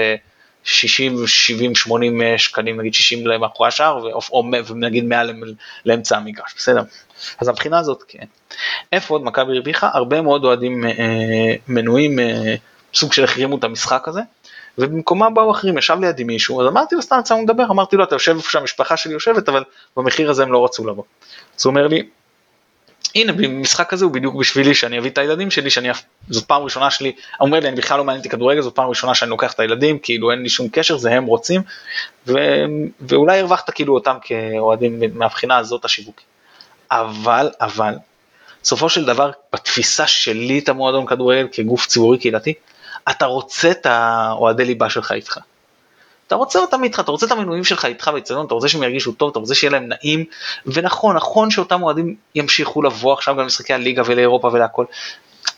60, 0.65 1.27
70, 1.27 1.75
80 1.75 2.21
שקלים, 2.37 2.79
נגיד 2.79 2.93
60 2.93 3.27
למאחורי 3.27 3.67
השאר, 3.67 4.09
או 4.31 4.43
נגיד 4.75 5.03
100 5.03 5.23
לאמצע 5.85 6.17
המגרש, 6.17 6.53
בסדר? 6.57 6.81
אז 7.39 7.47
הבחינה 7.47 7.79
הזאת 7.79 8.03
כן. 8.07 8.25
איפה 8.91 9.13
עוד 9.13 9.23
מכבי 9.23 9.55
הרוויחה? 9.55 9.89
הרבה 9.93 10.21
מאוד 10.21 10.43
אוהדים 10.43 10.85
אה, 10.85 11.53
מנויים, 11.67 12.19
אה, 12.19 12.55
סוג 12.93 13.13
של 13.13 13.23
החרימו 13.23 13.57
את 13.57 13.63
המשחק 13.63 14.07
הזה, 14.07 14.21
ובמקומם 14.77 15.33
באו 15.33 15.51
אחרים, 15.51 15.77
ישב 15.77 15.97
לידי 16.01 16.23
מישהו, 16.23 16.61
אז 16.61 16.67
אמרתי 16.67 16.95
לו 16.95 17.01
סתם 17.01 17.17
יצאנו 17.19 17.43
לדבר, 17.43 17.63
אמרתי 17.63 17.95
לו 17.95 18.03
אתה 18.03 18.15
יושב 18.15 18.35
איפה 18.35 18.49
שהמשפחה 18.49 18.97
שלי 18.97 19.13
יושבת, 19.13 19.49
אבל 19.49 19.63
במחיר 19.97 20.29
הזה 20.29 20.43
הם 20.43 20.51
לא 20.51 20.65
רצו 20.65 20.87
לבוא. 20.87 21.03
אז 21.59 21.65
הוא 21.65 21.71
אומר 21.71 21.87
לי, 21.87 22.09
הנה 23.15 23.33
במשחק 23.33 23.93
הזה 23.93 24.05
הוא 24.05 24.13
בדיוק 24.13 24.35
בשבילי 24.35 24.75
שאני 24.75 24.99
אביא 24.99 25.09
את 25.09 25.17
הילדים 25.17 25.51
שלי 25.51 25.69
שאני 25.69 25.89
זאת 26.29 26.45
פעם 26.45 26.61
ראשונה 26.63 26.91
שלי 26.91 27.11
אומר 27.39 27.59
לי 27.59 27.67
אני 27.67 27.75
בכלל 27.75 27.97
לא 27.97 28.03
מעניין 28.03 28.19
אותי 28.19 28.29
כדורגל 28.29 28.61
זאת 28.61 28.75
פעם 28.75 28.89
ראשונה 28.89 29.15
שאני 29.15 29.31
לוקח 29.31 29.53
את 29.53 29.59
הילדים 29.59 29.99
כאילו 29.99 30.31
אין 30.31 30.41
לי 30.41 30.49
שום 30.49 30.67
קשר 30.71 30.97
זה 30.97 31.11
הם 31.11 31.25
רוצים 31.25 31.61
ו... 32.27 32.33
ואולי 33.01 33.39
הרווחת 33.39 33.69
כאילו 33.69 33.93
אותם 33.93 34.17
כאוהדים 34.21 35.01
מהבחינה 35.13 35.57
הזאת 35.57 35.85
השיווקית. 35.85 36.25
אבל 36.91 37.51
אבל 37.61 37.93
בסופו 38.63 38.89
של 38.89 39.05
דבר 39.05 39.31
בתפיסה 39.53 40.07
שלי 40.07 40.59
את 40.59 40.69
המועדון 40.69 41.05
כדורגל 41.05 41.47
כגוף 41.51 41.87
ציבורי 41.87 42.17
קהילתי 42.17 42.53
אתה 43.09 43.25
רוצה 43.25 43.71
את 43.71 43.85
האוהדי 43.85 44.65
ליבה 44.65 44.89
שלך 44.89 45.11
איתך. 45.11 45.39
אתה 46.27 46.35
רוצה 46.35 46.59
אותם 46.59 46.83
איתך, 46.83 46.99
אתה 46.99 47.11
רוצה 47.11 47.25
את 47.25 47.31
המנויים 47.31 47.63
שלך 47.63 47.85
איתך 47.85 48.07
באצטדיון, 48.07 48.45
אתה 48.45 48.53
רוצה 48.53 48.67
שהם 48.67 48.83
ירגישו 48.83 49.11
טוב, 49.11 49.29
אתה 49.29 49.39
רוצה 49.39 49.55
שיהיה 49.55 49.71
להם 49.71 49.87
נעים, 49.87 50.25
ונכון, 50.65 51.15
נכון 51.15 51.51
שאותם 51.51 51.83
אוהדים 51.83 52.15
ימשיכו 52.35 52.81
לבוא 52.81 53.13
עכשיו 53.13 53.35
גם 53.35 53.41
למשחקי 53.41 53.73
הליגה 53.73 54.03
ולאירופה 54.05 54.47
ולהכל, 54.47 54.85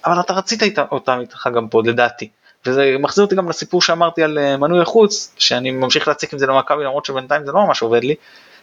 אבל 0.06 0.20
אתה 0.20 0.34
רצית 0.34 0.80
אותם 0.92 1.20
איתך 1.20 1.50
גם 1.56 1.68
פה, 1.68 1.82
לדעתי. 1.86 2.30
וזה 2.66 2.96
מחזיר 3.00 3.24
אותי 3.24 3.36
גם 3.36 3.50
לסיפור 3.50 3.82
שאמרתי 3.82 4.24
על 4.24 4.38
אה, 4.38 4.58
מנוי 4.58 4.82
החוץ, 4.82 5.34
שאני 5.38 5.72
ממשיך 5.72 6.08
להציק 6.08 6.34
עם 6.34 6.40
זה 6.40 6.48
למכבי 6.48 6.84
למרות 6.84 7.06
שבינתיים 7.06 7.46
זה 7.46 7.52
לא 7.52 7.66
ממש 7.68 7.82
עובד 7.82 8.04
לי, 8.04 8.16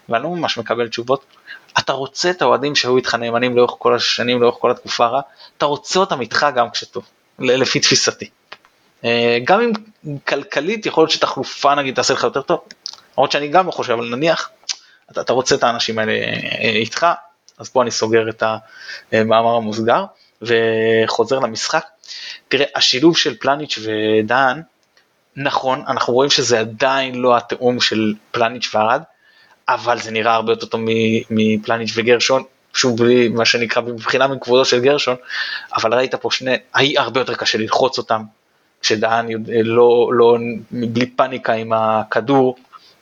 ואני 0.08 0.22
לא 0.22 0.30
ממש 0.30 0.58
מקבל 0.58 0.88
תשובות. 0.88 1.24
אתה 1.78 1.92
רוצה 1.92 2.30
את 2.30 2.42
האוהדים 2.42 2.74
שהיו 2.74 2.96
איתך 2.96 3.14
נאמנים 3.14 3.56
לאורך 3.56 3.74
כל 3.78 3.94
השנים, 3.94 4.42
לאורך 4.42 4.56
כל 4.60 4.70
התקופה 4.70 5.04
הרע, 5.04 5.20
אתה 5.58 5.66
רוצה 5.66 6.00
אותם 6.00 6.20
איתך 6.20 6.46
גם 6.54 6.70
כשטוב, 6.70 7.04
לפי 7.38 7.80
תפיסתי. 7.80 8.28
אה, 9.04 9.38
גם 9.44 9.60
אם 9.60 9.72
כלכלית 10.18 10.86
יכול 10.86 11.02
להיות 11.02 11.10
שתחלופה 11.10 11.74
נגיד 11.74 11.94
תעשה 11.94 12.14
לך 12.14 12.24
יותר 12.24 12.42
טוב, 12.42 12.60
למרות 13.16 13.32
שאני 13.32 13.48
גם 13.48 13.66
לא 13.66 13.70
חושב, 13.70 13.92
אבל 13.92 14.14
נניח 14.16 14.50
אתה, 15.10 15.20
אתה 15.20 15.32
רוצה 15.32 15.54
את 15.54 15.62
האנשים 15.62 15.98
האלה 15.98 16.12
אה, 16.12 16.70
איתך, 16.70 17.06
אז 17.58 17.68
פה 17.68 17.82
אני 17.82 17.90
סוגר 17.90 18.28
את 18.28 18.42
המאמר 19.12 19.56
המוסגר 19.56 20.04
וחוזר 20.42 21.38
למשחק. 21.38 21.84
תראה, 22.48 22.66
השילוב 22.74 23.16
של 23.16 23.34
פלניץ' 23.38 23.78
ודן, 23.82 24.60
נכון, 25.36 25.84
אנחנו 25.88 26.14
רואים 26.14 26.30
שזה 26.30 26.60
עדיין 26.60 27.14
לא 27.14 27.36
התיאום 27.36 27.80
של 27.80 28.14
פלניץ' 28.30 28.74
וארד, 28.74 29.02
אבל 29.68 29.98
זה 29.98 30.10
נראה 30.10 30.34
הרבה 30.34 30.52
יותר 30.52 30.66
טוב 30.66 30.80
מפלניץ' 31.30 31.92
וגרשון, 31.94 32.42
שוב 32.74 32.96
בלי 32.96 33.28
מה 33.28 33.44
שנקרא 33.44 33.82
מבחינה 33.82 34.26
מכבודו 34.26 34.64
של 34.64 34.80
גרשון, 34.80 35.16
אבל 35.76 35.94
ראית 35.94 36.14
פה 36.14 36.28
שני, 36.32 36.56
היה 36.74 37.02
הרבה 37.02 37.20
יותר 37.20 37.34
קשה 37.34 37.58
ללחוץ 37.58 37.98
אותם, 37.98 38.22
כשדהן 38.84 39.26
לא, 39.64 40.10
לא, 40.12 40.36
בלי 40.70 41.06
פאניקה 41.06 41.52
עם 41.52 41.72
הכדור, 41.72 42.56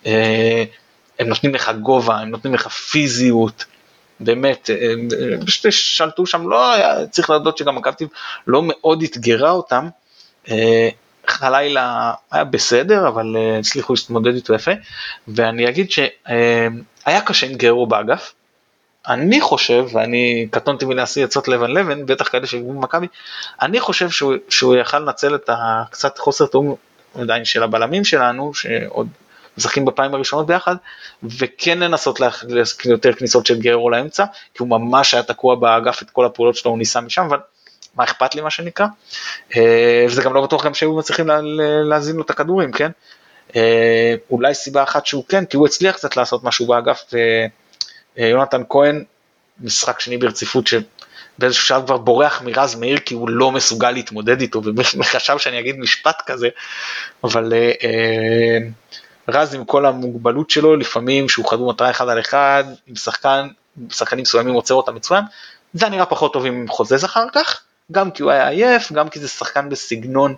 אה, 0.06 0.64
הם 1.18 1.28
נותנים 1.28 1.54
לך 1.54 1.70
גובה, 1.80 2.18
הם 2.18 2.28
נותנים 2.30 2.54
לך 2.54 2.68
פיזיות, 2.68 3.64
באמת, 4.20 4.70
פשוט 5.46 5.66
שלטו 5.72 6.26
שם, 6.26 6.48
לא 6.48 6.72
היה, 6.72 7.06
צריך 7.06 7.30
להודות 7.30 7.58
שגם 7.58 7.74
מכבי 7.74 8.06
לא 8.46 8.62
מאוד 8.64 9.02
אתגרה 9.02 9.50
אותם, 9.50 9.88
אה, 10.50 10.88
הלילה 11.40 12.12
היה 12.30 12.44
בסדר, 12.44 13.08
אבל 13.08 13.36
אה, 13.36 13.58
הצליחו 13.58 13.94
להתמודד 13.94 14.34
איתו 14.34 14.54
יפה, 14.54 14.72
ואני 15.28 15.68
אגיד 15.68 15.90
שהיה 15.90 17.20
קשה 17.26 17.46
עם 17.46 17.54
גרו 17.54 17.86
באגף. 17.86 18.32
אני 19.08 19.40
חושב, 19.40 19.86
ואני 19.92 20.46
קטונתי 20.50 20.84
מלהשיא 20.84 21.24
עצות 21.24 21.48
לבן 21.48 21.70
לבן, 21.70 22.06
בטח 22.06 22.28
כאלה 22.28 22.46
שהגיעו 22.46 22.72
במכבי, 22.72 23.06
אני 23.62 23.80
חושב 23.80 24.10
שהוא, 24.10 24.34
שהוא 24.48 24.76
יכל 24.76 24.98
לנצל 24.98 25.34
את 25.34 25.50
הקצת 25.52 26.18
חוסר 26.18 26.46
תאום 26.46 26.74
עדיין 27.14 27.44
של 27.44 27.62
הבלמים 27.62 28.04
שלנו, 28.04 28.54
שעוד 28.54 29.08
משחקים 29.58 29.84
בפעמים 29.84 30.14
הראשונות 30.14 30.46
ביחד, 30.46 30.76
וכן 31.22 31.78
לנסות 31.78 32.20
להכניס 32.20 32.84
יותר 32.84 33.12
כניסות 33.12 33.46
של 33.46 33.60
גרו 33.60 33.90
לאמצע, 33.90 34.24
כי 34.54 34.62
הוא 34.62 34.68
ממש 34.68 35.14
היה 35.14 35.22
תקוע 35.22 35.54
באגף 35.54 36.02
את 36.02 36.10
כל 36.10 36.24
הפעולות 36.24 36.56
שלו, 36.56 36.70
הוא 36.70 36.78
ניסה 36.78 37.00
משם, 37.00 37.22
אבל 37.22 37.38
מה 37.96 38.04
אכפת 38.04 38.34
לי 38.34 38.40
מה 38.40 38.50
שנקרא, 38.50 38.86
אה, 39.56 40.04
וזה 40.08 40.22
גם 40.22 40.34
לא 40.34 40.40
בטוח 40.40 40.66
גם 40.66 40.74
שהיו 40.74 40.96
מצליחים 40.96 41.26
להזין 41.84 42.16
לו 42.16 42.22
את 42.22 42.30
הכדורים, 42.30 42.72
כן? 42.72 42.90
אה, 43.56 44.14
אולי 44.30 44.54
סיבה 44.54 44.82
אחת 44.82 45.06
שהוא 45.06 45.24
כן, 45.28 45.44
כי 45.44 45.56
הוא 45.56 45.66
הצליח 45.66 45.96
קצת 45.96 46.16
לעשות 46.16 46.44
משהו 46.44 46.66
באגף, 46.66 47.04
ויונתן 48.16 48.62
כהן, 48.68 49.04
משחק 49.60 50.00
שני 50.00 50.18
ברציפות 50.18 50.66
שבאיזשהו 50.66 51.66
שלב 51.66 51.86
כבר 51.86 51.96
בורח 51.96 52.42
מרז 52.42 52.74
מאיר 52.74 52.98
כי 52.98 53.14
הוא 53.14 53.28
לא 53.28 53.52
מסוגל 53.52 53.90
להתמודד 53.90 54.40
איתו, 54.40 54.62
וחשב 54.98 55.38
שאני 55.38 55.60
אגיד 55.60 55.78
משפט 55.78 56.22
כזה, 56.26 56.48
אבל 57.24 57.52
אה, 57.52 58.58
רז 59.28 59.54
עם 59.54 59.64
כל 59.64 59.86
המוגבלות 59.86 60.50
שלו, 60.50 60.76
לפעמים 60.76 61.28
שהוא 61.28 61.50
חדור 61.50 61.72
מטרה 61.72 61.90
אחד 61.90 62.08
על 62.08 62.20
אחד, 62.20 62.64
עם 62.86 62.96
שחקן, 62.96 63.48
שחקנים 63.90 64.22
מסוימים 64.22 64.54
עוצר 64.54 64.74
אותם 64.74 64.94
מצוין, 64.94 65.24
זה 65.74 65.88
נראה 65.88 66.06
פחות 66.06 66.32
טוב 66.32 66.46
אם 66.46 66.66
חוזז 66.68 67.04
אחר 67.04 67.26
כך, 67.32 67.60
גם 67.92 68.10
כי 68.10 68.22
הוא 68.22 68.30
היה 68.30 68.48
עייף, 68.48 68.92
גם 68.92 69.08
כי 69.08 69.20
זה 69.20 69.28
שחקן 69.28 69.68
בסגנון 69.68 70.34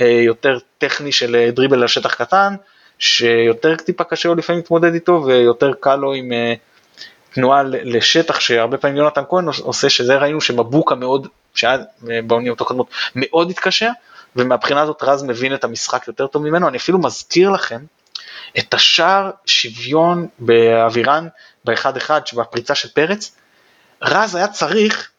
אה, 0.00 0.06
יותר 0.06 0.58
טכני 0.78 1.12
של 1.12 1.36
אה, 1.36 1.50
דריבל 1.50 1.82
על 1.82 1.88
שטח 1.88 2.14
קטן, 2.14 2.54
שיותר 2.98 3.76
טיפה 3.76 4.04
קשה 4.04 4.28
לו 4.28 4.34
לפעמים 4.34 4.60
להתמודד 4.60 4.94
איתו, 4.94 5.22
ויותר 5.26 5.72
קל 5.80 5.96
לו 5.96 6.14
עם 6.14 6.32
אה, 6.32 6.54
תנועה 7.36 7.62
לשטח, 7.62 8.40
שהרבה 8.40 8.78
פעמים 8.78 8.96
יונתן 8.96 9.22
כהן 9.28 9.44
עושה, 9.62 9.90
שזה 9.90 10.16
ראינו 10.16 10.40
שמבוקה 10.40 10.94
מאוד, 10.94 11.28
שהיה 11.54 11.78
אה, 12.10 12.22
באוניות 12.26 12.60
הקודמות, 12.60 12.86
מאוד 13.14 13.50
התקשר, 13.50 13.90
ומהבחינה 14.36 14.82
הזאת 14.82 15.02
רז 15.02 15.22
מבין 15.22 15.54
את 15.54 15.64
המשחק 15.64 16.08
יותר 16.08 16.26
טוב 16.26 16.42
ממנו, 16.42 16.68
אני 16.68 16.78
אפילו 16.78 16.98
מזכיר 16.98 17.50
לכם 17.50 17.80
את 18.58 18.74
השער 18.74 19.30
שוויון 19.46 20.28
באחד 21.64 21.96
אחד, 21.96 22.20
בפריצה 22.36 22.74
של 22.74 22.88
פרץ, 22.88 23.36
רז 24.02 24.34
היה 24.34 24.48
צריך 24.48 25.10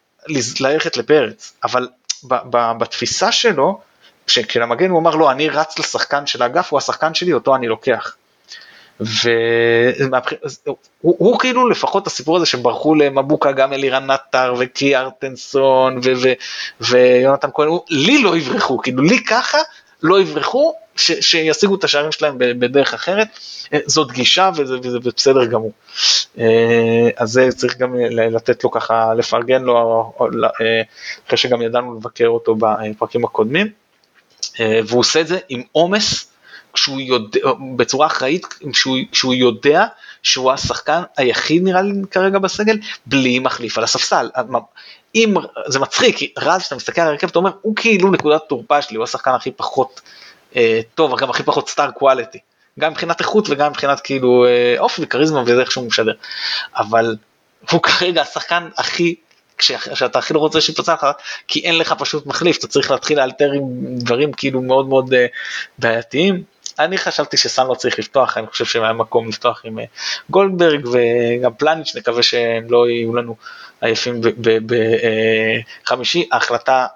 ללכת 0.59 0.97
לפרץ, 0.97 1.53
אבל 1.63 1.87
בתפיסה 2.53 3.31
שלו, 3.31 3.81
כשלמגן 4.27 4.89
הוא 4.89 4.99
אמר 4.99 5.15
לו, 5.15 5.31
אני 5.31 5.49
רץ 5.49 5.79
לשחקן 5.79 6.27
של 6.27 6.41
האגף, 6.41 6.71
הוא 6.71 6.77
השחקן 6.77 7.13
שלי, 7.13 7.33
אותו 7.33 7.55
אני 7.55 7.67
לוקח. 7.67 8.15
והוא 11.03 11.39
כאילו 11.39 11.69
לפחות 11.69 12.07
הסיפור 12.07 12.37
הזה 12.37 12.45
שברחו 12.45 12.95
למבוקה 12.95 13.51
גם 13.51 13.73
אלירן 13.73 14.11
נטר 14.11 14.53
וקי 14.59 14.95
ארטנסון 14.95 15.99
ויונתן 16.81 17.49
כהן, 17.53 17.69
לי 17.89 18.21
לא 18.21 18.37
יברחו, 18.37 18.77
כאילו 18.81 19.03
לי 19.03 19.23
ככה 19.23 19.57
לא 20.03 20.21
יברחו, 20.21 20.73
ש, 20.95 21.11
שישיגו 21.11 21.75
את 21.75 21.83
השערים 21.83 22.11
שלהם 22.11 22.35
בדרך 22.37 22.93
אחרת, 22.93 23.27
אה, 23.73 23.79
זאת 23.85 24.11
גישה 24.11 24.51
וזה, 24.55 24.75
וזה 24.83 24.99
בסדר 24.99 25.45
גמור. 25.45 25.71
אה, 26.39 27.09
אז 27.17 27.31
זה 27.31 27.49
צריך 27.55 27.77
גם 27.77 27.95
לתת 28.11 28.63
לו 28.63 28.71
ככה, 28.71 29.13
לפרגן 29.13 29.61
לו, 29.61 30.13
אה, 30.61 30.81
אחרי 31.27 31.37
שגם 31.37 31.61
ידענו 31.61 31.95
לבקר 31.95 32.27
אותו 32.27 32.55
בפרקים 32.55 33.25
הקודמים, 33.25 33.67
והוא 34.59 34.99
עושה 34.99 35.21
את 35.21 35.27
זה 35.27 35.37
עם 35.49 35.61
עומס. 35.71 36.27
כשהוא 36.77 37.01
יודע, 37.01 37.39
בצורה 37.75 38.07
אחראית, 38.07 38.45
כשהוא, 38.73 38.97
כשהוא 39.11 39.33
יודע 39.33 39.85
שהוא 40.23 40.51
השחקן 40.51 41.01
היחיד 41.17 41.63
נראה 41.63 41.81
לי 41.81 41.93
כרגע 42.11 42.39
בסגל, 42.39 42.77
בלי 43.05 43.39
מחליף 43.39 43.77
על 43.77 43.83
הספסל. 43.83 44.29
אם, 45.15 45.33
זה 45.67 45.79
מצחיק, 45.79 46.17
רז, 46.37 46.61
כשאתה 46.61 46.75
מסתכל 46.75 47.01
על 47.01 47.07
הרכב, 47.07 47.27
אתה 47.27 47.39
אומר, 47.39 47.51
הוא 47.61 47.75
כאילו 47.75 48.11
נקודת 48.11 48.41
תורפה 48.49 48.81
שלי, 48.81 48.97
הוא 48.97 49.03
השחקן 49.03 49.31
הכי 49.31 49.51
פחות 49.51 50.01
אה, 50.55 50.79
טוב, 50.95 51.19
גם 51.19 51.29
הכי 51.29 51.43
פחות 51.43 51.69
סטאר 51.69 51.91
קואליטי. 51.91 52.39
גם 52.79 52.91
מבחינת 52.91 53.19
איכות 53.19 53.49
וגם 53.49 53.71
מבחינת 53.71 53.99
כאילו 53.99 54.45
אה, 54.45 54.75
אופי 54.79 55.01
וכריזמה 55.03 55.41
וזה 55.41 55.61
איך 55.61 55.71
שהוא 55.71 55.87
משדר. 55.87 56.13
אבל 56.75 57.15
הוא 57.71 57.81
כרגע 57.81 58.21
השחקן 58.21 58.69
הכי, 58.77 59.15
שאתה 59.59 60.19
הכי 60.19 60.33
לא 60.33 60.39
רוצה 60.39 60.61
שיפצע 60.61 60.93
לך, 60.93 61.07
כי 61.47 61.59
אין 61.59 61.77
לך 61.77 61.93
פשוט 61.97 62.25
מחליף, 62.25 62.57
אתה 62.57 62.67
צריך 62.67 62.91
להתחיל 62.91 63.17
לאלתר 63.17 63.51
עם 63.51 63.63
דברים 63.97 64.33
כאילו 64.33 64.61
מאוד 64.61 64.87
מאוד 64.87 65.13
אה, 65.13 65.25
בעייתיים. 65.79 66.43
אני 66.79 66.97
חשבתי 66.97 67.37
שסאן 67.37 67.67
לא 67.67 67.73
צריך 67.73 67.99
לפתוח, 67.99 68.37
אני 68.37 68.47
חושב 68.47 68.65
שהיה 68.65 68.93
מקום 68.93 69.29
לפתוח 69.29 69.61
עם 69.63 69.79
גולדברג 70.29 70.87
וגם 70.87 71.53
פלניץ', 71.53 71.95
נקווה 71.95 72.23
שהם 72.23 72.65
לא 72.69 72.89
יהיו 72.89 73.15
לנו 73.15 73.35
עייפים 73.81 74.21
בחמישי. 75.83 76.29
ההחלטה 76.31 76.87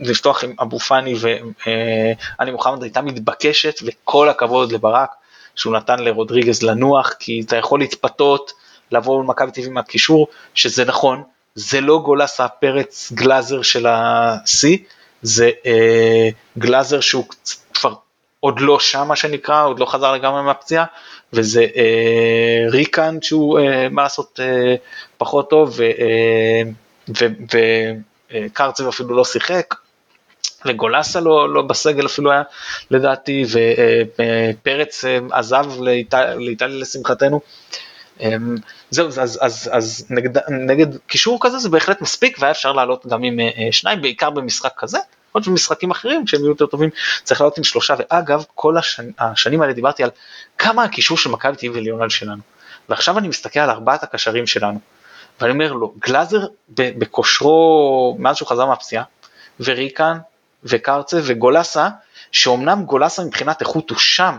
לפתוח 0.00 0.44
עם 0.44 0.54
אבו 0.62 0.78
פאני 0.78 1.14
ואני 1.20 2.50
מוחמד 2.50 2.82
הייתה 2.82 3.02
מתבקשת 3.02 3.80
וכל 3.86 4.28
הכבוד 4.28 4.72
לברק 4.72 5.10
שהוא 5.54 5.76
נתן 5.76 5.98
לרודריגז 5.98 6.62
לנוח 6.62 7.12
כי 7.18 7.42
אתה 7.46 7.56
יכול 7.56 7.80
להתפתות 7.80 8.52
לבוא 8.92 9.22
למכבי 9.22 9.50
טבעי 9.50 9.68
מהקישור 9.68 10.28
שזה 10.54 10.84
נכון 10.84 11.22
זה 11.54 11.80
לא 11.80 11.98
גולסה 11.98 12.48
פרץ 12.48 13.12
גלאזר 13.12 13.62
של 13.62 13.86
השיא 13.88 14.78
זה 15.22 15.50
אה, 15.66 16.28
גלאזר 16.58 17.00
שהוא 17.00 17.24
כבר 17.74 17.94
עוד 18.46 18.60
לא 18.60 18.80
שם 18.80 19.08
מה 19.08 19.16
שנקרא 19.16 19.66
עוד 19.66 19.78
לא 19.78 19.86
חזר 19.86 20.12
לגמרי 20.12 20.42
מהפציעה 20.42 20.84
וזה 21.32 21.66
אה, 21.76 22.70
ריקן 22.70 23.18
שהוא 23.22 23.58
אה, 23.58 23.88
מה 23.88 24.02
לעשות 24.02 24.40
אה, 24.42 24.74
פחות 25.18 25.50
טוב 25.50 25.76
ו, 25.76 25.82
אה, 28.32 28.46
קרצב 28.52 28.88
אפילו 28.88 29.16
לא 29.16 29.24
שיחק, 29.24 29.74
וגולסה 30.66 31.20
לא, 31.20 31.54
לא 31.54 31.62
בסגל 31.62 32.06
אפילו 32.06 32.30
היה 32.30 32.42
לדעתי, 32.90 33.44
ופרץ 33.50 35.04
אה, 35.04 35.18
עזב 35.32 35.64
לאיטליה 36.38 36.78
לשמחתנו. 36.80 37.40
אמ, 38.20 38.56
זהו, 38.90 39.06
אז, 39.06 39.18
אז, 39.18 39.38
אז, 39.42 39.70
אז 39.72 40.06
נגד, 40.10 40.50
נגד 40.50 40.86
קישור 41.06 41.38
כזה 41.40 41.58
זה 41.58 41.68
בהחלט 41.68 42.00
מספיק, 42.00 42.36
והיה 42.40 42.50
אפשר 42.50 42.72
לעלות 42.72 43.06
גם 43.06 43.22
עם 43.22 43.40
אה, 43.40 43.68
שניים, 43.70 44.02
בעיקר 44.02 44.30
במשחק 44.30 44.72
כזה. 44.78 44.98
עוד 45.36 45.44
במשחקים 45.46 45.90
אחרים 45.90 46.24
כשהם 46.26 46.40
יהיו 46.40 46.48
יותר 46.48 46.66
טובים 46.66 46.90
צריך 47.24 47.40
לעלות 47.40 47.58
עם 47.58 47.64
שלושה. 47.64 47.94
ואגב 47.98 48.44
כל 48.54 48.78
השני, 48.78 49.12
השנים 49.18 49.62
האלה 49.62 49.72
דיברתי 49.72 50.02
על 50.02 50.10
כמה 50.58 50.84
הקישור 50.84 51.18
של 51.18 51.30
מכבי 51.30 51.56
תל 51.56 51.66
אביב 51.68 52.08
שלנו. 52.08 52.42
ועכשיו 52.88 53.18
אני 53.18 53.28
מסתכל 53.28 53.60
על 53.60 53.70
ארבעת 53.70 54.02
הקשרים 54.02 54.46
שלנו 54.46 54.80
ואני 55.40 55.52
אומר 55.52 55.72
לו, 55.72 55.94
גלאזר 55.98 56.46
בכושרו, 56.68 58.16
מאז 58.18 58.36
שהוא 58.36 58.48
חזר 58.48 58.66
מהפציעה, 58.66 59.04
וריקן, 59.60 60.18
וקרצה 60.64 61.20
וגולסה, 61.24 61.88
שאומנם 62.32 62.84
גולסה 62.84 63.24
מבחינת 63.24 63.60
איכות 63.60 63.90
הוא 63.90 63.98
שם, 63.98 64.36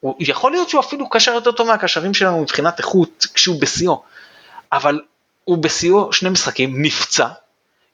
הוא 0.00 0.16
יכול 0.18 0.52
להיות 0.52 0.68
שהוא 0.68 0.80
אפילו 0.80 1.08
קשר 1.08 1.32
יותר 1.32 1.52
טוב 1.52 1.66
מהקשרים 1.66 2.14
שלנו 2.14 2.40
מבחינת 2.40 2.78
איכות 2.78 3.26
כשהוא 3.34 3.60
בשיאו, 3.60 4.02
אבל 4.72 5.00
הוא 5.44 5.58
בשיאו 5.58 6.12
שני 6.12 6.30
משחקים, 6.30 6.82
נפצע, 6.82 7.28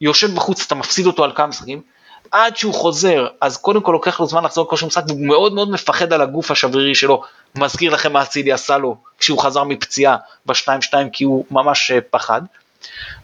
יושב 0.00 0.34
בחוץ, 0.34 0.64
אתה 0.66 0.74
מפסיד 0.74 1.06
אותו 1.06 1.24
על 1.24 1.32
כמה 1.34 1.46
משחקים, 1.46 1.82
עד 2.30 2.56
שהוא 2.56 2.74
חוזר, 2.74 3.26
אז 3.40 3.56
קודם 3.56 3.80
כל 3.80 3.92
לוקח 3.92 4.20
לו 4.20 4.26
זמן 4.26 4.44
לחזור 4.44 4.64
לכושר 4.64 4.86
משחק, 4.86 5.02
והוא 5.08 5.26
מאוד 5.26 5.54
מאוד 5.54 5.70
מפחד 5.70 6.12
על 6.12 6.20
הגוף 6.20 6.50
השברירי 6.50 6.94
שלו. 6.94 7.22
מזכיר 7.56 7.94
לכם 7.94 8.12
מה 8.12 8.22
אצילי 8.22 8.52
עשה 8.52 8.78
לו 8.78 8.96
כשהוא 9.18 9.38
חזר 9.38 9.64
מפציעה 9.64 10.16
ב-2-2, 10.46 10.94
כי 11.12 11.24
הוא 11.24 11.44
ממש 11.50 11.90
אה, 11.90 11.98
פחד. 12.10 12.42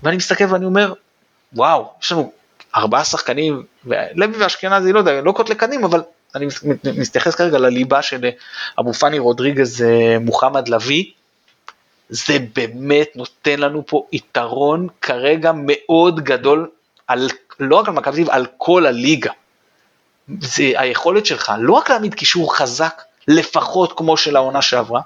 ואני 0.03 0.17
מסתכל 0.17 0.45
ואני 0.45 0.65
אומר, 0.65 0.93
וואו, 1.53 1.93
יש 2.03 2.13
לנו 2.13 2.33
ארבעה 2.77 3.05
שחקנים, 3.05 3.63
ולוי 3.85 4.37
ואשכנזי, 4.39 4.93
לא 4.93 4.99
יודע, 4.99 5.21
לא 5.21 5.33
קוטלי 5.33 5.55
קנים, 5.55 5.85
אבל 5.85 6.03
אני 6.35 6.47
מתייחס 6.99 7.35
כרגע 7.35 7.59
לליבה 7.59 8.03
של 8.03 8.25
אה, 8.25 8.31
אבו 8.79 8.93
פאני 8.93 9.19
רודריגז 9.19 9.83
אה, 9.83 10.19
מוחמד 10.19 10.69
לביא. 10.69 11.05
זה 12.09 12.39
באמת 12.55 13.09
נותן 13.15 13.61
לנו 13.61 13.87
פה 13.87 14.07
יתרון 14.13 14.87
כרגע 15.01 15.53
מאוד 15.55 16.21
גדול 16.21 16.69
על 17.07 17.29
לא 17.61 17.77
רק 17.77 17.89
על 17.89 17.95
מכבי 17.95 18.05
תל 18.05 18.09
אביב, 18.11 18.31
על 18.31 18.47
כל 18.57 18.87
הליגה. 18.87 19.31
זה 20.41 20.63
היכולת 20.77 21.27
שלך 21.27 21.53
לא 21.59 21.73
רק 21.73 21.91
להעמיד 21.91 22.15
קישור 22.15 22.57
חזק, 22.57 23.03
לפחות 23.29 23.93
כמו 23.97 24.17
של 24.17 24.37
העונה 24.37 24.63
שעברה, 24.63 25.01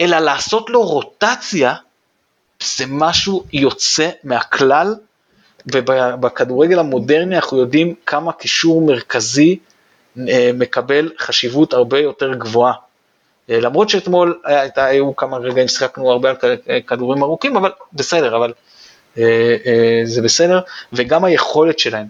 אלא 0.00 0.18
לעשות 0.18 0.70
לו 0.70 0.82
רוטציה, 0.82 1.74
זה 2.62 2.84
משהו 2.88 3.44
יוצא 3.52 4.10
מהכלל, 4.24 4.94
ובכדורגל 5.66 6.78
המודרני 6.78 7.36
אנחנו 7.36 7.58
יודעים 7.58 7.94
כמה 8.06 8.32
קישור 8.32 8.80
מרכזי 8.80 9.58
אה, 10.28 10.50
מקבל 10.54 11.12
חשיבות 11.18 11.72
הרבה 11.72 11.98
יותר 11.98 12.34
גבוהה. 12.34 12.72
אה, 13.50 13.60
למרות 13.60 13.88
שאתמול 13.88 14.40
היו 14.76 15.16
כמה 15.16 15.36
רגעים 15.36 15.68
ששיחקנו 15.68 16.10
הרבה 16.10 16.30
על 16.30 16.36
כדורים 16.86 17.22
ארוכים, 17.22 17.56
אבל 17.56 17.70
בסדר, 17.92 18.36
אבל 18.36 18.50
אה, 18.50 18.52
אה, 18.52 18.63
זה 20.04 20.22
בסדר, 20.22 20.60
וגם 20.92 21.24
היכולת 21.24 21.78
שלהם. 21.78 22.06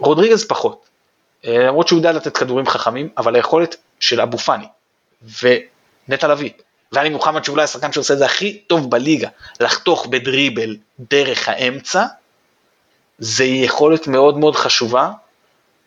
רודריגז 0.00 0.44
פחות, 0.44 0.86
אה, 1.44 1.58
למרות 1.58 1.88
שהוא 1.88 1.98
יודע 1.98 2.12
לתת 2.12 2.36
כדורים 2.36 2.66
חכמים, 2.66 3.08
אבל 3.16 3.36
היכולת 3.36 3.76
של 4.00 4.20
אבו 4.20 4.38
פאני 4.38 4.66
ונטע 5.22 6.28
לביא 6.28 6.50
ואני 6.92 7.08
מוחמד 7.08 7.44
שאולי 7.44 7.62
השחקן 7.62 7.92
שעושה 7.92 8.14
את 8.14 8.18
זה 8.18 8.24
הכי 8.24 8.58
טוב 8.66 8.90
בליגה, 8.90 9.28
לחתוך 9.60 10.06
בדריבל 10.06 10.76
דרך 11.00 11.48
האמצע, 11.48 12.04
זה 13.18 13.44
יכולת 13.44 14.06
מאוד 14.06 14.38
מאוד 14.38 14.56
חשובה, 14.56 15.10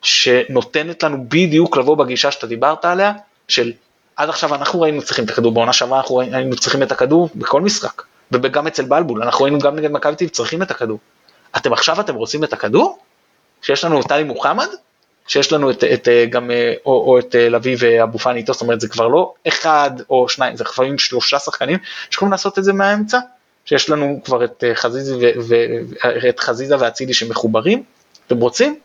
שנותנת 0.02 1.04
לנו 1.04 1.26
בדיוק 1.28 1.78
לבוא 1.78 1.98
בגישה 1.98 2.32
שאתה 2.32 2.48
דיברת 2.48 2.86
עליה, 2.86 3.13
של 3.48 3.72
עד 4.15 4.30
עכשיו 4.30 4.56
אנחנו 4.56 4.82
ראינו 4.82 5.02
צריכים 5.02 5.26
את 5.26 5.30
הכדור, 5.30 5.52
בעונה 5.52 5.74
שעברה 5.74 6.00
אנחנו 6.00 6.15
ראינו 6.15 6.56
צריכים 6.56 6.84
את 6.84 6.91
הכדור 6.91 7.30
בכל 7.36 7.62
משחק, 7.62 8.02
וגם 8.32 8.67
אצל 8.67 8.86
בלבול, 8.86 9.24
אנחנו 9.24 9.44
ראינו 9.44 9.60
גם 9.60 9.76
נגד 9.76 9.91
מכבי 9.91 10.15
תל 10.15 10.28
צריכים 10.28 10.62
את 10.62 10.72
הכדור. 10.72 11.00
אתם 11.58 11.74
עכשיו 11.74 12.00
אתם 12.00 12.15
רוצים 12.15 12.44
את 12.44 12.54
הכדור? 12.54 13.00
שיש 13.62 13.84
לנו 13.84 14.02
את 14.02 14.08
טלי 14.08 14.24
מוחמד, 14.24 14.67
שיש 15.28 15.54
לנו 15.54 15.72
את, 15.72 15.84
את 15.84 16.08
גם, 16.30 16.52
או, 16.86 16.91
או 16.91 17.20
את 17.20 17.36
לביא 17.36 17.76
ואבו 17.80 18.20
פאני 18.20 18.39
איתו, 18.39 18.54
זאת 18.54 18.62
אומרת 18.62 18.82
זה 18.82 18.88
כבר 18.88 19.08
לא 19.08 19.34
אחד 19.48 19.91
או 20.10 20.30
שניים, 20.30 20.56
זה 20.56 20.63
לפעמים 20.63 21.00
שלושה 21.00 21.39
שחקנים 21.39 21.78
שיכולים 22.10 22.32
לעשות 22.32 22.60
את 22.60 22.63
זה 22.63 22.74
מהאמצע, 22.74 23.20
שיש 23.65 23.89
לנו 23.89 24.20
כבר 24.26 24.44
את 24.44 24.63
חזיזה, 24.74 25.15
ו, 25.15 25.32
ו, 25.48 25.56
את 26.30 26.39
חזיזה 26.39 26.76
ואצילי 26.80 27.13
שמחוברים, 27.13 27.84
אתם 28.28 28.38
רוצים? 28.38 28.80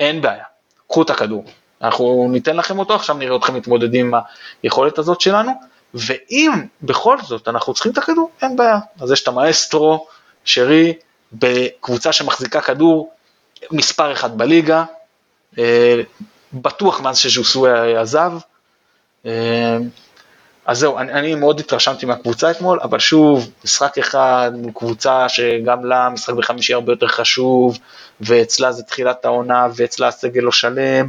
אין 0.00 0.20
בעיה, 0.20 0.44
קחו 0.88 1.02
את 1.02 1.10
הכדור, 1.10 1.44
אנחנו 1.82 2.28
ניתן 2.30 2.56
לכם 2.56 2.78
אותו, 2.78 2.94
עכשיו 2.94 3.16
נראה 3.16 3.36
אתכם 3.36 3.54
מתמודדים 3.54 4.14
עם 4.14 4.20
היכולת 4.62 4.98
הזאת 4.98 5.20
שלנו, 5.20 5.52
ואם 5.94 6.50
בכל 6.82 7.16
זאת 7.22 7.48
אנחנו 7.48 7.74
צריכים 7.74 7.92
את 7.92 7.98
הכדור, 7.98 8.30
אין 8.42 8.56
בעיה, 8.56 8.78
אז 9.00 9.12
יש 9.12 9.22
את 9.22 9.28
המאסטרו, 9.28 10.06
שרי, 10.44 10.94
בקבוצה 11.32 12.12
שמחזיקה 12.12 12.60
כדור 12.60 13.10
מספר 13.72 14.12
אחד 14.12 14.38
בליגה, 14.38 14.84
אה, 15.58 16.00
בטוח 16.52 17.00
מאז 17.00 17.18
שז'וסוי 17.18 17.96
עזב. 17.96 18.32
אה, 19.26 19.78
אז 20.66 20.78
זהו, 20.78 20.98
אני, 20.98 21.12
אני 21.12 21.34
מאוד 21.34 21.60
התרשמתי 21.60 22.06
מהקבוצה 22.06 22.50
אתמול, 22.50 22.80
אבל 22.82 22.98
שוב, 22.98 23.50
משחק 23.64 23.98
אחד 23.98 24.52
קבוצה 24.74 25.28
שגם 25.28 25.84
לה 25.84 26.08
משחק 26.08 26.34
בחמישי 26.34 26.74
הרבה 26.74 26.92
יותר 26.92 27.08
חשוב, 27.08 27.78
ואצלה 28.20 28.72
זה 28.72 28.82
תחילת 28.82 29.24
העונה, 29.24 29.66
ואצלה 29.76 30.08
הסגל 30.08 30.40
לא 30.42 30.52
שלם. 30.52 31.08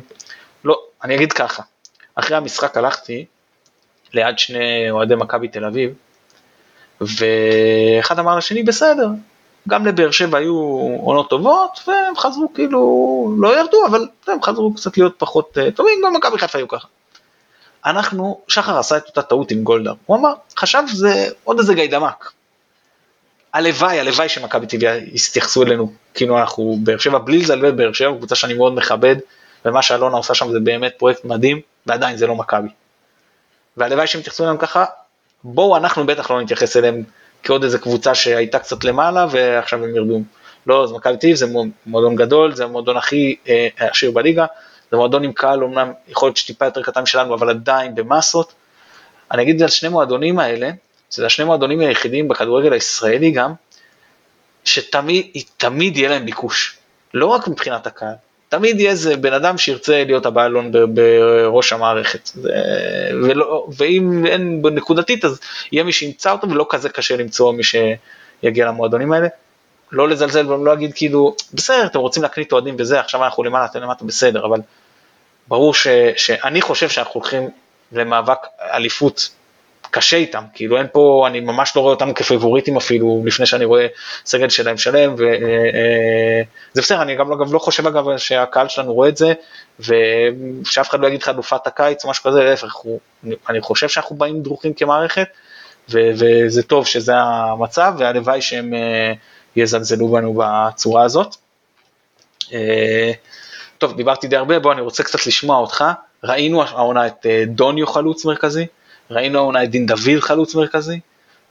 לא, 0.64 0.80
אני 1.04 1.16
אגיד 1.16 1.34
ככה, 1.34 1.64
אחרי 2.16 2.38
המשחק 2.38 2.78
הלכתי 2.78 3.26
ליד 4.14 4.40
שני 4.40 4.92
אוהדי 4.92 5.16
מכבי 5.16 5.48
תל 5.48 5.66
אביב, 5.66 5.94
ואחד 7.02 8.20
אמר 8.20 8.38
לשני, 8.38 8.64
בסדר, 8.64 9.08
גם 9.68 9.86
לבאר 9.86 10.12
שבע 10.12 10.38
היו 10.38 10.56
עונות 11.04 11.30
טובות, 11.30 11.80
והם 11.88 12.18
חזרו 12.18 12.54
כאילו, 12.54 13.36
לא 13.40 13.60
ירדו, 13.60 13.86
אבל 13.88 14.08
הם 14.28 14.44
חזרו 14.44 14.74
קצת 14.74 14.98
להיות 14.98 15.16
פחות 15.18 15.58
אה, 15.58 15.72
טובים, 15.72 16.02
גם 16.06 16.14
מכבי 16.14 16.38
חיפה 16.38 16.58
היו 16.58 16.68
ככה. 16.68 16.88
אנחנו, 17.86 18.42
שחר 18.48 18.80
עשה 18.80 18.98
את 18.98 19.08
אותה 19.08 19.22
טעות 19.22 19.52
עם 19.52 19.64
גולדהר, 19.64 19.94
הוא 20.06 20.18
אמר, 20.18 20.34
חשב 20.58 20.84
שזה 20.88 21.28
עוד 21.44 21.60
איזה 21.60 21.74
גיידמק. 21.74 22.32
הלוואי, 23.54 24.00
הלוואי 24.00 24.30
שמכבי 24.30 24.68
טבעי 24.68 25.10
יתייחסו 25.14 25.64
אלינו, 25.64 25.94
כאילו 26.14 26.40
אנחנו 26.40 26.78
באר 26.84 26.98
שבע, 26.98 27.18
בלי 27.18 27.38
לזלבל 27.38 27.72
באר 27.72 27.94
שבע, 27.94 28.18
קבוצה 28.18 28.36
שאני 28.36 28.54
מאוד 28.54 28.76
מכבד, 28.76 29.16
ומה 29.66 29.82
שאלונה 29.82 30.18
עושה 30.18 30.34
שם 30.34 30.52
זה 30.52 30.60
באמת 30.60 30.94
פרויקט 30.98 31.26
מדהים, 31.26 31.62
ועדיין 31.86 32.18
זה 32.18 32.28
לא 32.28 32.36
מכבי. 32.36 32.70
והלוואי 33.78 34.08
שהם 34.08 34.22
יתייחסו 34.22 34.44
אלינו 34.44 34.60
ככה, 34.60 34.86
בואו 35.44 35.78
אנחנו 35.78 36.06
בטח 36.06 36.32
לא 36.32 36.42
נתייחס 36.42 36.78
אליהם 36.78 37.04
כעוד 37.44 37.64
איזה 37.64 37.80
קבוצה 37.80 38.16
שהייתה 38.16 38.60
קצת 38.60 38.84
למעלה 38.84 39.26
ועכשיו 39.32 39.84
הם 39.84 39.96
ירדו. 39.96 40.22
לא, 40.68 40.88
זה 40.88 40.94
מכבי 40.94 41.18
תל 41.18 41.34
זה 41.34 41.46
מועדון 41.86 42.16
גדול, 42.16 42.56
זה 42.56 42.64
המועדון 42.64 42.98
הכי 42.98 43.36
אה, 43.48 43.68
עשיר 43.78 44.12
בליגה, 44.12 44.46
זה 44.92 44.98
מועדון 44.98 45.24
עם 45.24 45.34
קהל 45.34 45.64
אומנם 45.64 45.92
יכול 46.08 46.28
להיות 46.28 46.38
שטיפה 46.38 46.66
יותר 46.66 46.84
קטן 46.84 47.06
שלנו, 47.06 47.34
אבל 47.34 47.50
עדיין 47.50 47.96
במסות. 47.96 48.54
אני 49.32 49.42
אגיד 49.42 49.62
על 49.62 49.70
שני 49.70 49.90
מועדונים 49.90 50.40
האלה, 50.40 50.70
זה 51.10 51.26
השני 51.26 51.46
מועדונים 51.46 51.80
היחידים 51.80 52.28
בכדורגל 52.28 52.74
הישראלי 52.74 53.32
גם, 53.32 53.54
שתמיד 54.64 55.98
יהיה 55.98 56.10
להם 56.10 56.26
ביקוש, 56.26 56.78
לא 57.14 57.26
רק 57.26 57.48
מבחינת 57.48 57.88
הקהל, 57.88 58.14
תמיד 58.52 58.80
יהיה 58.80 58.92
איזה 58.92 59.18
בן 59.18 59.34
אדם 59.34 59.58
שירצה 59.58 60.04
להיות 60.04 60.26
הבעלון 60.26 60.72
בראש 60.72 61.74
המערכת. 61.74 62.30
ולא, 63.24 63.68
ואם 63.78 64.26
אין 64.26 64.62
נקודתית 64.72 65.26
אז 65.26 65.40
יהיה 65.72 65.84
מי 65.84 65.92
שימצא 65.92 66.32
אותו 66.32 66.50
ולא 66.50 66.66
כזה 66.70 66.90
קשה 66.90 67.18
למצוא 67.18 67.54
מי 67.54 67.64
שיגיע 67.64 68.66
למועדונים 68.66 69.14
האלה. 69.14 69.28
לא 69.92 70.10
לזלזל 70.10 70.48
ולא 70.48 70.72
להגיד 70.72 70.94
כאילו, 70.94 71.36
בסדר, 71.54 71.86
אתם 71.86 72.00
רוצים 72.00 72.24
להקנית 72.24 72.52
אוהדים 72.52 72.76
וזה, 72.80 73.00
עכשיו 73.00 73.24
אנחנו 73.24 73.44
למעלה, 73.44 73.66
אתם 73.66 73.80
למטה, 73.80 74.06
בסדר, 74.06 74.46
אבל 74.46 74.60
ברור 75.48 75.74
ש, 75.74 75.88
שאני 76.16 76.62
חושב 76.62 76.90
שאנחנו 76.90 77.20
הולכים 77.20 77.50
למאבק 77.92 78.40
אליפות 78.60 79.30
קשה 79.92 80.18
איתם, 80.18 80.44
כאילו 80.54 80.78
אין 80.78 80.88
פה, 80.92 81.24
אני 81.28 81.40
ממש 81.40 81.76
לא 81.76 81.82
רואה 81.82 81.94
אותם 81.94 82.14
כפייבוריטים 82.14 82.78
אפילו, 82.78 83.22
לפני 83.26 83.46
שאני 83.46 83.66
רואה 83.66 83.88
סגל 84.26 84.50
שלהם 84.50 84.78
שלם, 84.78 85.14
וזה 85.14 85.26
אה, 85.26 85.38
אה, 85.74 86.42
בסדר, 86.76 87.02
אני 87.02 87.16
גם 87.16 87.32
אגב 87.32 87.54
לא 87.54 87.60
חושב 87.60 87.88
אגב 87.88 88.18
שהקהל 88.18 88.68
שלנו 88.68 88.94
רואה 88.94 89.10
את 89.10 89.18
זה, 89.18 89.34
ושאף 89.80 90.90
אחד 90.90 91.00
לא 91.00 91.08
יגיד 91.08 91.22
לך 91.22 91.30
אלופת 91.30 91.68
הקיץ 91.68 92.06
או 92.06 92.10
משהו 92.10 92.24
כזה, 92.24 92.44
להפך, 92.44 92.76
אני 93.50 93.62
חושב 93.62 93.88
שאנחנו 93.90 94.16
באים 94.16 94.44
דרוכים 94.44 94.74
כמערכת, 94.74 95.28
וזה 95.90 96.64
טוב 96.64 96.86
שזה 96.88 97.14
המצב, 97.16 97.94
והלוואי 97.98 98.42
שהם 98.42 98.74
אה, 98.74 99.14
יזלזלו 99.56 100.08
בנו 100.08 100.34
בצורה 100.38 101.04
הזאת. 101.04 101.36
טוב, 103.78 103.96
דיברתי 103.96 104.28
די 104.28 104.36
הרבה, 104.36 104.60
בוא, 104.60 104.74
אני 104.74 104.82
רוצה 104.82 105.04
קצת 105.04 105.28
לשמוע 105.28 105.58
אותך. 105.58 105.84
ראינו 106.24 106.64
העונה 106.64 107.08
את 107.08 107.26
דוניו 107.48 107.88
חלוץ 107.88 108.26
מרכזי, 108.26 108.66
ראינו 109.12 109.40
העונה 109.40 109.64
את 109.64 109.70
דין 109.70 109.86
דוד 109.86 110.20
חלוץ 110.20 110.56
מרכזי, 110.56 111.00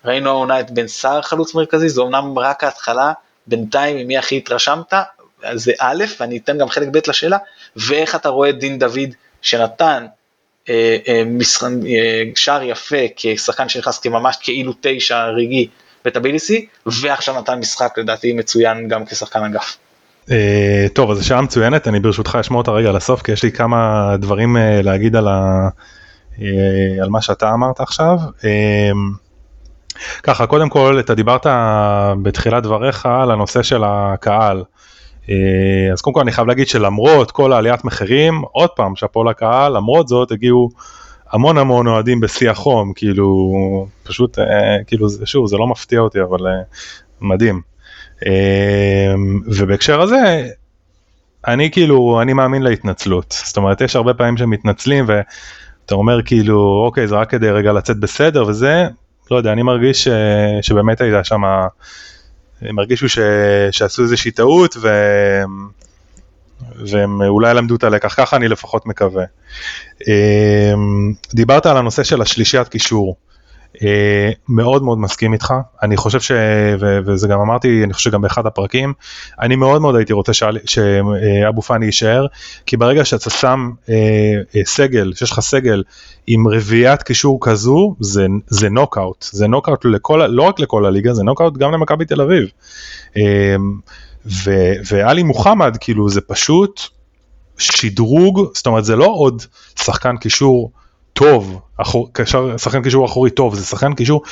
ראינו 0.05 0.31
העונה 0.31 0.61
את 0.61 0.71
בן 0.71 0.87
סער 0.87 1.23
חלוץ 1.23 1.55
מרכזי, 1.55 1.89
זה 1.89 2.03
אמנם 2.03 2.39
רק 2.39 2.65
ההתחלה, 2.65 3.13
בינתיים 3.47 3.97
עם 3.97 4.07
מי 4.07 4.19
הכי 4.19 4.37
התרשמת, 4.37 4.93
זה 5.55 5.73
א', 5.79 6.05
ואני 6.21 6.39
אתן 6.39 6.59
גם 6.59 6.69
חלק 6.69 6.89
ב' 6.89 6.99
לשאלה, 7.09 7.39
ואיך 7.77 8.15
אתה 8.15 8.29
רואה 8.29 8.51
את 8.51 8.59
דין 8.59 8.79
דוד 8.79 9.11
שנתן 9.43 10.07
אה, 10.69 10.97
אה. 11.09 11.23
אה, 11.87 12.23
שער 12.35 12.63
יפה 12.63 12.97
כשחקן 13.17 13.69
שנכנס 13.69 13.99
כממש 13.99 14.37
כאילו 14.41 14.73
תשע 14.81 15.25
רגעי 15.25 15.69
בטביליסי, 16.05 16.67
ועכשיו 16.87 17.41
נתן 17.41 17.59
משחק 17.59 17.99
לדעתי 17.99 18.33
מצוין 18.33 18.89
גם 18.89 19.07
כשחקן 19.07 19.45
אגף. 19.45 19.77
Uh, 20.27 20.33
טוב, 20.93 21.11
אז 21.11 21.25
שאלה 21.25 21.41
מצוינת, 21.41 21.89
אני 21.89 22.01
ברשותך 22.01 22.39
אשמע 22.41 22.59
אותה 22.59 22.71
רגע 22.71 22.93
לסוף, 22.93 23.23
כי 23.23 23.33
יש 23.33 23.43
לי 23.43 23.53
כמה 23.53 24.11
דברים 24.19 24.57
uh, 24.57 24.61
להגיד 24.83 25.17
על, 25.17 25.29
על 27.03 27.09
מה 27.09 27.23
שאתה 27.23 27.55
אמרת 27.55 27.81
עכשיו. 27.81 28.19
אה, 28.45 28.91
ככה, 30.23 30.47
קודם 30.47 30.69
כל, 30.69 31.01
אתה 31.01 31.15
דיברת 31.15 31.47
בתחילת 32.23 32.63
דבריך 32.63 33.07
על 33.07 33.31
הנושא 33.31 33.63
של 33.63 33.83
הקהל. 33.85 34.65
אה, 35.31 35.93
אז 35.93 36.01
קודם 36.01 36.15
כל 36.15 36.21
אני 36.21 36.33
חייב 36.33 36.49
להגיד 36.49 36.69
שלמרות 36.69 37.31
כל 37.31 37.53
העליית 37.53 37.85
מחירים, 37.85 38.43
עוד 38.53 38.71
פעם, 38.71 38.97
שאפו 38.97 39.25
לקהל, 39.25 39.77
למרות 39.77 40.09
זאת 40.09 40.33
הגיעו 40.33 40.71
המון 41.33 41.59
המון 41.59 41.87
אוהדים 41.87 42.21
בשיא 42.21 42.51
החום, 42.51 42.93
כאילו, 42.97 43.87
פשוט, 44.03 44.39
כאילו, 44.87 45.07
שוב, 45.25 45.47
זה 45.47 45.57
לא 45.57 45.67
מפתיע 45.67 46.01
אותי, 46.01 46.23
אבל 46.23 46.39
מדהים. 47.21 47.61
ובהקשר 49.47 50.01
הזה, 50.01 50.49
אני 51.47 51.71
כאילו, 51.71 52.19
אני 52.23 52.33
מאמין 52.33 52.63
להתנצלות. 52.63 53.35
זאת 53.47 53.57
אומרת, 53.57 53.81
יש 53.81 53.97
הרבה 53.97 54.15
פעמים 54.15 54.37
שמתנצלים, 54.37 55.05
ו... 55.09 55.21
אתה 55.91 55.97
אומר 55.97 56.23
כאילו 56.23 56.83
אוקיי 56.87 57.09
זה 57.09 57.15
רק 57.15 57.31
כדי 57.31 57.51
רגע 57.51 57.73
לצאת 57.73 57.97
בסדר 57.97 58.47
וזה 58.47 58.87
לא 59.31 59.37
יודע 59.37 59.53
אני 59.53 59.63
מרגיש 59.63 60.05
ש, 60.05 60.09
שבאמת 60.63 61.01
הייתה 61.01 61.25
שם 61.25 61.41
הם 62.63 62.79
הרגישו 62.79 63.09
ש, 63.09 63.19
שעשו 63.71 64.03
איזושהי 64.03 64.31
טעות 64.31 64.77
ו, 64.81 64.89
והם 66.91 67.23
אולי 67.23 67.55
למדו 67.55 67.77
את 67.77 67.85
הלקח 67.85 68.15
ככה 68.17 68.37
אני 68.37 68.49
לפחות 68.49 68.87
מקווה. 68.87 69.25
אמ, 70.09 71.13
דיברת 71.35 71.67
על 71.67 71.77
הנושא 71.77 72.03
של 72.03 72.23
השלישיית 72.23 72.69
קישור. 72.69 73.17
אה, 73.83 74.31
מאוד 74.49 74.83
מאוד 74.83 74.99
מסכים 74.99 75.33
איתך, 75.33 75.55
אני 75.83 75.97
חושב 75.97 76.21
ש... 76.21 76.33
ו... 76.81 76.99
וזה 77.07 77.29
גם 77.29 77.41
אמרתי, 77.41 77.85
אני 77.85 77.93
חושב 77.93 78.11
שגם 78.11 78.21
באחד 78.21 78.47
הפרקים, 78.47 78.93
אני 79.41 79.57
מאוד 79.57 79.83
מאוד 79.83 79.97
הייתי 79.97 80.13
רוצה 80.13 80.33
שאבו 80.65 81.63
פאני 81.63 81.87
יישאר, 81.87 82.27
כי 82.67 82.77
ברגע 82.77 83.05
שאתה 83.05 83.31
שם 83.31 83.71
אה, 83.89 83.95
אה, 84.57 84.61
סגל, 84.65 85.13
שיש 85.15 85.33
לך 85.33 85.41
סגל 85.41 85.83
עם 86.27 86.49
רביעיית 86.49 87.03
קישור 87.03 87.39
כזו, 87.41 87.95
זה, 88.01 88.27
זה 88.47 88.69
נוקאוט, 88.69 89.27
זה 89.33 89.47
נוקאוט 89.49 89.85
לכל, 89.85 90.27
לא 90.27 90.43
רק 90.43 90.61
לכל 90.61 90.87
הליגה, 90.87 91.15
זה 91.15 91.23
נוקאוט 91.23 91.57
גם 91.57 91.73
למכבי 91.73 92.05
תל 92.05 92.21
אביב. 92.21 92.49
אה, 93.17 93.57
ו... 94.27 94.51
ואלי 94.91 95.23
מוחמד, 95.23 95.77
כאילו 95.81 96.09
זה 96.09 96.21
פשוט 96.21 96.81
שדרוג, 97.59 98.51
זאת 98.55 98.67
אומרת 98.67 98.85
זה 98.85 98.97
לא 98.97 99.07
עוד 99.07 99.43
שחקן 99.79 100.17
קישור 100.17 100.73
טוב, 101.13 101.61
אחור, 101.77 102.09
שחקן 102.57 102.83
קישור 102.83 103.07
אחורי 103.07 103.31
טוב, 103.31 103.55
זה 103.55 103.65
שחקן 103.65 103.95
קישור 103.95 104.23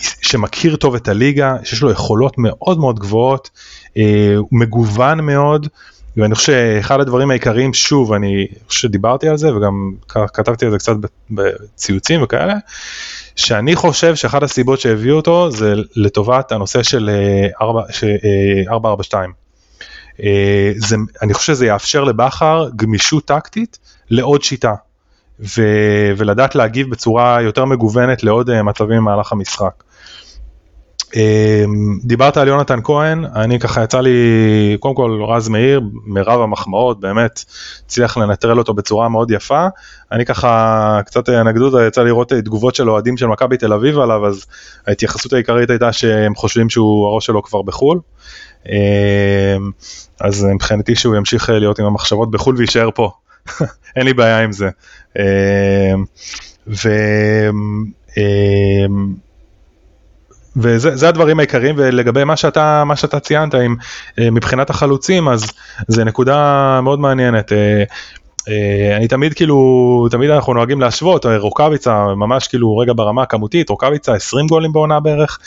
שמכיר 0.00 0.76
טוב 0.76 0.94
את 0.94 1.08
הליגה, 1.08 1.56
שיש 1.64 1.82
לו 1.82 1.90
יכולות 1.90 2.34
מאוד 2.38 2.78
מאוד 2.78 2.98
גבוהות, 2.98 3.50
אה, 3.96 4.36
מגוון 4.52 5.20
מאוד, 5.20 5.68
ואני 6.16 6.34
חושב 6.34 6.52
שאחד 6.52 7.00
הדברים 7.00 7.30
העיקריים, 7.30 7.74
שוב, 7.74 8.12
אני 8.12 8.46
חושב 8.68 8.80
שדיברתי 8.80 9.28
על 9.28 9.36
זה 9.36 9.56
וגם 9.56 9.92
כתבתי 10.08 10.64
על 10.64 10.70
זה 10.70 10.78
קצת 10.78 10.96
בציוצים 11.30 12.22
וכאלה, 12.22 12.54
שאני 13.36 13.76
חושב 13.76 14.14
שאחת 14.14 14.42
הסיבות 14.42 14.80
שהביאו 14.80 15.16
אותו 15.16 15.50
זה 15.50 15.74
לטובת 15.96 16.52
הנושא 16.52 16.82
של 16.82 17.10
442. 17.60 19.30
אה, 19.30 19.34
אה, 20.20 20.72
זה, 20.76 20.96
אני 21.22 21.34
חושב 21.34 21.52
שזה 21.52 21.66
יאפשר 21.66 22.04
לבכר 22.04 22.68
גמישות 22.76 23.24
טקטית 23.24 23.78
לעוד 24.10 24.42
שיטה, 24.42 24.74
ו, 25.42 25.62
ולדעת 26.16 26.54
להגיב 26.54 26.90
בצורה 26.90 27.42
יותר 27.42 27.64
מגוונת 27.64 28.24
לעוד 28.24 28.50
אה, 28.50 28.62
מצבים 28.62 28.96
במהלך 28.96 29.32
המשחק. 29.32 29.82
אמ, 31.16 31.98
דיברת 32.04 32.36
על 32.36 32.48
יונתן 32.48 32.78
כהן, 32.84 33.24
אני 33.24 33.58
ככה 33.58 33.82
יצא 33.84 34.00
לי, 34.00 34.76
קודם 34.80 34.94
כל 34.94 35.22
רז 35.28 35.48
מאיר, 35.48 35.80
מרב 36.06 36.40
המחמאות, 36.40 37.00
באמת 37.00 37.44
הצליח 37.86 38.16
לנטרל 38.16 38.58
אותו 38.58 38.74
בצורה 38.74 39.08
מאוד 39.08 39.30
יפה. 39.30 39.66
אני 40.12 40.24
ככה, 40.24 41.00
קצת 41.06 41.28
אנקדוטה, 41.28 41.86
יצא 41.86 42.02
לראות 42.02 42.32
תגובות 42.32 42.74
של 42.74 42.90
אוהדים 42.90 43.16
של 43.16 43.26
מכבי 43.26 43.56
תל 43.56 43.72
אביב 43.72 43.98
עליו, 43.98 44.26
אז 44.26 44.46
ההתייחסות 44.86 45.32
העיקרית 45.32 45.70
הייתה 45.70 45.92
שהם 45.92 46.34
חושבים 46.34 46.70
שהוא, 46.70 47.06
הראש 47.06 47.26
שלו 47.26 47.42
כבר 47.42 47.62
בחו"ל. 47.62 48.00
אמ, 48.68 48.72
אז 50.20 50.44
מבחינתי 50.44 50.96
שהוא 50.96 51.16
ימשיך 51.16 51.50
להיות 51.50 51.78
עם 51.78 51.86
המחשבות 51.86 52.30
בחו"ל 52.30 52.56
ויישאר 52.56 52.90
פה, 52.94 53.10
אין 53.96 54.06
לי 54.06 54.14
בעיה 54.14 54.40
עם 54.40 54.52
זה. 54.52 54.68
אמ, 55.18 56.04
ו... 56.68 56.88
וזה 60.56 61.08
הדברים 61.08 61.38
העיקריים 61.38 61.74
ולגבי 61.78 62.24
מה 62.24 62.36
שאתה 62.36 62.84
מה 62.84 62.96
שאתה 62.96 63.20
ציינת 63.20 63.54
עם 63.54 63.76
אה, 64.18 64.30
מבחינת 64.30 64.70
החלוצים 64.70 65.28
אז 65.28 65.44
זה 65.88 66.04
נקודה 66.04 66.80
מאוד 66.82 67.00
מעניינת. 67.00 67.52
אה, 67.52 67.82
אה, 68.48 68.96
אני 68.96 69.08
תמיד 69.08 69.34
כאילו 69.34 70.08
תמיד 70.10 70.30
אנחנו 70.30 70.54
נוהגים 70.54 70.80
להשוות 70.80 71.26
רוקאביצה 71.26 72.04
ממש 72.04 72.48
כאילו 72.48 72.78
רגע 72.78 72.92
ברמה 72.96 73.22
הכמותית 73.22 73.68
רוקאביצה 73.68 74.14
20 74.14 74.46
גולים 74.46 74.72
בעונה 74.72 75.00
בערך 75.00 75.38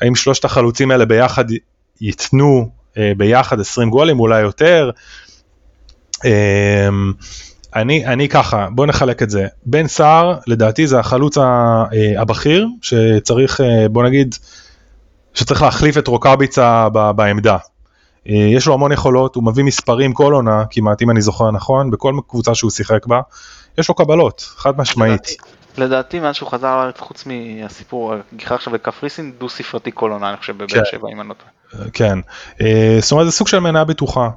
האם 0.00 0.14
שלושת 0.14 0.44
החלוצים 0.44 0.90
האלה 0.90 1.04
ביחד 1.04 1.44
ייתנו 2.00 2.70
ביחד 3.16 3.60
20 3.60 3.90
גולים 3.90 4.20
אולי 4.20 4.40
יותר. 4.40 4.90
אני, 7.76 8.06
אני 8.06 8.28
ככה, 8.28 8.68
בוא 8.70 8.86
נחלק 8.86 9.22
את 9.22 9.30
זה. 9.30 9.46
בן 9.66 9.86
סער, 9.86 10.38
לדעתי 10.46 10.86
זה 10.86 10.98
החלוץ 10.98 11.38
אה, 11.38 11.84
הבכיר, 12.18 12.68
שצריך, 12.82 13.60
אה, 13.60 13.88
בוא 13.88 14.02
נגיד, 14.02 14.34
שצריך 15.34 15.62
להחליף 15.62 15.98
את 15.98 16.08
רוקאביצה 16.08 16.88
בעמדה. 17.16 17.56
אה, 18.28 18.34
יש 18.34 18.66
לו 18.66 18.74
המון 18.74 18.92
יכולות, 18.92 19.34
הוא 19.34 19.44
מביא 19.44 19.64
מספרים 19.64 20.12
כל 20.12 20.32
עונה, 20.32 20.64
כמעט 20.70 21.02
אם 21.02 21.10
אני 21.10 21.22
זוכר 21.22 21.50
נכון, 21.50 21.90
בכל 21.90 22.14
קבוצה 22.28 22.54
שהוא 22.54 22.70
שיחק 22.70 23.06
בה, 23.06 23.20
יש 23.78 23.88
לו 23.88 23.94
קבלות, 23.94 24.40
חד 24.56 24.78
משמעית. 24.78 25.36
לדעתי 25.78 26.20
מאז 26.20 26.34
שהוא 26.34 26.48
חזר 26.48 26.76
לארץ, 26.76 27.00
חוץ 27.00 27.24
מהסיפור, 27.26 28.14
הגיחה 28.32 28.54
עכשיו 28.54 28.74
לקפריסין, 28.74 29.32
דו 29.38 29.48
ספרתי 29.48 29.90
כל 29.94 30.12
עונה, 30.12 30.28
אני 30.28 30.36
חושב, 30.36 30.52
בבאר 30.52 30.68
כן. 30.68 30.84
שבע, 30.90 31.08
אם 31.12 31.20
אני 31.20 31.28
לא 31.28 31.34
טועה. 31.34 31.90
כן, 31.92 32.18
זאת 33.00 33.12
אומרת 33.12 33.26
זה 33.26 33.32
סוג 33.32 33.48
של 33.48 33.58
מניה 33.58 33.84
בטוחה. 33.84 34.28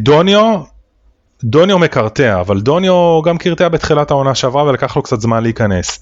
דוניו, 0.00 0.62
דוניו 1.44 1.78
מקרטע, 1.78 2.40
אבל 2.40 2.60
דוניו 2.60 3.22
גם 3.24 3.38
קרטע 3.38 3.68
בתחילת 3.68 4.10
העונה 4.10 4.34
שעברה 4.34 4.64
ולקח 4.64 4.96
לו 4.96 5.02
קצת 5.02 5.20
זמן 5.20 5.42
להיכנס. 5.42 6.00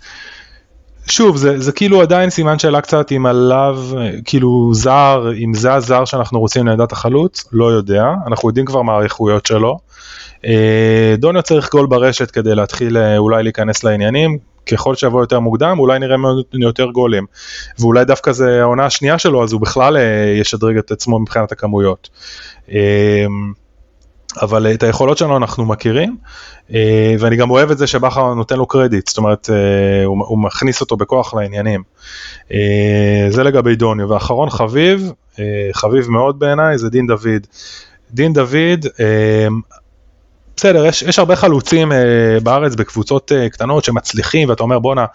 שוב, 1.07 1.37
זה, 1.37 1.61
זה 1.61 1.73
כאילו 1.73 2.03
עדיין 2.03 2.31
סימן 2.31 2.59
שאלה 2.59 2.81
קצת 2.81 3.13
אם 3.13 3.27
עליו, 3.27 3.79
כאילו 4.25 4.71
זר, 4.75 5.31
אם 5.45 5.55
זה 5.55 5.75
הזר 5.75 6.05
שאנחנו 6.05 6.41
רוצים 6.41 6.67
לעמדת 6.67 6.93
החלוץ, 6.93 7.45
לא 7.53 7.73
יודע, 7.73 8.05
אנחנו 8.27 8.49
יודעים 8.49 8.67
כבר 8.67 8.83
מה 8.83 8.99
האיכויות 8.99 9.47
שלו. 9.47 9.79
אה, 10.47 11.15
דוניו 11.19 11.43
צריך 11.43 11.71
גול 11.71 11.87
ברשת 11.87 12.31
כדי 12.31 12.55
להתחיל 12.55 12.97
אה, 12.97 13.19
אולי 13.19 13.43
להיכנס 13.43 13.85
לעניינים, 13.85 14.39
ככל 14.67 14.95
שיבוא 14.95 15.21
יותר 15.21 15.41
מוקדם 15.41 15.79
אולי 15.79 15.99
נראה 15.99 16.17
יותר 16.53 16.87
גולים, 16.87 17.27
ואולי 17.79 18.05
דווקא 18.05 18.33
זה 18.33 18.61
העונה 18.61 18.87
השנייה 18.87 19.19
שלו 19.19 19.43
אז 19.43 19.53
הוא 19.53 19.61
בכלל 19.61 19.97
אה, 19.97 20.35
ישדרג 20.41 20.77
את 20.77 20.91
עצמו 20.91 21.19
מבחינת 21.19 21.53
הכמויות. 21.53 22.09
אבל 24.43 24.75
את 24.75 24.83
היכולות 24.83 25.19
שלו 25.19 25.37
אנחנו 25.37 25.65
מכירים, 25.65 26.17
אה, 26.75 27.15
ואני 27.19 27.37
גם 27.37 27.51
אוהב 27.51 27.71
את 27.71 27.79
זה 27.79 27.87
שבכר 27.87 28.35
נותן 28.35 28.57
לו 28.57 28.67
קרדיט, 28.67 29.09
זאת 29.09 29.19
אומרת, 29.19 29.51
אה, 29.51 30.05
הוא, 30.05 30.25
הוא 30.27 30.39
מכניס 30.39 30.81
אותו 30.81 30.97
בכוח 30.97 31.35
לעניינים. 31.35 31.83
אה, 32.53 33.27
זה 33.29 33.43
לגבי 33.43 33.77
דוניו, 33.77 34.09
ואחרון 34.09 34.51
חביב, 34.51 35.13
חביב 35.73 36.11
מאוד 36.11 36.39
בעיניי, 36.39 36.79
זה 36.79 36.91
דין 36.91 37.07
דוד. 37.07 37.47
דין 38.13 38.33
דוד, 38.33 38.87
בסדר, 40.57 40.87
יש, 40.87 41.03
יש 41.03 41.19
הרבה 41.19 41.37
חלוצים 41.37 41.93
בארץ 42.43 42.75
בקבוצות 42.75 43.33
קטנות 43.53 43.85
שמצליחים, 43.85 44.49
ואתה 44.49 44.63
אומר 44.63 44.79
בואנה, 44.79 45.07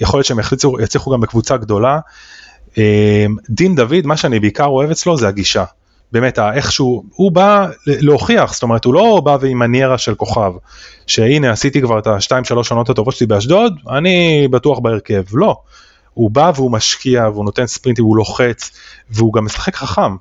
יכול 0.00 0.18
להיות 0.18 0.26
שהם 0.26 0.38
יצליחו 0.80 1.10
גם 1.10 1.20
בקבוצה 1.20 1.56
גדולה. 1.56 1.98
דין 3.50 3.74
דוד, 3.74 4.06
מה 4.06 4.16
שאני 4.16 4.40
בעיקר 4.40 4.64
אוהב 4.64 4.90
אצלו 4.90 5.16
זה 5.16 5.28
הגישה. 5.28 5.64
באמת 6.12 6.38
איכשהו, 6.38 7.04
הוא 7.10 7.32
בא 7.32 7.68
להוכיח, 7.86 8.54
זאת 8.54 8.62
אומרת 8.62 8.84
הוא 8.84 8.94
לא 8.94 9.22
בא 9.24 9.36
עם 9.48 9.58
מניירה 9.58 9.98
של 9.98 10.14
כוכב, 10.14 10.52
שהנה 11.06 11.50
עשיתי 11.50 11.82
כבר 11.82 11.98
את 11.98 12.06
השתיים 12.06 12.44
שלוש 12.44 12.68
שנות 12.68 12.90
הטובות 12.90 13.14
שלי 13.14 13.26
באשדוד, 13.26 13.74
אני 13.90 14.48
בטוח 14.50 14.78
בהרכב, 14.78 15.22
לא. 15.32 15.56
הוא 16.14 16.30
בא 16.30 16.52
והוא 16.54 16.72
משקיע 16.72 17.28
והוא 17.32 17.44
נותן 17.44 17.66
ספרינטים, 17.66 18.04
הוא 18.04 18.16
לוחץ 18.16 18.70
והוא 19.10 19.32
גם 19.32 19.44
משחק 19.44 19.76
חכם, 19.76 20.16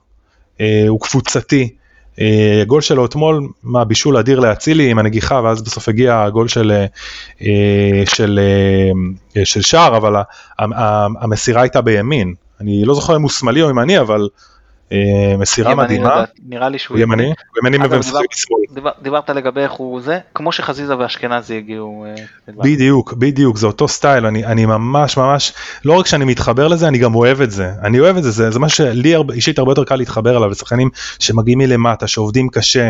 אה, 0.61 0.85
הוא 0.87 0.99
קבוצתי. 0.99 1.69
אה, 2.21 2.59
הגול 2.61 2.81
שלו 2.81 3.05
אתמול, 3.05 3.47
מה 3.63 3.85
בישול 3.85 4.17
אדיר 4.17 4.39
לאצילי 4.39 4.91
עם 4.91 4.99
הנגיחה 4.99 5.41
ואז 5.43 5.61
בסוף 5.61 5.89
הגיע 5.89 6.23
הגול 6.23 6.47
של, 6.47 6.85
אה, 7.41 8.03
של, 8.05 8.39
של 9.43 9.61
שער, 9.61 9.97
אבל 9.97 10.15
המסירה 11.21 11.61
הייתה 11.61 11.81
בימין. 11.81 12.33
אני 12.61 12.85
לא 12.85 12.95
זוכר 12.95 13.15
אם 13.15 13.21
הוא 13.21 13.29
שמאלי 13.29 13.61
או 13.61 13.69
ימני, 13.69 13.99
אבל 13.99 14.21
אה, 14.21 14.27
מסירה 15.37 15.75
מדהימה. 15.75 16.23
נראה 16.49 16.69
לי 16.69 16.79
שהוא 16.79 16.97
ימני, 16.97 17.25
הוא 17.25 17.33
ימני 17.57 17.77
ומשחק 17.89 18.21
בשמאל. 18.31 18.91
דיברת 19.01 19.29
לגבי 19.29 19.61
איך 19.61 19.71
הוא 19.71 20.01
זה, 20.01 20.19
כמו 20.35 20.51
שחזיזה 20.51 20.97
ואשכנזי 20.97 21.57
הגיעו. 21.57 22.05
אה, 22.05 22.23
בדיוק, 22.47 23.13
בדיוק, 23.13 23.57
זה 23.57 23.67
אותו 23.67 23.87
סטייל, 23.87 24.25
אני 24.25 24.65
ממש 24.65 25.17
ממש, 25.17 25.53
לא 25.85 25.93
רק 25.93 26.05
שאני 26.05 26.25
מתחבר 26.25 26.67
לזה, 26.67 26.87
אני 26.87 26.97
גם 26.97 27.15
אוהב 27.15 27.41
את 27.41 27.51
זה. 27.51 27.71
אני 27.83 27.99
אוהב 27.99 28.17
את 28.17 28.23
זה, 28.23 28.51
זה 28.51 28.59
מה 28.59 28.69
שלי 28.69 29.15
אישית 29.33 29.59
הרבה 29.59 29.71
יותר 29.71 29.83
קל 29.83 29.95
להתחבר 29.95 30.37
אליו, 30.37 30.49
לשחקנים 30.49 30.89
שמגיעים 31.19 31.57
מלמטה, 31.57 32.07
שעובדים 32.07 32.49
קשה. 32.49 32.89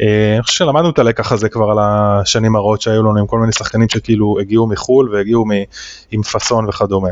אה, 0.00 0.32
אני 0.34 0.42
חושב 0.42 0.58
שלמדנו 0.58 0.90
את 0.90 0.98
הלקח 0.98 1.32
הזה 1.32 1.48
כבר 1.48 1.70
על 1.70 1.78
השנים 1.80 2.56
הרעות 2.56 2.80
שהיו 2.80 3.02
לנו 3.02 3.18
עם 3.18 3.26
כל 3.26 3.38
מיני 3.38 3.52
שחקנים 3.52 3.88
שכאילו 3.88 4.36
הגיעו 4.40 4.66
מחו"ל 4.66 5.14
והגיעו 5.14 5.44
עם 6.10 6.22
פאסון 6.22 6.68
וכדומה. 6.68 7.08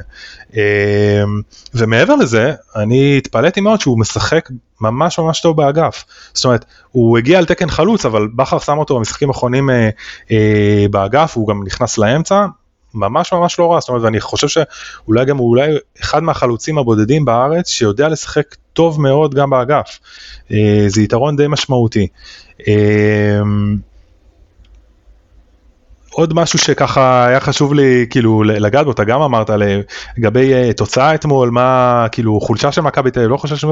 ומעבר 1.75 2.17
לזה, 2.17 2.53
אני 2.77 3.19
התפלאתי 3.19 3.61
מאוד 3.61 3.81
שהוא 3.81 4.01
משחק. 4.01 4.49
ממש 4.81 5.19
ממש 5.19 5.41
טוב 5.41 5.57
באגף. 5.57 6.05
זאת 6.35 6.45
אומרת, 6.45 6.65
הוא 6.91 7.19
הגיע 7.19 7.39
על 7.39 7.45
תקן 7.45 7.71
חלוץ, 7.71 8.07
אבל 8.07 8.29
בכר 8.37 8.59
שם 8.59 8.79
אותו 8.79 8.97
במשחקים 8.97 9.29
האחרונים 9.29 9.71
אה, 9.71 9.89
אה, 10.31 10.87
באגף, 10.91 11.37
הוא 11.37 11.49
גם 11.49 11.63
נכנס 11.67 11.99
לאמצע, 11.99 12.47
ממש 12.95 13.33
ממש 13.33 13.59
לא 13.59 13.73
רע, 13.73 13.81
זאת 13.81 13.89
אומרת, 13.89 14.03
ואני 14.03 14.21
חושב 14.21 14.49
שאולי 14.49 15.25
גם 15.25 15.37
הוא 15.37 15.51
אולי 15.51 15.71
אחד 16.01 16.23
מהחלוצים 16.23 16.79
הבודדים 16.79 17.25
בארץ 17.25 17.69
שיודע 17.69 18.09
לשחק 18.09 18.55
טוב 18.73 19.01
מאוד 19.01 19.35
גם 19.35 19.51
באגף. 19.51 19.99
אה, 20.53 20.85
זה 20.87 21.03
יתרון 21.03 21.37
די 21.37 21.47
משמעותי. 21.49 22.07
אה, 26.19 26.23
עוד 26.23 26.35
משהו 26.35 26.59
שככה 26.59 27.27
היה 27.27 27.41
חשוב 27.41 27.75
לי 27.75 28.07
כאילו 28.11 28.43
לגעת 28.43 28.85
בו, 28.85 28.93
אתה 28.93 29.05
גם 29.05 29.23
אמרת 29.23 29.51
לגבי 30.17 30.71
uh, 30.71 30.73
תוצאה 30.73 31.15
אתמול, 31.15 31.51
מה 31.51 32.07
כאילו 32.13 32.41
חולשה 32.41 32.73
של 32.73 32.81
מכבי 32.81 33.11
תל 33.11 33.21
אביב, 33.21 33.31
לא 33.31 33.37
חושב 33.37 33.57
ש... 33.57 33.65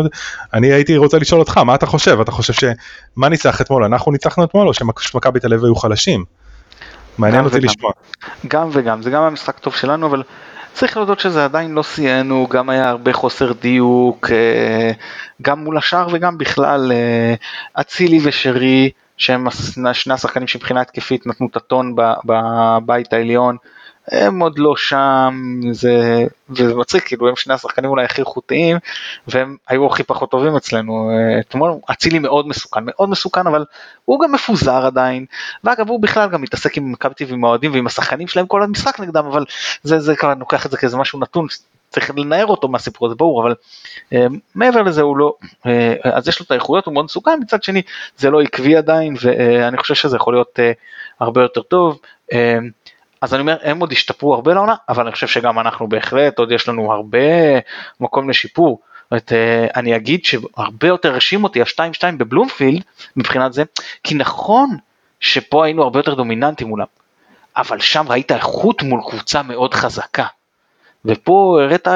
אני 0.54 0.72
הייתי 0.72 0.96
רוצה 0.96 1.18
לשאול 1.18 1.40
אותך, 1.40 1.58
מה 1.58 1.74
אתה 1.74 1.86
חושב? 1.86 2.20
אתה 2.20 2.32
חושב 2.32 2.52
שמה 2.52 3.28
ניצח 3.28 3.60
אתמול, 3.60 3.84
אנחנו 3.84 4.12
ניצחנו 4.12 4.44
אתמול 4.44 4.68
או 4.68 4.74
שמכבי 4.74 5.40
תל 5.40 5.54
אביב 5.54 5.64
היו 5.64 5.76
חלשים? 5.76 6.24
מעניין 7.18 7.44
אותי 7.44 7.56
וגם. 7.56 7.64
לשמוע. 7.64 7.92
גם 8.48 8.68
וגם, 8.72 9.02
זה 9.02 9.10
גם 9.10 9.22
המשחק 9.22 9.58
טוב 9.58 9.74
שלנו, 9.74 10.06
אבל 10.06 10.22
צריך 10.72 10.96
להודות 10.96 11.20
שזה 11.20 11.44
עדיין 11.44 11.74
לא 11.74 11.82
סייענו, 11.82 12.46
גם 12.50 12.68
היה 12.70 12.88
הרבה 12.88 13.12
חוסר 13.12 13.52
דיוק, 13.52 14.30
אה, 14.30 14.90
גם 15.42 15.64
מול 15.64 15.78
השאר 15.78 16.06
וגם 16.12 16.38
בכלל, 16.38 16.92
אה, 16.92 17.34
אצילי 17.80 18.18
ושרי. 18.24 18.90
שהם 19.16 19.46
שני 19.92 20.14
השחקנים 20.14 20.48
שמבחינה 20.48 20.80
התקפית 20.80 21.26
נתנו 21.26 21.46
את 21.50 21.56
הטון 21.56 21.94
בבית 22.24 23.12
העליון, 23.12 23.56
הם 24.08 24.40
עוד 24.40 24.58
לא 24.58 24.76
שם, 24.76 25.60
זה, 25.72 26.24
זה 26.54 26.74
מצחיק, 26.74 27.06
כאילו 27.06 27.28
הם 27.28 27.36
שני 27.36 27.54
השחקנים 27.54 27.90
אולי 27.90 28.04
הכי 28.04 28.20
איכותיים, 28.20 28.76
והם 29.28 29.56
היו 29.68 29.86
הכי 29.86 30.02
פחות 30.02 30.30
טובים 30.30 30.56
אצלנו. 30.56 31.10
אתמול 31.40 31.72
אצילי 31.90 32.18
מאוד 32.18 32.48
מסוכן, 32.48 32.80
מאוד 32.86 33.08
מסוכן, 33.08 33.46
אבל 33.46 33.64
הוא 34.04 34.20
גם 34.20 34.32
מפוזר 34.32 34.86
עדיין, 34.86 35.26
ואגב 35.64 35.88
הוא 35.88 36.02
בכלל 36.02 36.28
גם 36.28 36.42
מתעסק 36.42 36.76
עם 36.76 36.92
מכבי 36.92 37.14
תל 37.14 37.24
אביב 37.24 37.34
עם 37.34 37.44
האוהדים 37.44 37.72
ועם 37.72 37.86
השחקנים 37.86 38.28
שלהם 38.28 38.46
כל 38.46 38.62
המשחק 38.62 39.00
נגדם, 39.00 39.26
אבל 39.26 39.44
זה, 39.82 40.00
זה 40.00 40.16
כבר 40.16 40.34
לוקח 40.38 40.66
את 40.66 40.70
זה 40.70 40.76
כאיזה 40.76 40.96
משהו 40.96 41.20
נתון, 41.20 41.46
צריך 41.96 42.10
לנער 42.16 42.46
אותו 42.46 42.68
מהסיפור 42.68 43.06
הזה 43.06 43.14
ברור 43.16 43.42
אבל 43.42 43.54
אה, 44.12 44.26
מעבר 44.54 44.82
לזה 44.82 45.02
הוא 45.02 45.16
לא 45.16 45.34
אה, 45.66 45.94
אז 46.02 46.28
יש 46.28 46.40
לו 46.40 46.44
את 46.44 46.50
האיכויות 46.50 46.86
הוא 46.86 46.94
מאוד 46.94 47.04
מסוכן 47.04 47.38
מצד 47.40 47.62
שני 47.62 47.82
זה 48.16 48.30
לא 48.30 48.42
עקבי 48.42 48.76
עדיין 48.76 49.14
ואני 49.20 49.76
חושב 49.76 49.94
שזה 49.94 50.16
יכול 50.16 50.34
להיות 50.34 50.60
אה, 50.60 50.72
הרבה 51.20 51.42
יותר 51.42 51.62
טוב. 51.62 52.00
אז 53.20 53.34
אני 53.34 53.40
אומר 53.40 53.56
הם 53.62 53.80
עוד 53.80 53.92
השתפרו 53.92 54.34
הרבה 54.34 54.54
לעונה 54.54 54.74
אבל 54.88 55.02
אני 55.02 55.12
חושב 55.12 55.26
שגם 55.26 55.58
אנחנו 55.58 55.88
בהחלט 55.88 56.38
עוד 56.38 56.52
יש 56.52 56.68
לנו 56.68 56.92
הרבה 56.92 57.18
מקום 58.00 58.30
לשיפור. 58.30 58.80
אומרת, 59.10 59.32
אה, 59.32 59.66
אני 59.76 59.96
אגיד 59.96 60.24
שהרבה 60.24 60.88
יותר 60.88 61.12
הרשים 61.12 61.44
אותי 61.44 61.60
ה-2-2 61.60 62.16
בבלומפילד 62.18 62.82
מבחינת 63.16 63.52
זה 63.52 63.62
כי 64.04 64.14
נכון 64.14 64.76
שפה 65.20 65.64
היינו 65.64 65.82
הרבה 65.82 65.98
יותר 65.98 66.14
דומיננטים 66.14 66.68
מולם 66.68 66.86
אבל 67.56 67.80
שם 67.80 68.06
ראית 68.08 68.32
איכות 68.32 68.82
מול 68.82 69.00
קבוצה 69.10 69.42
מאוד 69.42 69.74
חזקה. 69.74 70.26
ופה 71.06 71.58
הראת 71.62 71.88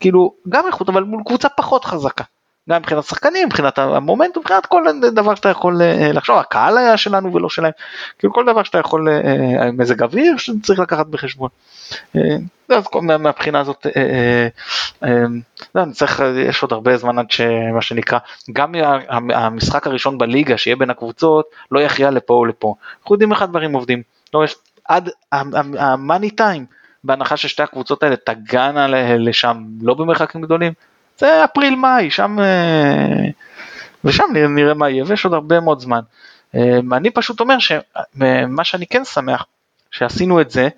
כאילו 0.00 0.32
גם 0.48 0.66
איכות 0.66 0.88
אבל 0.88 1.02
מול 1.02 1.22
קבוצה 1.26 1.48
פחות 1.48 1.84
חזקה. 1.84 2.24
גם 2.68 2.80
מבחינת 2.80 3.04
שחקנים, 3.04 3.46
מבחינת 3.46 3.78
המומנטום, 3.78 4.40
מבחינת 4.40 4.66
כל 4.66 4.84
דבר 5.14 5.34
שאתה 5.34 5.48
יכול 5.48 5.82
אה, 5.82 6.12
לחשוב, 6.12 6.38
הקהל 6.38 6.78
היה 6.78 6.96
שלנו 6.96 7.34
ולא 7.34 7.48
שלהם, 7.48 7.72
כאילו 8.18 8.32
כל 8.32 8.46
דבר 8.46 8.62
שאתה 8.62 8.78
יכול, 8.78 9.08
אה, 9.08 9.62
אה, 9.62 9.72
מזג 9.72 10.02
אוויר 10.02 10.36
שצריך 10.36 10.80
לקחת 10.80 11.06
בחשבון. 11.06 11.48
אז 12.68 12.84
מהבחינה 13.02 13.60
הזאת, 13.60 13.86
אני 15.74 15.92
צריך, 15.92 16.22
יש 16.48 16.62
עוד 16.62 16.72
הרבה 16.72 16.96
זמן 16.96 17.18
עד 17.18 17.30
שמה 17.30 17.82
שנקרא, 17.82 18.18
גם 18.52 18.74
המשחק 19.34 19.86
הראשון 19.86 20.18
בליגה 20.18 20.58
שיהיה 20.58 20.76
בין 20.76 20.90
הקבוצות 20.90 21.46
לא 21.70 21.80
יכריע 21.80 22.10
לפה 22.10 22.34
או 22.34 22.44
לפה. 22.44 22.74
אנחנו 23.02 23.14
יודעים 23.14 23.32
איך 23.32 23.42
הדברים 23.42 23.72
עובדים. 23.72 24.02
לא, 24.34 24.44
עד 24.88 25.10
המאני 25.32 26.30
טיים, 26.30 26.66
בהנחה 27.08 27.36
ששתי 27.36 27.62
הקבוצות 27.62 28.02
האלה 28.02 28.16
תגענה 28.16 28.86
לשם 29.18 29.64
לא 29.82 29.94
במרחקים 29.94 30.42
גדולים, 30.42 30.72
זה 31.18 31.44
אפריל 31.44 31.74
מאי, 31.74 32.10
שם, 32.10 32.38
אה, 32.40 33.30
ושם 34.04 34.24
נראה 34.48 34.74
מה 34.74 34.90
יהיה, 34.90 35.04
ויש 35.06 35.24
עוד 35.24 35.34
הרבה 35.34 35.60
מאוד 35.60 35.80
זמן. 35.80 36.00
אה, 36.54 36.78
אני 36.92 37.10
פשוט 37.10 37.40
אומר 37.40 37.56
שמה 37.58 38.64
שאני 38.64 38.86
כן 38.86 39.04
שמח, 39.04 39.46
שעשינו 39.90 40.40
את 40.40 40.50
זה 40.50 40.68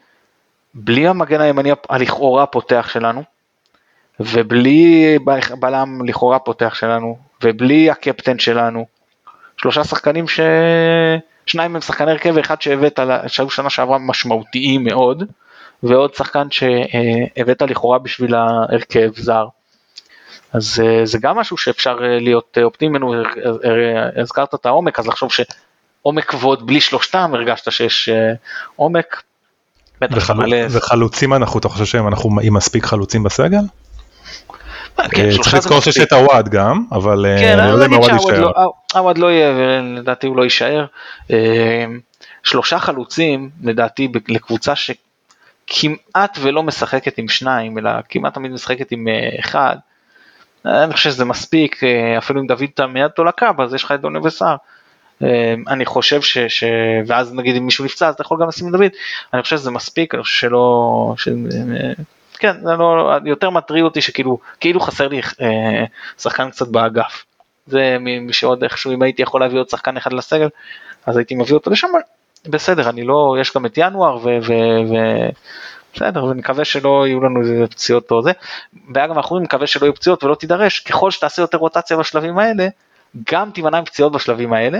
בלי 0.75 1.09
המגן 1.09 1.41
הימני 1.41 1.71
הלכאורה 1.89 2.47
פותח 2.47 2.89
שלנו, 2.93 3.23
ובלי 4.21 5.19
בלם 5.61 6.05
לכאורה 6.05 6.39
פותח 6.39 6.75
שלנו, 6.75 7.19
ובלי 7.43 7.91
הקפטן 7.91 8.39
שלנו, 8.39 8.87
שלושה 9.57 9.85
שחקנים 9.85 10.29
ש... 10.29 10.41
שניים 11.47 11.75
הם 11.75 11.81
שחקני 11.81 12.11
הרכב 12.11 12.33
ואחד 12.35 12.63
שהבאת, 12.63 13.01
שהיו 13.27 13.51
שנה 13.51 13.71
שעברה 13.71 13.99
משמעותיים 13.99 14.85
מאוד, 14.85 15.25
ועוד 15.83 16.15
שחקן 16.15 16.51
שהבאת 16.51 17.63
לכאורה 17.63 17.99
בשביל 17.99 18.35
ההרכב 18.35 19.11
זר. 19.17 19.45
אז 20.53 20.83
אה, 20.85 21.07
זה 21.07 21.19
גם 21.19 21.37
משהו 21.37 21.57
שאפשר 21.57 21.99
אה, 22.03 22.19
להיות 22.21 22.59
אה, 22.59 22.63
אופטימי 22.63 22.99
ממנו, 22.99 23.15
הזכרת 24.17 24.55
את 24.55 24.67
העומק, 24.67 24.99
אז 24.99 25.07
לחשוב 25.07 25.31
שעומק 25.33 26.25
כבוד 26.25 26.67
בלי 26.67 26.81
שלושתם, 26.81 27.31
הרגשת 27.35 27.73
שיש 27.73 28.09
עומק. 28.77 29.23
וחל... 30.13 30.35
וחלוצים 30.71 31.35
אנחנו, 31.35 31.61
אתה 31.61 31.69
חושב 31.69 31.85
שאנחנו 31.85 32.31
עם 32.43 32.55
מספיק 32.55 32.85
חלוצים 32.85 33.23
בסגל? 33.23 33.61
כן, 35.11 35.31
צריך 35.43 35.55
לזכור 35.55 35.81
שיש 35.81 35.99
את 35.99 36.13
הוואד 36.13 36.49
גם, 36.49 36.85
אבל 36.93 37.27
כן, 37.39 37.59
אני 37.59 37.69
לא 37.69 37.75
יודע 37.75 37.87
אם 37.87 37.95
הוואד 37.95 38.11
יישאר. 38.13 38.51
הוואד 38.95 39.19
לא 39.19 39.31
יהיה, 39.31 39.53
ולדעתי 39.57 40.27
הוא 40.27 40.37
לא 40.37 40.43
יישאר. 40.43 40.87
שלושה 42.43 42.79
חלוצים, 42.79 43.51
לדעתי, 43.63 44.09
לקבוצה 44.29 44.77
שכמעט 45.71 46.39
ולא 46.41 46.63
משחקת 46.63 47.19
עם 47.19 47.29
שניים, 47.29 47.79
אלא 47.79 47.91
כמעט 48.09 48.35
תמיד 48.35 48.53
משחקת 48.53 48.93
עם 48.93 49.09
אחד, 49.41 49.77
אני 50.65 50.93
חושב 50.93 51.11
שזה 51.11 51.25
מספיק, 51.25 51.85
אה, 51.85 52.19
אפילו 52.19 52.41
אם 52.41 52.47
דוד 52.47 52.87
מיד 52.89 53.05
אותו 53.05 53.25
לקו, 53.25 53.47
אז 53.59 53.75
יש 53.75 53.85
לך 53.85 53.93
את 53.93 54.01
דוני 54.01 54.19
וסער. 54.19 54.57
אה, 55.23 55.55
אני 55.69 55.87
חושב 55.87 56.23
ש, 56.23 56.39
ש... 56.39 56.65
ואז 57.07 57.35
נגיד 57.35 57.57
אם 57.57 57.65
מישהו 57.65 57.85
נפצע 57.85 58.09
אז 58.09 58.15
אתה 58.15 58.23
יכול 58.23 58.39
גם 58.41 58.49
לשים 58.49 58.69
את 58.69 58.73
דוד, 58.73 58.91
אני 59.35 59.43
חושב 59.43 59.57
שזה 59.57 59.71
מספיק, 59.71 60.15
אני 60.15 60.23
חושב 60.23 60.49
שלא, 60.49 61.15
ש... 61.17 61.29
כן, 62.39 62.61
זה 62.63 62.73
לא, 62.73 63.13
יותר 63.25 63.51
מטריד 63.51 63.85
אותי 63.85 64.01
שכאילו, 64.01 64.39
כאילו 64.61 64.81
חסר 64.81 65.09
לי 65.09 65.21
אה, 65.41 65.85
שחקן 66.19 66.51
קצת 66.51 66.69
באגף. 66.69 67.25
זה 67.67 67.97
מי 68.01 68.33
שעוד 68.33 68.63
איכשהו, 68.63 68.93
אם 68.93 69.03
הייתי 69.03 69.23
יכול 69.23 69.41
להביא 69.41 69.59
עוד 69.59 69.69
שחקן 69.69 69.97
אחד 69.97 70.13
לסגל, 70.13 70.49
אז 71.07 71.17
הייתי 71.17 71.35
מביא 71.35 71.55
אותו 71.55 71.71
לשם, 71.71 71.89
בסדר, 72.47 72.89
אני 72.89 73.05
לא, 73.05 73.37
יש 73.41 73.55
גם 73.57 73.67
את 73.67 73.73
ינואר 73.77 74.17
ו... 74.17 74.23
ו, 74.23 74.53
ו 74.91 74.95
בסדר, 75.95 76.25
ונקווה 76.25 76.65
שלא 76.65 77.07
יהיו 77.07 77.21
לנו 77.21 77.41
איזה 77.41 77.67
פציעות 77.71 78.11
או 78.11 78.23
זה. 78.23 78.33
ואגב, 78.95 79.17
אנחנו 79.17 79.39
נקווה 79.39 79.67
שלא 79.67 79.87
יהיו 79.87 79.95
פציעות 79.95 80.25
ולא 80.25 80.35
תידרש, 80.35 80.81
ככל 80.81 81.11
שתעשה 81.11 81.43
יותר 81.43 81.59
רוטציה 81.59 81.97
בשלבים 81.97 82.39
האלה, 82.39 82.69
גם 83.33 83.51
תימנע 83.51 83.81
מפציעות 83.81 84.13
בשלבים 84.13 84.53
האלה, 84.53 84.79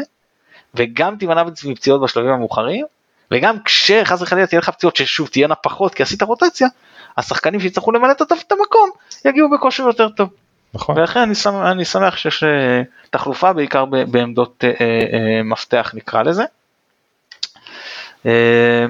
וגם 0.75 1.17
תימנע 1.17 1.43
מפציעות 1.65 2.01
בשלבים 2.03 2.31
המאוחרים, 2.31 2.87
וגם 3.31 3.57
כשחס 3.65 4.23
וחלילה 4.23 4.47
תהיה 4.47 4.59
לך 4.59 4.69
פציעות 4.69 4.97
ששוב 4.97 5.29
תהיינה 5.29 5.55
פחות 5.55 5.95
כי 5.95 6.03
עשית 6.03 6.23
רוטציה, 6.23 6.69
השחקנים 7.17 7.61
שיצטרכו 7.61 7.93
למלא 7.93 8.13
את 8.13 8.53
המקום 8.53 8.91
יגיעו 9.25 9.51
בכושר 9.51 9.83
יותר 9.83 10.09
טוב. 10.09 10.29
נכון. 10.75 10.99
ולכן 10.99 11.21
אני, 11.21 11.35
שמח, 11.35 11.55
אני 11.55 11.85
שמח 11.85 12.17
שיש 12.17 12.43
אה, 12.43 12.83
תחלופה 13.11 13.53
בעיקר 13.53 13.85
בעמדות 13.85 14.65
אה, 14.65 14.71
אה, 14.81 15.43
מפתח 15.43 15.93
נקרא 15.95 16.23
לזה. 16.23 16.45
אה, 18.27 18.87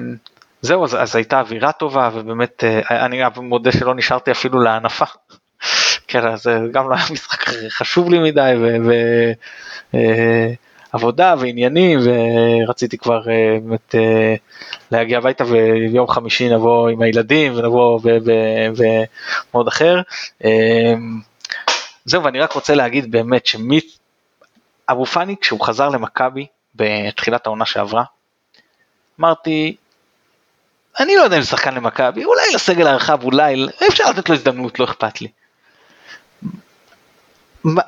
זהו, 0.61 0.83
אז, 0.83 0.95
אז 0.95 1.15
הייתה 1.15 1.39
אווירה 1.39 1.71
טובה, 1.71 2.09
ובאמת, 2.13 2.63
אה, 2.63 3.05
אני 3.05 3.21
מודה 3.37 3.71
שלא 3.71 3.95
נשארתי 3.95 4.31
אפילו 4.31 4.61
להנפה. 4.61 5.05
כן, 6.07 6.27
אז 6.27 6.47
אה, 6.47 6.59
גם 6.71 6.89
לא 6.89 6.95
היה 6.95 7.05
משחק 7.11 7.43
חשוב 7.77 8.09
לי 8.09 8.19
מדי, 8.19 8.53
ועבודה 10.93 11.29
אה, 11.29 11.35
ועניינים, 11.39 11.99
ורציתי 12.03 12.97
כבר 12.97 13.21
באמת 13.65 13.95
להגיע 14.91 15.17
הביתה, 15.17 15.43
ויום 15.45 16.07
חמישי 16.07 16.49
נבוא 16.49 16.89
עם 16.89 17.01
הילדים, 17.01 17.53
ונבוא 17.55 17.99
במוד 19.53 19.67
אחר. 19.67 20.01
זהו, 22.05 22.23
ואני 22.23 22.39
רק 22.39 22.51
רוצה 22.51 22.75
להגיד 22.75 23.11
באמת 23.11 23.45
שמי, 23.45 23.79
אבו 24.89 25.05
פאני, 25.05 25.35
כשהוא 25.41 25.65
חזר 25.65 25.89
למכבי 25.89 26.45
בתחילת 26.75 27.45
העונה 27.45 27.65
שעברה, 27.65 28.03
אמרתי, 29.19 29.75
אני 30.99 31.15
לא 31.15 31.21
יודע 31.21 31.37
אם 31.37 31.41
זה 31.41 31.47
שחקן 31.47 31.75
למכבי, 31.75 32.25
אולי 32.25 32.41
לסגל 32.53 32.87
הרחב, 32.87 33.23
אולי, 33.23 33.65
אפשר 33.87 34.09
לתת 34.09 34.29
לו 34.29 34.35
הזדמנות, 34.35 34.79
לא 34.79 34.85
אכפת 34.85 35.21
לי. 35.21 35.27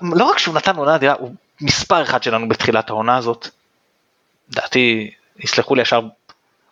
לא 0.02 0.26
רק 0.26 0.38
שהוא 0.38 0.56
נתן 0.56 0.76
עונה 0.76 0.96
אדירה, 0.96 1.14
הוא 1.14 1.36
מספר 1.62 2.04
אחד 2.04 2.24
שלנו 2.24 2.50
בתחילת 2.50 2.90
העונה 2.90 3.18
הזאת. 3.18 3.48
לדעתי, 4.50 5.12
יסלחו 5.40 5.76
לי 5.76 5.82
ישר, 5.82 6.02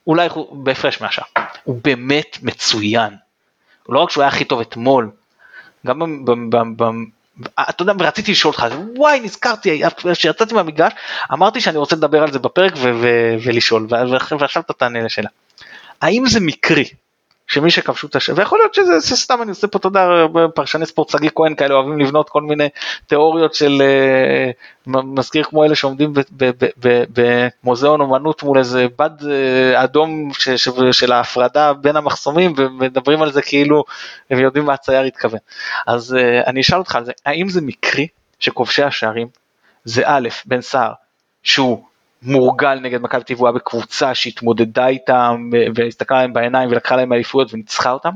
אולי 0.07 0.27
בהפרש 0.51 1.01
מהשאר. 1.01 1.23
הוא 1.63 1.79
באמת 1.83 2.37
מצוין. 2.41 3.15
לא 3.89 3.99
רק 3.99 4.09
שהוא 4.09 4.21
היה 4.21 4.27
הכי 4.27 4.45
טוב 4.45 4.59
אתמול, 4.59 5.11
גם 5.85 6.25
אתה 7.69 7.83
יודע, 7.83 7.93
רציתי 7.99 8.31
לשאול 8.31 8.53
אותך, 8.53 8.65
וואי, 8.97 9.19
נזכרתי, 9.19 9.81
כשיצאתי 10.13 10.53
מהמגרש, 10.53 10.93
אמרתי 11.33 11.61
שאני 11.61 11.77
רוצה 11.77 11.95
לדבר 11.95 12.23
על 12.23 12.31
זה 12.31 12.39
בפרק 12.39 12.73
ולשאול, 13.43 13.87
ועכשיו 14.39 14.61
אתה 14.63 14.73
תענה 14.73 15.03
לשאלה. 15.03 15.29
האם 16.01 16.23
זה 16.27 16.39
מקרי 16.39 16.85
שמי 17.51 17.71
שכבשו 17.71 18.07
את 18.07 18.15
השם, 18.15 18.33
ויכול 18.35 18.59
להיות 18.59 18.73
שזה, 18.73 19.15
סתם 19.15 19.41
אני 19.41 19.49
עושה 19.49 19.67
פה 19.67 19.79
תודה, 19.79 20.07
פרשני 20.55 20.85
ספורט 20.85 21.09
שגיא 21.09 21.29
כהן 21.35 21.55
כאלה 21.55 21.73
אוהבים 21.75 21.99
לבנות 21.99 22.29
כל 22.29 22.41
מיני 22.41 22.69
תיאוריות 23.07 23.53
של 23.53 23.81
uh, 24.87 24.89
מזכיר 24.89 25.43
כמו 25.43 25.63
אלה 25.63 25.75
שעומדים 25.75 26.13
במוזיאון 27.63 28.01
אומנות 28.01 28.43
מול 28.43 28.57
איזה 28.57 28.85
בד 28.99 29.21
uh, 29.21 29.25
אדום 29.73 30.33
ש, 30.33 30.49
ש, 30.49 30.69
של 30.91 31.11
ההפרדה 31.11 31.73
בין 31.73 31.95
המחסומים 31.95 32.53
ומדברים 32.57 33.21
על 33.21 33.31
זה 33.31 33.41
כאילו 33.41 33.83
הם 34.29 34.39
יודעים 34.39 34.65
מה 34.65 34.73
הצייר 34.73 35.01
התכוון. 35.01 35.39
אז 35.87 36.15
uh, 36.17 36.47
אני 36.47 36.61
אשאל 36.61 36.77
אותך 36.77 36.95
על 36.95 37.05
זה, 37.05 37.11
האם 37.25 37.49
זה 37.49 37.61
מקרי 37.61 38.07
שכובשי 38.39 38.83
השערים 38.83 39.27
זה 39.83 40.01
א', 40.05 40.29
בן 40.45 40.61
סער, 40.61 40.91
שהוא 41.43 41.83
מורגל 42.22 42.80
נגד 42.80 43.01
מכבי 43.01 43.24
היה 43.39 43.51
בקבוצה 43.51 44.15
שהתמודדה 44.15 44.88
איתם 44.88 45.49
והסתכלה 45.76 46.22
להם 46.22 46.34
בעיניים 46.34 46.69
ולקחה 46.69 46.95
להם 46.95 47.13
אליפויות 47.13 47.53
וניצחה 47.53 47.91
אותם. 47.91 48.11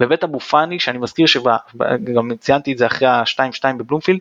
ובית 0.00 0.24
אבו 0.24 0.40
פאני 0.40 0.80
שאני 0.80 0.98
מזכיר 0.98 1.26
שגם 1.26 2.36
ציינתי 2.40 2.72
את 2.72 2.78
זה 2.78 2.86
אחרי 2.86 3.08
ה-2-2 3.08 3.64
בבלומפילד 3.78 4.20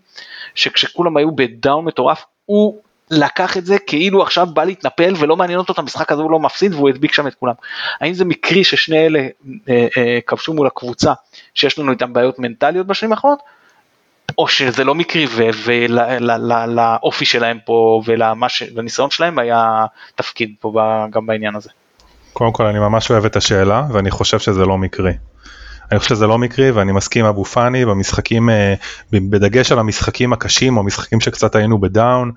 שכשכולם 0.55 1.17
היו 1.17 1.36
בדאון 1.36 1.86
מטורף 1.86 2.25
הוא 2.45 2.82
לקח 3.11 3.57
את 3.57 3.65
זה 3.65 3.80
כאילו 3.80 4.21
עכשיו 4.21 4.47
בא 4.53 4.63
להתנפל 4.63 5.13
ולא 5.17 5.36
מעניין 5.36 5.59
אותו 5.59 5.73
את 5.73 5.80
המשחק 5.80 6.11
הזה 6.11 6.21
הוא 6.21 6.32
לא 6.32 6.39
מפסיד 6.39 6.73
והוא 6.73 6.89
הדביק 6.89 7.13
שם 7.13 7.28
את 7.28 7.36
כולם. 7.36 7.53
האם 8.01 8.13
זה 8.13 8.25
מקרי 8.25 8.63
ששני 8.63 9.05
אלה 9.05 9.19
אה, 9.69 9.88
אה, 9.97 10.19
כבשו 10.28 10.53
מול 10.53 10.67
הקבוצה 10.67 11.13
שיש 11.53 11.80
לנו 11.80 11.91
איתם 11.91 12.13
בעיות 12.13 12.39
מנטליות 12.39 12.88
בשנים 12.88 13.11
האחרונות 13.11 13.39
או 14.38 14.47
שזה 14.47 14.83
לא 14.83 14.95
מקרי 14.95 15.25
ולאופי 15.65 17.25
שלהם 17.25 17.57
פה 17.65 18.01
ולניסיון 18.05 19.09
שלהם 19.09 19.39
היה 19.39 19.85
תפקיד 20.15 20.53
פה 20.59 20.73
גם 21.09 21.25
בעניין 21.25 21.55
הזה. 21.55 21.69
קודם 22.33 22.51
כל 22.51 22.65
אני 22.65 22.79
ממש 22.79 23.11
אוהב 23.11 23.25
את 23.25 23.35
השאלה 23.35 23.83
ואני 23.93 24.11
חושב 24.11 24.39
שזה 24.39 24.65
לא 24.65 24.77
מקרי. 24.77 25.13
אני 25.91 25.99
חושב 25.99 26.15
שזה 26.15 26.27
לא 26.27 26.38
מקרי 26.38 26.71
ואני 26.71 26.91
מסכים 26.91 27.25
עם 27.25 27.29
אבו 27.29 27.45
פאני 27.45 27.85
במשחקים, 27.85 28.49
אה, 28.49 28.73
בדגש 29.11 29.71
על 29.71 29.79
המשחקים 29.79 30.33
הקשים 30.33 30.77
או 30.77 30.83
משחקים 30.83 31.19
שקצת 31.19 31.55
היינו 31.55 31.81
בדאון. 31.81 32.31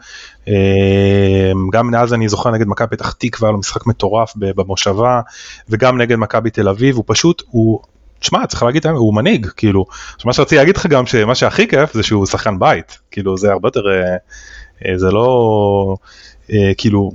אה, 0.48 1.53
גם 1.72 1.94
אז 1.94 2.14
אני 2.14 2.28
זוכר 2.28 2.51
נגד 2.51 2.66
מכבי 2.66 2.88
פתח 2.88 3.12
תקווה, 3.12 3.48
היה 3.48 3.53
לו 3.53 3.59
משחק 3.59 3.86
מטורף 3.86 4.32
במושבה, 4.36 5.20
וגם 5.68 6.01
נגד 6.01 6.16
מכבי 6.16 6.51
תל 6.51 6.68
אביב, 6.68 6.96
הוא 6.96 7.05
פשוט, 7.07 7.42
הוא... 7.51 7.80
תשמע, 8.20 8.46
צריך 8.46 8.62
להגיד, 8.62 8.86
הוא 8.86 9.14
מנהיג, 9.14 9.46
כאילו, 9.56 9.86
מה 10.24 10.32
שרציתי 10.32 10.56
להגיד 10.56 10.76
לך 10.76 10.86
גם, 10.86 11.06
שמה 11.06 11.34
שהכי 11.34 11.68
כיף 11.68 11.94
זה 11.94 12.02
שהוא 12.02 12.26
שחקן 12.26 12.58
בית, 12.58 12.98
כאילו 13.10 13.36
זה 13.36 13.52
הרבה 13.52 13.68
יותר, 13.68 13.82
זה 14.96 15.10
לא, 15.10 15.96
כאילו, 16.78 17.10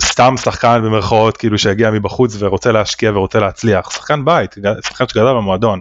סתם 0.00 0.34
שחקן 0.36 0.80
במרכאות 0.84 1.36
כאילו 1.36 1.58
שהגיע 1.58 1.90
מבחוץ 1.90 2.36
ורוצה 2.38 2.72
להשקיע 2.72 3.10
ורוצה 3.14 3.38
להצליח, 3.38 3.90
שחקן 3.90 4.24
בית, 4.24 4.54
שחקן 4.86 5.08
שגדל 5.08 5.34
במועדון. 5.34 5.80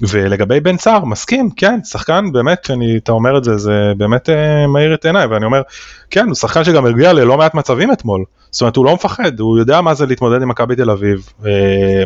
ולגבי 0.00 0.60
בן 0.60 0.78
סער, 0.78 1.04
מסכים, 1.04 1.50
כן, 1.56 1.84
שחקן 1.84 2.32
באמת, 2.32 2.64
שאתה 2.64 3.12
אומר 3.12 3.38
את 3.38 3.44
זה, 3.44 3.56
זה 3.56 3.92
באמת 3.96 4.30
אה, 4.30 4.66
מאיר 4.66 4.94
את 4.94 5.04
עיניי, 5.04 5.26
ואני 5.26 5.44
אומר, 5.44 5.62
כן, 6.10 6.26
הוא 6.26 6.34
שחקן 6.34 6.64
שגם 6.64 6.86
הרגיע 6.86 7.12
ללא 7.12 7.36
מעט 7.36 7.54
מצבים 7.54 7.92
אתמול, 7.92 8.24
זאת 8.50 8.60
אומרת 8.60 8.76
הוא 8.76 8.84
לא 8.84 8.94
מפחד, 8.94 9.40
הוא 9.40 9.58
יודע 9.58 9.80
מה 9.80 9.94
זה 9.94 10.06
להתמודד 10.06 10.42
עם 10.42 10.48
מכבי 10.48 10.76
תל 10.76 10.90
אביב. 10.90 11.28
אה, 11.46 12.02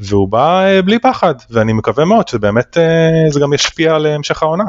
והוא 0.00 0.28
בא 0.28 0.64
אה, 0.64 0.82
בלי 0.82 0.98
פחד, 0.98 1.34
ואני 1.50 1.72
מקווה 1.72 2.04
מאוד 2.04 2.28
שבאמת 2.28 2.78
אה, 2.78 3.30
זה 3.30 3.40
גם 3.40 3.52
ישפיע 3.52 3.94
על 3.94 4.06
המשך 4.06 4.42
העונה. 4.42 4.64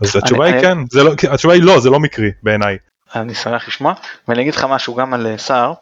אז 0.00 0.16
התשובה 0.16 0.46
היא 0.46 0.60
כן, 0.60 0.78
לא, 0.92 1.12
התשובה 1.32 1.54
היא 1.54 1.62
לא, 1.62 1.80
זה 1.80 1.90
לא 1.90 2.00
מקרי 2.00 2.30
בעיניי. 2.42 2.76
אני 3.14 3.34
שמח 3.34 3.68
לשמוע, 3.68 3.92
ואני 4.28 4.42
אגיד 4.42 4.54
לך 4.54 4.64
משהו 4.64 4.94
גם 4.94 5.14
על 5.14 5.26
אה, 5.26 5.38
סער, 5.38 5.72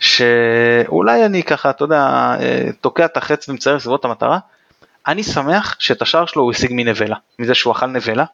שאולי 0.00 1.26
אני 1.26 1.42
ככה, 1.42 1.70
אתה 1.70 1.84
יודע, 1.84 2.36
תוקע 2.80 3.04
את 3.04 3.16
החץ 3.16 3.48
ומצייר 3.48 3.78
סביבות 3.78 4.04
המטרה, 4.04 4.38
אני 5.06 5.22
שמח 5.22 5.76
שאת 5.78 6.02
השער 6.02 6.26
שלו 6.26 6.42
הוא 6.42 6.50
השיג 6.50 6.70
מנבלה, 6.72 7.16
מזה 7.38 7.54
שהוא 7.54 7.72
אכל 7.72 7.86
נבלה, 7.86 8.24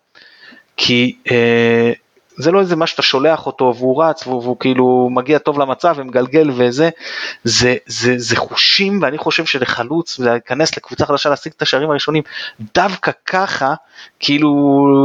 כי 0.77 1.17
אה, 1.31 1.93
זה 2.39 2.51
לא 2.51 2.61
איזה 2.61 2.76
מה 2.76 2.86
שאתה 2.86 3.03
שולח 3.03 3.47
אותו 3.47 3.74
והוא 3.76 4.05
רץ 4.05 4.26
והוא, 4.26 4.43
והוא 4.43 4.57
כאילו 4.61 5.09
מגיע 5.12 5.39
טוב 5.39 5.59
למצב 5.59 5.95
ומגלגל 5.97 6.51
וזה, 6.55 6.91
זה, 7.45 7.76
זה, 7.86 8.14
זה 8.16 8.36
חושים 8.36 8.99
ואני 9.03 9.18
חושב 9.18 9.45
שלחלוץ 9.47 10.20
ולהיכנס 10.20 10.76
לקבוצה 10.76 11.07
חדשה 11.07 11.30
להשיג 11.30 11.53
את 11.57 11.62
השערים 11.62 11.91
הראשונים 11.91 12.22
דווקא 12.74 13.11
ככה, 13.26 13.74
כאילו 14.20 14.49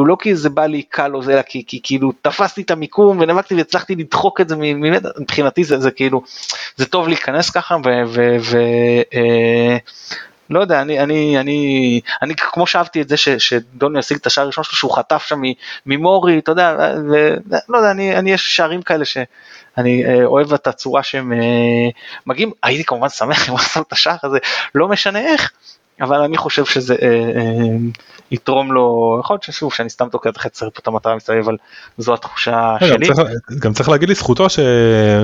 לא 0.08 0.18
כי 0.20 0.36
זה 0.36 0.50
בא 0.50 0.66
לי 0.66 0.84
קל 0.84 1.16
או 1.16 1.24
זה 1.24 1.34
אלא 1.34 1.42
כי, 1.42 1.64
כי 1.68 1.80
כאילו 1.84 2.12
תפסתי 2.22 2.62
את 2.62 2.72
המיקום 2.72 3.20
ונאבקתי 3.20 3.56
והצלחתי 3.56 3.96
לדחוק 3.96 4.42
את 4.42 4.50
זה 4.50 4.56
מבחינתי 5.20 5.64
זה, 5.64 5.80
זה 5.80 5.92
כאילו 5.92 6.22
זה 6.76 6.86
טוב 6.86 7.08
להיכנס 7.08 7.50
ככה 7.50 7.76
ו... 7.76 7.90
ו, 8.08 8.36
ו 8.40 8.58
אה, 9.14 9.78
לא 10.50 10.60
יודע, 10.60 10.82
אני, 10.82 11.00
אני, 11.00 11.40
אני, 11.40 12.02
אני 12.22 12.34
כמו 12.36 12.68
שאהבתי 12.68 13.02
את 13.02 13.10
זה 13.10 13.18
ש, 13.18 13.30
שדוני 13.30 14.00
ישיג 14.00 14.18
את 14.18 14.26
השער 14.26 14.44
הראשון 14.44 14.64
שלו 14.64 14.76
שהוא 14.76 14.96
חטף 14.96 15.24
שם 15.28 15.42
ממורי, 15.86 16.40
אתה 16.40 16.52
יודע, 16.52 16.76
ולא 17.10 17.78
יודע, 17.78 17.92
אני, 17.92 18.18
אני 18.18 18.32
יש 18.32 18.56
שערים 18.56 18.82
כאלה 18.82 19.06
שאני 19.06 20.06
אה, 20.06 20.26
אוהב 20.26 20.54
את 20.54 20.68
הצורה 20.68 21.04
שהם 21.04 21.34
אה, 21.34 21.90
מגיעים, 22.26 22.52
הייתי 22.64 22.84
כמובן 22.84 23.10
שמח 23.10 23.50
אם 23.50 23.54
הוא 23.54 23.60
עשה 23.60 23.80
את 23.80 23.92
השער 23.92 24.16
הזה, 24.24 24.38
לא 24.76 24.88
משנה 24.88 25.20
איך, 25.20 25.52
אבל 26.02 26.22
אני 26.22 26.38
חושב 26.38 26.66
שזה 26.66 26.96
אה, 27.02 27.08
אה, 27.08 27.78
יתרום 28.32 28.72
לו, 28.72 29.18
יכול 29.20 29.34
להיות 29.34 29.44
ששוב 29.44 29.74
שאני 29.74 29.90
סתם 29.90 30.10
תוקע 30.10 30.30
את 30.30 30.38
החצר 30.38 30.70
פה 30.70 30.80
את 30.82 30.88
המטרה 30.88 31.16
מסביב, 31.16 31.44
אבל 31.44 31.58
זו 31.98 32.14
התחושה 32.14 32.76
שלי. 32.80 33.08
גם 33.08 33.14
צריך, 33.14 33.30
גם 33.60 33.74
צריך 33.74 33.90
להגיד 33.90 34.10
לזכותו 34.10 34.50
ש... 34.50 34.60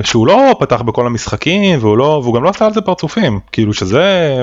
שהוא 0.02 0.26
לא 0.26 0.56
פתח 0.60 0.82
בכל 0.82 1.06
המשחקים 1.06 1.78
והוא, 1.80 1.98
לא, 1.98 2.20
והוא 2.22 2.34
גם 2.34 2.42
לא 2.42 2.48
עשה 2.48 2.66
על 2.66 2.72
זה 2.72 2.80
פרצופים, 2.80 3.40
כאילו 3.52 3.74
שזה 3.74 4.42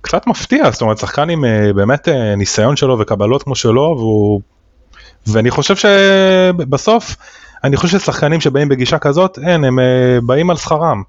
קצת 0.00 0.26
מפתיע, 0.26 0.70
זאת 0.70 0.82
אומרת 0.82 0.98
שחקן 0.98 1.30
עם 1.30 1.44
אה, 1.44 1.72
באמת 1.72 2.08
אה, 2.08 2.34
ניסיון 2.36 2.76
שלו 2.76 2.98
וקבלות 2.98 3.42
כמו 3.42 3.54
שלו, 3.54 3.94
והוא... 3.98 4.40
ואני 5.26 5.50
חושב 5.50 5.76
שבסוף, 5.76 7.16
אני 7.64 7.76
חושב 7.76 7.98
ששחקנים 7.98 8.40
שבאים 8.40 8.68
בגישה 8.68 8.98
כזאת, 8.98 9.38
אין, 9.46 9.64
הם 9.64 9.78
אה, 9.78 10.18
באים 10.22 10.50
על 10.50 10.56
שכרם. 10.56 11.02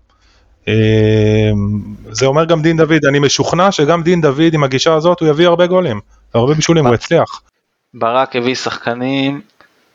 זה 2.11 2.25
אומר 2.25 2.45
גם 2.45 2.61
דין 2.61 2.77
דוד, 2.77 3.05
אני 3.09 3.19
משוכנע 3.19 3.71
שגם 3.71 4.03
דין 4.03 4.21
דוד 4.21 4.53
עם 4.53 4.63
הגישה 4.63 4.93
הזאת 4.93 5.19
הוא 5.19 5.29
יביא 5.29 5.47
הרבה 5.47 5.67
גולים, 5.67 5.99
הרבה 6.33 6.53
בישולים, 6.53 6.87
הוא 6.87 6.95
יצליח. 6.95 7.41
ברק 7.93 8.35
הביא 8.35 8.55
שחקנים 8.55 9.41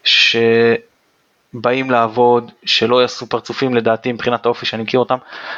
שבאים 0.05 1.91
לעבוד, 1.91 2.51
שלא 2.65 3.03
יעשו 3.03 3.27
פרצופים 3.27 3.75
לדעתי 3.75 4.13
מבחינת 4.13 4.47
האופי 4.47 4.67
שאני 4.67 4.83
מכיר 4.83 5.01
אותם. 5.01 5.17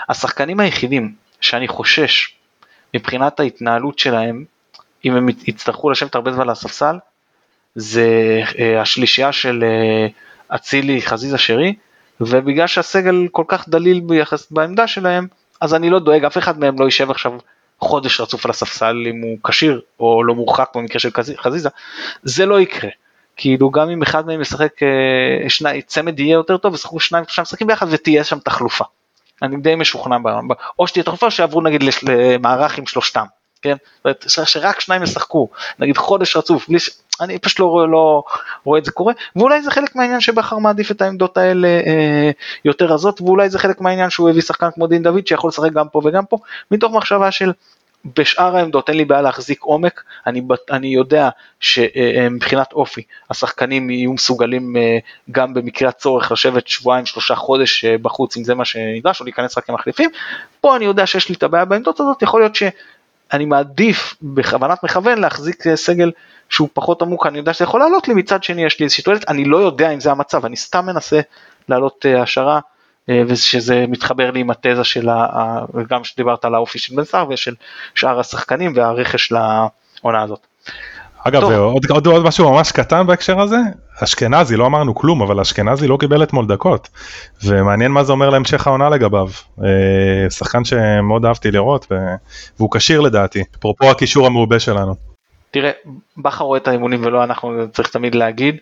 השחקנים 0.08 0.60
היחידים 0.60 1.14
שאני 1.40 1.68
חושש 1.68 2.35
מבחינת 2.94 3.40
ההתנהלות 3.40 3.98
שלהם, 3.98 4.44
אם 5.04 5.16
הם 5.16 5.28
יצטרכו 5.28 5.90
לשבת 5.90 6.14
הרבה 6.14 6.32
זמן 6.32 6.42
על 6.42 6.50
הספסל, 6.50 6.98
זה 7.74 8.40
אה, 8.58 8.80
השלישייה 8.80 9.32
של 9.32 9.64
אה, 9.64 10.06
אצילי, 10.56 11.02
חזיזה, 11.02 11.38
שרי, 11.38 11.74
ובגלל 12.20 12.66
שהסגל 12.66 13.28
כל 13.32 13.44
כך 13.48 13.68
דליל 13.68 14.00
ביחס 14.00 14.50
בעמדה 14.50 14.86
שלהם, 14.86 15.26
אז 15.60 15.74
אני 15.74 15.90
לא 15.90 15.98
דואג, 15.98 16.24
אף 16.24 16.38
אחד 16.38 16.58
מהם 16.58 16.80
לא 16.80 16.84
יישב 16.84 17.10
עכשיו 17.10 17.32
חודש 17.80 18.20
רצוף 18.20 18.44
על 18.44 18.50
הספסל 18.50 18.96
אם 19.10 19.20
הוא 19.20 19.38
כשיר 19.44 19.80
או 20.00 20.24
לא 20.24 20.34
מורחק 20.34 20.70
במקרה 20.74 21.00
של 21.00 21.10
חזיזה, 21.36 21.68
זה 22.22 22.46
לא 22.46 22.60
יקרה. 22.60 22.90
כאילו 23.36 23.70
גם 23.70 23.90
אם 23.90 24.02
אחד 24.02 24.26
מהם 24.26 24.40
ישחק, 24.40 24.82
אה, 24.82 25.80
צמד 25.86 26.20
יהיה 26.20 26.34
יותר 26.34 26.56
טוב, 26.56 26.74
ישחקו 26.74 27.00
שניים 27.00 27.24
שלושה 27.24 27.42
משחקים 27.42 27.66
ביחד 27.66 27.86
ותהיה 27.90 28.24
שם 28.24 28.38
תחלופה. 28.38 28.84
אני 29.42 29.56
די 29.56 29.74
משוכנע, 29.74 30.18
ב, 30.18 30.28
או 30.78 30.86
שתהיה 30.86 31.02
תחלופה 31.04 31.30
שיעברו 31.30 31.60
נגיד 31.60 31.82
למערך 32.02 32.78
עם 32.78 32.86
שלושתם, 32.86 33.24
כן? 33.62 33.76
שרק 34.26 34.80
שניים 34.80 35.02
ישחקו, 35.02 35.48
נגיד 35.78 35.96
חודש 35.96 36.36
רצוף, 36.36 36.68
בלי 36.68 36.78
ש... 36.78 36.90
אני 37.20 37.38
פשוט 37.38 37.60
לא, 37.60 37.86
לא 37.90 38.22
רואה 38.64 38.78
את 38.78 38.84
זה 38.84 38.90
קורה, 38.90 39.12
ואולי 39.36 39.62
זה 39.62 39.70
חלק 39.70 39.96
מהעניין 39.96 40.20
שבכר 40.20 40.58
מעדיף 40.58 40.90
את 40.90 41.02
העמדות 41.02 41.36
האלה 41.36 41.68
אה, 41.68 42.30
יותר 42.64 42.86
רזות, 42.86 43.20
ואולי 43.20 43.50
זה 43.50 43.58
חלק 43.58 43.80
מהעניין 43.80 44.10
שהוא 44.10 44.30
הביא 44.30 44.42
שחקן 44.42 44.70
כמו 44.74 44.86
דין 44.86 45.02
דוד 45.02 45.26
שיכול 45.26 45.48
לשחק 45.48 45.72
גם 45.72 45.88
פה 45.88 46.00
וגם 46.04 46.24
פה, 46.24 46.38
מתוך 46.70 46.92
מחשבה 46.92 47.30
של 47.30 47.52
בשאר 48.16 48.56
העמדות 48.56 48.88
אין 48.88 48.96
לי 48.96 49.04
בעיה 49.04 49.22
להחזיק 49.22 49.62
עומק, 49.62 50.02
אני, 50.26 50.42
אני 50.70 50.88
יודע 50.88 51.28
שמבחינת 51.60 52.72
אופי 52.72 53.02
השחקנים 53.30 53.90
יהיו 53.90 54.12
מסוגלים 54.12 54.76
אה, 54.76 54.98
גם 55.30 55.54
במקרה 55.54 55.88
הצורך 55.88 56.32
לשבת 56.32 56.68
שבועיים 56.68 57.06
שלושה 57.06 57.34
חודש 57.34 57.84
אה, 57.84 57.98
בחוץ 57.98 58.36
אם 58.36 58.44
זה 58.44 58.54
מה 58.54 58.64
שנדרש 58.64 59.20
או 59.20 59.24
להיכנס 59.24 59.58
רק 59.58 59.64
כמחליפים, 59.64 60.10
פה 60.60 60.76
אני 60.76 60.84
יודע 60.84 61.06
שיש 61.06 61.28
לי 61.28 61.34
את 61.34 61.42
הבעיה 61.42 61.64
בעמדות 61.64 62.00
הזאת, 62.00 62.22
יכול 62.22 62.40
להיות 62.40 62.54
שאני 62.54 63.44
מעדיף 63.44 64.14
בכוונת 64.22 64.84
מכוון 64.84 65.18
להחזיק 65.18 65.66
אה, 65.66 65.76
סגל 65.76 66.10
שהוא 66.48 66.68
פחות 66.72 67.02
עמוק, 67.02 67.26
אני 67.26 67.38
יודע 67.38 67.52
שזה 67.52 67.64
יכול 67.64 67.80
לעלות 67.80 68.08
לי, 68.08 68.14
מצד 68.14 68.42
שני 68.42 68.64
יש 68.64 68.80
לי 68.80 68.84
איזושהי 68.84 69.04
תועלת, 69.04 69.28
אני 69.28 69.44
לא 69.44 69.56
יודע 69.56 69.90
אם 69.90 70.00
זה 70.00 70.10
המצב, 70.10 70.44
אני 70.44 70.56
סתם 70.56 70.86
מנסה 70.86 71.20
להעלות 71.68 72.06
השערה. 72.22 72.60
אה, 73.10 73.22
ושזה 73.28 73.84
מתחבר 73.88 74.30
לי 74.30 74.40
עם 74.40 74.50
התזה 74.50 74.84
של, 74.84 75.08
ה, 75.08 75.64
גם 75.90 76.04
שדיברת 76.04 76.44
על 76.44 76.54
האופי 76.54 76.78
של 76.78 76.96
בן 76.96 77.04
סער 77.04 77.26
ושל 77.30 77.54
שאר 77.94 78.20
השחקנים 78.20 78.72
והרכש 78.74 79.32
לעונה 79.32 80.22
הזאת. 80.22 80.46
אגב, 81.28 81.42
עוד, 81.42 81.90
עוד, 81.90 82.06
עוד 82.06 82.24
משהו 82.24 82.52
ממש 82.52 82.72
קטן 82.72 83.06
בהקשר 83.06 83.40
הזה, 83.40 83.56
אשכנזי, 84.04 84.56
לא 84.56 84.66
אמרנו 84.66 84.94
כלום, 84.94 85.22
אבל 85.22 85.40
אשכנזי 85.40 85.88
לא 85.88 85.96
קיבל 86.00 86.22
אתמול 86.22 86.46
דקות, 86.46 86.88
ומעניין 87.44 87.92
מה 87.92 88.04
זה 88.04 88.12
אומר 88.12 88.30
להמשך 88.30 88.66
העונה 88.66 88.88
לגביו. 88.88 89.28
אה, 89.64 90.30
שחקן 90.30 90.64
שמאוד 90.64 91.24
אהבתי 91.24 91.50
לראות, 91.50 91.92
והוא 92.58 92.70
כשיר 92.70 93.00
לדעתי, 93.00 93.44
אפרופו 93.58 93.90
הקישור 93.90 94.26
המעובה 94.26 94.58
שלנו. 94.58 95.05
תראה, 95.56 95.70
בכר 96.16 96.44
רואה 96.44 96.58
את 96.58 96.68
האימונים 96.68 97.04
ולא 97.04 97.24
אנחנו 97.24 97.68
צריך 97.72 97.88
תמיד 97.88 98.14
להגיד, 98.14 98.56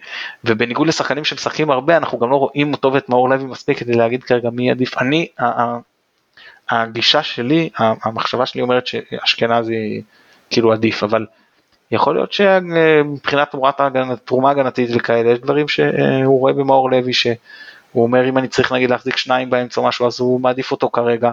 ובניגוד 0.45 0.87
לשחקנים 0.87 1.25
שמשחקים 1.25 1.71
הרבה, 1.71 1.97
אנחנו 1.97 2.19
גם 2.19 2.31
לא 2.31 2.37
רואים 2.37 2.73
אותו 2.73 2.93
ואת 2.93 3.09
מאור 3.09 3.29
לוי 3.31 3.45
מספיק 3.45 3.79
כדי 3.79 3.93
להגיד 3.93 4.25
כרגע 4.25 4.51
מי 4.51 4.71
עדיף. 4.71 4.99
אני, 4.99 5.29
הגישה 6.71 7.23
שלי, 7.23 7.71
המחשבה 7.79 8.47
שלי 8.47 8.63
אומרת 8.63 8.87
שאשכנזי 8.87 10.03
כאילו 10.51 10.73
עדיף, 10.73 11.03
אבל 11.03 11.27
יכול 11.91 12.15
להיות 12.15 12.33
שמבחינת 12.33 13.55
תרומה 14.25 14.51
הגנתית 14.51 14.91
וכאלה, 14.95 15.31
יש 15.31 15.39
דברים 15.39 15.69
שהוא 15.69 16.41
רואה 16.41 16.53
במאור 16.53 16.91
לוי, 16.91 17.13
שהוא 17.13 17.37
אומר 17.95 18.29
אם 18.29 18.39
אני 18.39 18.49
צריך 18.49 18.73
נגיד 18.73 18.91
להחזיק 18.91 19.17
שניים 19.17 19.51
באמצע 19.51 19.81
או 19.81 19.87
משהו, 19.87 20.07
אז 20.07 20.21
הוא 20.21 20.41
מעדיף 20.41 20.73
אותו 20.73 20.91
כרגע. 20.91 21.31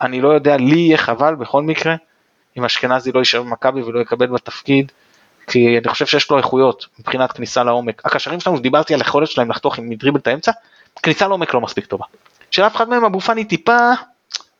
אני 0.00 0.20
לא 0.20 0.28
יודע, 0.28 0.56
לי 0.56 0.78
יהיה 0.78 0.98
חבל 0.98 1.34
בכל 1.34 1.62
מקרה. 1.62 1.94
אם 2.58 2.64
אשכנזי 2.64 3.12
לא 3.12 3.18
יישאר 3.18 3.42
במכבי 3.42 3.82
ולא 3.82 4.00
יקבל 4.00 4.26
בתפקיד, 4.26 4.92
כי 5.46 5.78
אני 5.78 5.88
חושב 5.88 6.06
שיש 6.06 6.30
לו 6.30 6.38
איכויות 6.38 6.86
מבחינת 6.98 7.32
כניסה 7.32 7.64
לעומק. 7.64 8.02
הקשרים 8.04 8.40
שלנו, 8.40 8.58
דיברתי 8.58 8.94
על 8.94 9.00
היכולת 9.00 9.28
שלהם 9.28 9.50
לחתוך 9.50 9.78
עם 9.78 9.94
דריבל 9.94 10.18
את 10.18 10.26
האמצע, 10.26 10.52
כניסה 11.02 11.28
לעומק 11.28 11.54
לא 11.54 11.60
מספיק 11.60 11.86
טובה. 11.86 12.04
של 12.50 12.62
אף 12.62 12.76
אחד 12.76 12.88
מהם 12.88 13.04
אבו 13.04 13.20
פאני 13.20 13.44
טיפה, 13.44 13.78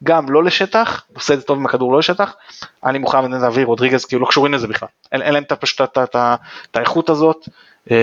גם 0.04 0.30
לא 0.30 0.44
לשטח, 0.44 1.04
עושה 1.14 1.34
את 1.34 1.40
זה 1.40 1.46
טוב 1.46 1.58
עם 1.58 1.66
הכדור 1.66 1.92
לא 1.92 1.98
לשטח, 1.98 2.34
אני 2.84 2.98
מוכן 2.98 3.30
להביא 3.30 3.64
רודריגז 3.64 4.04
כאילו 4.04 4.22
לא 4.22 4.26
קשורים 4.26 4.54
לזה 4.54 4.68
בכלל, 4.68 4.88
אין, 5.12 5.22
אין 5.22 5.34
להם 5.34 5.44
פשוט 5.60 5.80
את 6.04 6.76
האיכות 6.76 7.10
הזאת. 7.10 7.48
אמ, 7.90 7.96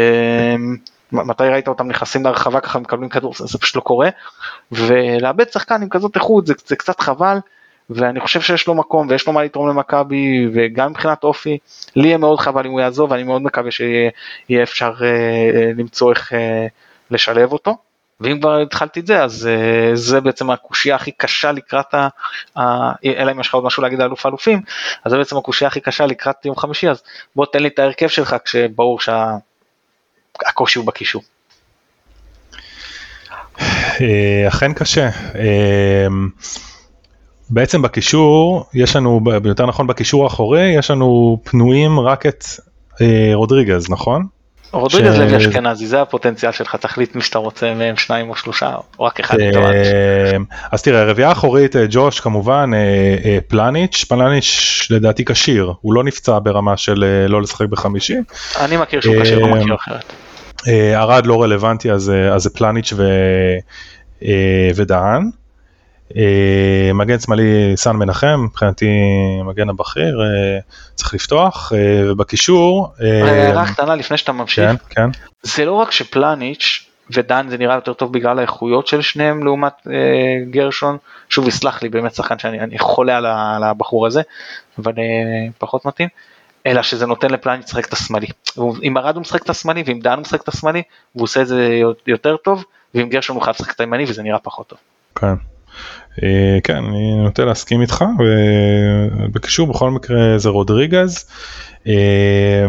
מתי 1.12 1.44
ראית 1.44 1.68
אותם 1.68 1.88
נכנסים 1.88 2.24
להרחבה 2.24 2.60
ככה 2.60 2.80
מקבלים 2.80 3.10
כדור 3.10 3.34
זה 3.38 3.58
פשוט 3.58 3.76
לא 3.76 3.82
קורה 3.82 4.10
ולאבד 4.72 5.52
שחקן 5.52 5.82
עם 5.82 5.90
כזאת 5.90 6.16
איכות 6.16 6.48
זה, 6.48 6.54
זה 6.66 6.76
קצת 6.76 7.00
חבל 7.00 7.38
ואני 7.90 8.20
חושב 8.20 8.42
שיש 8.42 8.68
לו 8.68 8.76
מקום 8.76 9.08
ויש 9.10 9.28
לו 9.28 9.34
מה 9.34 9.44
לתרום 9.44 9.70
למכבי 9.70 10.48
וגם 10.54 10.92
מבחינת 10.92 11.24
אופי, 11.24 11.58
לי 11.96 12.08
יהיה 12.08 12.18
מאוד 12.18 12.40
חבל 12.40 12.66
אם 12.66 12.72
הוא 12.72 12.80
יעזוב 12.80 13.12
ואני 13.12 13.24
מאוד 13.24 13.42
מקווה 13.42 13.72
שיהיה 13.72 14.64
אפשר 14.64 14.94
אה, 15.02 15.72
למצוא 15.76 16.12
איך 16.12 16.34
לשלב 17.12 17.52
אותו. 17.52 17.78
ואם 18.22 18.40
כבר 18.40 18.60
התחלתי 18.60 19.00
את 19.00 19.08
זה 19.08 19.24
אז 19.24 19.50
uh, 19.50 19.96
זה 19.96 20.22
בעצם 20.22 20.50
הקושייה 20.50 20.96
הכי 20.96 21.12
קשה 21.12 21.52
לקראת 21.52 21.94
ה... 21.94 22.08
ה 22.60 22.62
אלא 23.06 23.32
אם 23.32 23.40
יש 23.40 23.48
לך 23.48 23.54
עוד 23.54 23.64
משהו 23.64 23.84
להגיד 23.84 24.02
על 24.02 24.08
אלוף 24.08 24.26
האלופים 24.26 24.62
אז 25.04 25.12
זה 25.12 25.18
בעצם 25.18 25.38
הקושייה 25.38 25.68
הכי 25.68 25.82
קשה 25.82 26.06
לקראת 26.06 26.46
יום 26.46 26.56
חמישי 26.56 26.90
אז 26.90 27.04
בוא 27.36 27.46
תן 27.54 27.60
לי 27.60 27.68
את 27.68 27.80
ההרכב 27.80 28.08
שלך 28.08 28.36
כשברור 28.46 29.00
שהקושי 29.00 30.74
שה... 30.74 30.80
הוא 30.80 30.88
בקישור. 30.88 31.22
אה, 34.02 34.48
אכן 34.48 34.74
קשה. 34.74 35.10
אה, 37.50 37.54
בעצם 37.54 37.82
בקישור 37.82 38.66
יש 38.74 38.96
לנו, 38.96 39.22
יותר 39.46 39.66
נכון 39.66 39.88
בקישור 39.88 40.24
האחורי, 40.24 40.68
יש 40.78 40.92
לנו 40.92 41.40
פנויים 41.44 42.00
רק 42.00 42.26
את 42.26 42.46
רודריגז, 43.34 43.90
נכון? 43.90 44.26
רודריגז 44.72 45.18
לוי 45.18 45.38
אשכנזי 45.38 45.88
זה 45.88 46.02
הפוטנציאל 46.02 46.52
שלך 46.52 46.76
תחליט 46.76 47.16
מי 47.16 47.22
שאתה 47.22 47.40
רוצה 47.40 47.74
מהם 47.74 47.98
שניים 47.98 48.30
או 48.30 48.36
שלושה 48.36 48.76
או 49.00 49.04
רק 49.04 49.20
אחד. 49.20 49.40
אה, 49.40 50.38
אז 50.72 50.82
תראה 50.82 51.06
רביעייה 51.06 51.32
אחורית 51.32 51.76
אה, 51.76 51.86
ג'וש 51.90 52.20
כמובן 52.20 52.72
אה, 52.74 53.38
פלניץ' 53.48 54.06
פלניץ' 54.10 54.88
לדעתי 54.90 55.26
כשיר 55.26 55.74
הוא 55.82 55.94
לא 55.94 56.04
נפצע 56.04 56.40
ברמה 56.44 56.78
של 56.78 57.26
לא 57.30 57.42
לשחק 57.42 57.66
בחמישי. 57.66 58.18
אני 58.60 58.78
מכיר 58.78 59.02
שהוא 59.02 59.16
כשיר 59.24 59.40
לא 59.40 59.48
מכיר 59.48 59.76
אחרת. 59.76 60.14
ארד 60.96 61.26
לא 61.26 61.44
רלוונטי 61.44 61.92
אז 61.92 62.12
זה 62.38 62.50
פלניץ' 62.50 62.94
ודהן. 64.76 65.30
אה, 66.18 66.92
מגן 66.94 67.20
שמאלי 67.20 67.74
סן 67.76 67.96
מנחם, 67.96 68.46
מבחינתי 68.46 68.90
מגן 69.46 69.70
הבכיר, 69.70 70.22
אה, 70.22 70.60
צריך 70.96 71.14
לפתוח, 71.14 71.74
אה, 71.76 72.12
ובקישור... 72.12 72.94
הערה 73.00 73.68
קטנה 73.74 73.96
לפני 73.96 74.18
שאתה 74.18 74.32
ממשיך, 74.32 74.72
כן, 74.72 74.76
כן. 74.90 75.10
זה 75.44 75.66
לא 75.66 75.74
רק 75.74 75.92
שפלניץ' 75.92 76.90
ודן 77.12 77.46
זה 77.50 77.58
נראה 77.58 77.76
יותר 77.76 77.94
טוב 77.94 78.14
בגלל 78.14 78.40
האיכויות 78.40 78.88
של 78.88 79.02
שניהם 79.02 79.44
לעומת 79.44 79.74
אה, 79.88 80.46
גרשון, 80.50 80.98
שוב 81.30 81.48
יסלח 81.48 81.84
לי 81.84 81.90
באמת 81.90 82.16
שחקן 82.16 82.40
שאני 82.40 82.80
חולה 82.80 83.18
על, 83.18 83.26
על 83.26 83.64
הבחור 83.64 84.08
הזה, 84.08 84.22
אבל 84.78 84.94
אה, 84.98 85.48
פחות 85.58 85.86
מתאים, 85.86 86.10
אלא 86.66 86.82
שזה 86.82 87.06
נותן 87.06 87.32
לפלניץ' 87.32 87.66
לשחק 87.66 87.86
את 87.86 87.94
השמאלי. 87.94 88.28
עם 88.82 88.98
ארד 88.98 89.16
הוא 89.16 89.22
משחק 89.22 89.44
את 89.44 89.50
השמאלי 89.50 89.84
ועם 89.86 90.00
דן 90.00 90.14
הוא 90.14 90.22
משחק 90.22 90.42
את 90.42 90.48
השמאלי, 90.48 90.82
והוא 91.16 91.24
עושה 91.24 91.42
את 91.42 91.48
זה 91.48 91.82
יותר 92.08 92.38
טוב, 92.38 92.64
ועם 92.96 93.10
גרשון 93.10 93.36
הוא 93.36 93.44
חייב 93.44 93.56
לשחק 93.56 93.76
את 93.76 93.80
הימני 93.80 94.06
וזה 94.08 94.24
נראה 94.24 94.40
פחות 94.40 94.68
טוב. 94.68 94.80
כן. 95.16 95.34
אה, 96.24 96.60
כן, 96.64 96.76
אני 96.76 97.16
נוטה 97.24 97.46
להסכים 97.46 97.82
איתך, 97.82 98.06
ובקישור 98.20 99.68
בכל 99.68 99.92
מקרה 99.92 100.38
זה 100.38 100.50
רודריגז. 100.50 101.26
אה, 101.88 102.66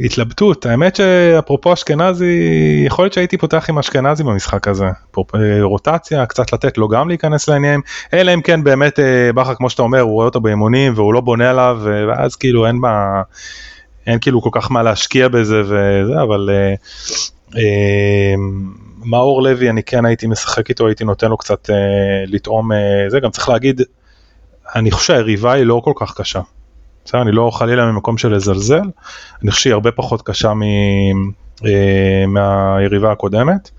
התלבטות, 0.00 0.66
האמת 0.66 0.96
שאפרופו 0.96 1.72
אשכנזי, 1.72 2.82
יכול 2.86 3.04
להיות 3.04 3.12
שהייתי 3.12 3.38
פותח 3.38 3.70
עם 3.70 3.78
אשכנזי 3.78 4.22
במשחק 4.22 4.68
הזה, 4.68 4.84
אה, 4.84 5.62
רוטציה, 5.62 6.26
קצת 6.26 6.52
לתת 6.52 6.78
לו 6.78 6.88
גם 6.88 7.08
להיכנס 7.08 7.48
לעניינים, 7.48 7.80
אלא 8.14 8.34
אם 8.34 8.42
כן 8.42 8.64
באמת 8.64 8.98
בכר 9.34 9.54
כמו 9.54 9.70
שאתה 9.70 9.82
אומר, 9.82 10.00
הוא 10.00 10.12
רואה 10.12 10.26
אותו 10.26 10.40
באימונים 10.40 10.92
והוא 10.96 11.14
לא 11.14 11.20
בונה 11.20 11.50
עליו, 11.50 11.80
ואז 12.08 12.36
כאילו 12.36 12.66
אין 12.66 12.80
בה, 12.80 13.22
אין 14.06 14.18
כאילו 14.20 14.42
כל 14.42 14.50
כך 14.52 14.70
מה 14.70 14.82
להשקיע 14.82 15.28
בזה 15.28 15.60
וזה, 15.60 16.22
אבל 16.22 16.50
מאור 19.04 19.42
לוי 19.42 19.70
אני 19.70 19.82
כן 19.82 20.04
הייתי 20.04 20.26
משחק 20.26 20.68
איתו 20.68 20.86
הייתי 20.86 21.04
נותן 21.04 21.28
לו 21.28 21.36
קצת 21.36 21.70
אה, 21.70 21.76
לטעום 22.26 22.72
אה, 22.72 22.78
זה 23.08 23.20
גם 23.20 23.30
צריך 23.30 23.48
להגיד 23.48 23.82
אני 24.74 24.90
חושב 24.90 25.06
שהיריבה 25.06 25.52
היא 25.52 25.64
לא 25.64 25.80
כל 25.84 25.92
כך 25.96 26.14
קשה. 26.20 26.40
בסדר, 27.04 27.22
אני 27.22 27.32
לא 27.32 27.50
חלילה 27.52 27.92
ממקום 27.92 28.18
של 28.18 28.34
לזלזל 28.34 28.82
אני 29.42 29.50
חושב 29.50 29.62
שהיא 29.62 29.72
הרבה 29.72 29.92
פחות 29.92 30.22
קשה 30.22 30.54
מ, 30.54 30.62
אה, 31.64 32.24
מהיריבה 32.26 33.12
הקודמת 33.12 33.70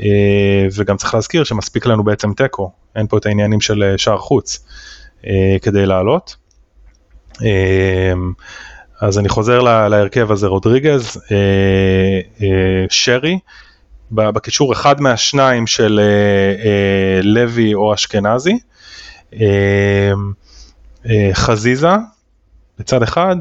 אה, 0.00 0.66
וגם 0.74 0.96
צריך 0.96 1.14
להזכיר 1.14 1.44
שמספיק 1.44 1.86
לנו 1.86 2.04
בעצם 2.04 2.32
תיקו 2.32 2.72
אין 2.96 3.06
פה 3.06 3.18
את 3.18 3.26
העניינים 3.26 3.60
של 3.60 3.82
אה, 3.82 3.98
שער 3.98 4.18
חוץ 4.18 4.66
אה, 5.26 5.56
כדי 5.62 5.86
לעלות. 5.86 6.36
אה, 7.42 8.12
אז 9.00 9.18
אני 9.18 9.28
חוזר 9.28 9.60
להרכב 9.88 10.32
הזה 10.32 10.46
רודריגז, 10.46 11.20
אה, 11.32 12.20
אה, 12.42 12.84
שרי, 12.88 13.38
בקישור 14.12 14.72
אחד 14.72 15.00
מהשניים 15.00 15.66
של 15.66 16.00
אה, 16.02 16.64
אה, 16.64 17.20
לוי 17.22 17.74
או 17.74 17.94
אשכנזי, 17.94 18.58
אה, 19.40 20.12
חזיזה 21.32 21.88
בצד 22.78 23.02
אחד, 23.02 23.36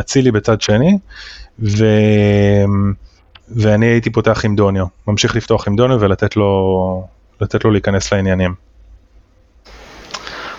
אצילי 0.00 0.30
בצד 0.30 0.60
שני, 0.60 0.98
ו... 1.58 1.86
ואני 3.56 3.86
הייתי 3.86 4.10
פותח 4.10 4.44
עם 4.44 4.56
דוניו, 4.56 4.86
ממשיך 5.06 5.36
לפתוח 5.36 5.68
עם 5.68 5.76
דוניו 5.76 6.00
ולתת 6.00 6.36
לו, 6.36 7.06
לתת 7.40 7.64
לו 7.64 7.70
להיכנס 7.70 8.12
לעניינים. 8.12 8.54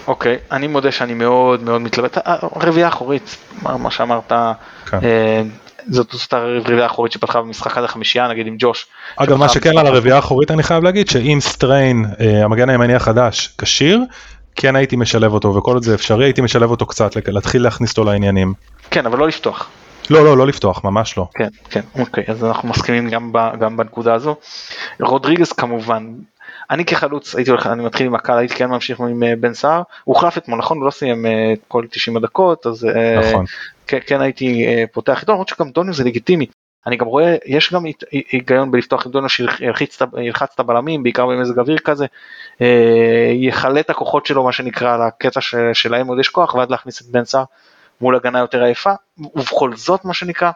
אוקיי, 0.07 0.35
okay, 0.35 0.55
אני 0.55 0.67
מודה 0.67 0.91
שאני 0.91 1.13
מאוד 1.13 1.63
מאוד 1.63 1.81
מתלבט, 1.81 2.17
רביעייה 2.55 2.87
אחורית, 2.87 3.37
מה 3.61 3.91
שאמרת, 3.91 4.31
כן. 4.85 4.99
זאת 5.87 6.11
זאת 6.11 6.33
הרביעייה 6.33 6.83
האחורית 6.83 7.11
שפתחה 7.11 7.41
במשחק 7.41 7.77
עד 7.77 7.83
החמישייה 7.83 8.27
נגיד 8.27 8.47
עם 8.47 8.55
ג'וש. 8.59 8.85
אגב 9.15 9.37
מה 9.37 9.49
שכן 9.49 9.77
על 9.77 9.87
הרביעייה 9.87 10.15
האחורית 10.15 10.51
אני 10.51 10.63
חייב 10.63 10.83
להגיד 10.83 11.09
שאם 11.09 11.37
סטריין 11.41 12.05
אה, 12.19 12.45
המגן 12.45 12.69
הימני 12.69 12.95
החדש 12.95 13.55
כשיר 13.57 14.01
כן 14.55 14.75
הייתי 14.75 14.95
משלב 14.95 15.33
אותו 15.33 15.55
וכל 15.55 15.73
עוד 15.73 15.83
זה 15.83 15.95
אפשרי 15.95 16.25
הייתי 16.25 16.41
משלב 16.41 16.71
אותו 16.71 16.85
קצת 16.85 17.11
להתחיל 17.27 17.63
להכניס 17.63 17.91
אותו 17.91 18.03
לעניינים. 18.03 18.53
כן 18.91 19.05
אבל 19.05 19.19
לא 19.19 19.27
לפתוח. 19.27 19.69
לא 20.09 20.25
לא 20.25 20.37
לא 20.37 20.47
לפתוח 20.47 20.83
ממש 20.83 21.17
לא. 21.17 21.27
כן 21.35 21.47
כן 21.69 21.81
אוקיי 21.99 22.23
אז 22.27 22.43
אנחנו 22.43 22.69
מסכימים 22.69 23.09
גם, 23.09 23.29
ב, 23.33 23.37
גם 23.59 23.77
בנקודה 23.77 24.13
הזו. 24.13 24.35
רודריגז 25.01 25.51
כמובן 25.51 26.13
אני 26.73 26.85
כחלוץ 26.85 27.35
הייתי 27.35 27.51
הולך 27.51 27.67
אני 27.67 27.83
מתחיל 27.83 28.07
עם 28.07 28.15
הקהל 28.15 28.37
הייתי 28.37 28.55
כן 28.55 28.69
ממשיך 28.69 28.99
עם 28.99 29.23
אה, 29.23 29.33
בן 29.35 29.53
סער 29.53 29.81
הוא 30.03 30.15
הוחלף 30.15 30.37
אתמול 30.37 30.59
נכון 30.59 30.77
הוא 30.77 30.85
לא 30.85 30.91
סיים 30.91 31.25
את 31.53 31.59
כל 31.67 31.85
90 31.91 32.17
הדקות 32.17 32.67
אז 32.67 32.87
נכון. 33.19 33.45
כן, 33.87 33.99
כן 34.07 34.21
הייתי 34.21 34.67
אה, 34.67 34.83
פותח 34.91 35.21
איתו, 35.21 35.31
למרות 35.31 35.47
שגם 35.47 35.71
דוניו 35.71 35.93
זה 35.93 36.03
לגיטימי. 36.03 36.45
אני 36.87 36.97
גם 36.97 37.05
רואה, 37.05 37.35
יש 37.45 37.73
גם 37.73 37.83
היגיון 38.11 38.71
בלפתוח 38.71 39.05
עם 39.05 39.11
דוניו 39.11 39.29
שילחץ 39.29 40.01
את 40.43 40.59
הבלמים, 40.59 41.03
בעיקר 41.03 41.25
במזג 41.25 41.59
אוויר 41.59 41.77
כזה, 41.77 42.05
אה, 42.61 43.31
יכלה 43.33 43.79
את 43.79 43.89
הכוחות 43.89 44.25
שלו, 44.25 44.43
מה 44.43 44.51
שנקרא, 44.51 45.07
לקטע 45.07 45.39
שלהם 45.73 46.07
עוד 46.07 46.19
יש 46.19 46.29
כוח, 46.29 46.55
ואז 46.55 46.69
להכניס 46.69 47.01
את 47.01 47.05
בן 47.05 47.25
סער 47.25 47.43
מול 48.01 48.15
הגנה 48.15 48.39
יותר 48.39 48.63
עייפה, 48.63 48.93
ובכל 49.35 49.75
זאת, 49.75 50.05
מה 50.05 50.13
שנקרא, 50.13 50.51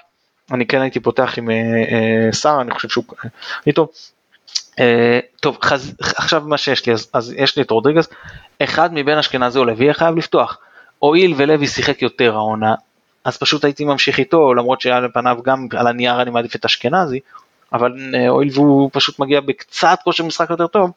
אני 0.51 0.65
כן 0.65 0.82
הייתי 0.82 0.99
פותח 0.99 1.34
עם 1.38 1.49
אה, 1.49 2.30
סער, 2.32 2.61
אני 2.61 2.72
חושב 2.72 2.89
שהוא 2.89 3.03
איתו. 3.68 3.86
טוב, 3.86 3.95
עכשיו 6.17 6.43
מה 6.45 6.57
שיש 6.57 6.86
לי, 6.86 6.93
אז, 6.93 7.09
אז 7.13 7.34
יש 7.38 7.57
לי 7.57 7.63
את 7.63 7.71
רודריגז, 7.71 8.07
אחד 8.63 8.93
מבין 8.93 9.17
אשכנזי 9.17 9.59
או 9.59 9.65
לוי 9.65 9.84
יהיה 9.84 9.93
חייב 9.93 10.15
לפתוח. 10.15 10.57
הואיל 10.99 11.34
ולוי 11.38 11.67
שיחק 11.67 12.01
יותר 12.01 12.36
העונה, 12.36 12.75
אז 13.23 13.38
פשוט 13.38 13.65
הייתי 13.65 13.86
ממשיך 13.86 14.19
איתו, 14.19 14.53
למרות 14.53 14.82
שעל 14.82 15.07
פניו 15.13 15.38
גם 15.43 15.67
על 15.78 15.88
הנייר 15.88 16.21
אני 16.21 16.32
מעדיף 16.32 16.55
את 16.55 16.65
אשכנזי, 16.65 17.19
אבל 17.73 17.93
אה, 18.15 18.28
הואיל 18.28 18.49
והוא 18.53 18.89
פשוט 18.93 19.19
מגיע 19.19 19.39
בקצת 19.39 19.99
כושר 20.03 20.23
משחק 20.23 20.49
יותר 20.49 20.67
טוב, 20.67 20.91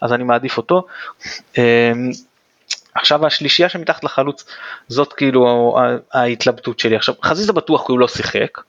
אז 0.00 0.12
אני 0.12 0.24
מעדיף 0.24 0.56
אותו. 0.56 0.86
אה, 1.58 1.92
עכשיו 2.94 3.26
השלישייה 3.26 3.68
שמתחת 3.68 4.04
לחלוץ, 4.04 4.44
זאת 4.88 5.12
כאילו 5.12 5.76
ההתלבטות 6.12 6.78
שלי. 6.78 6.96
עכשיו 6.96 7.14
חזיזה 7.22 7.52
בטוח 7.52 7.86
כי 7.86 7.92
הוא 7.92 7.98
לא 7.98 8.08
שיחק, 8.08 8.60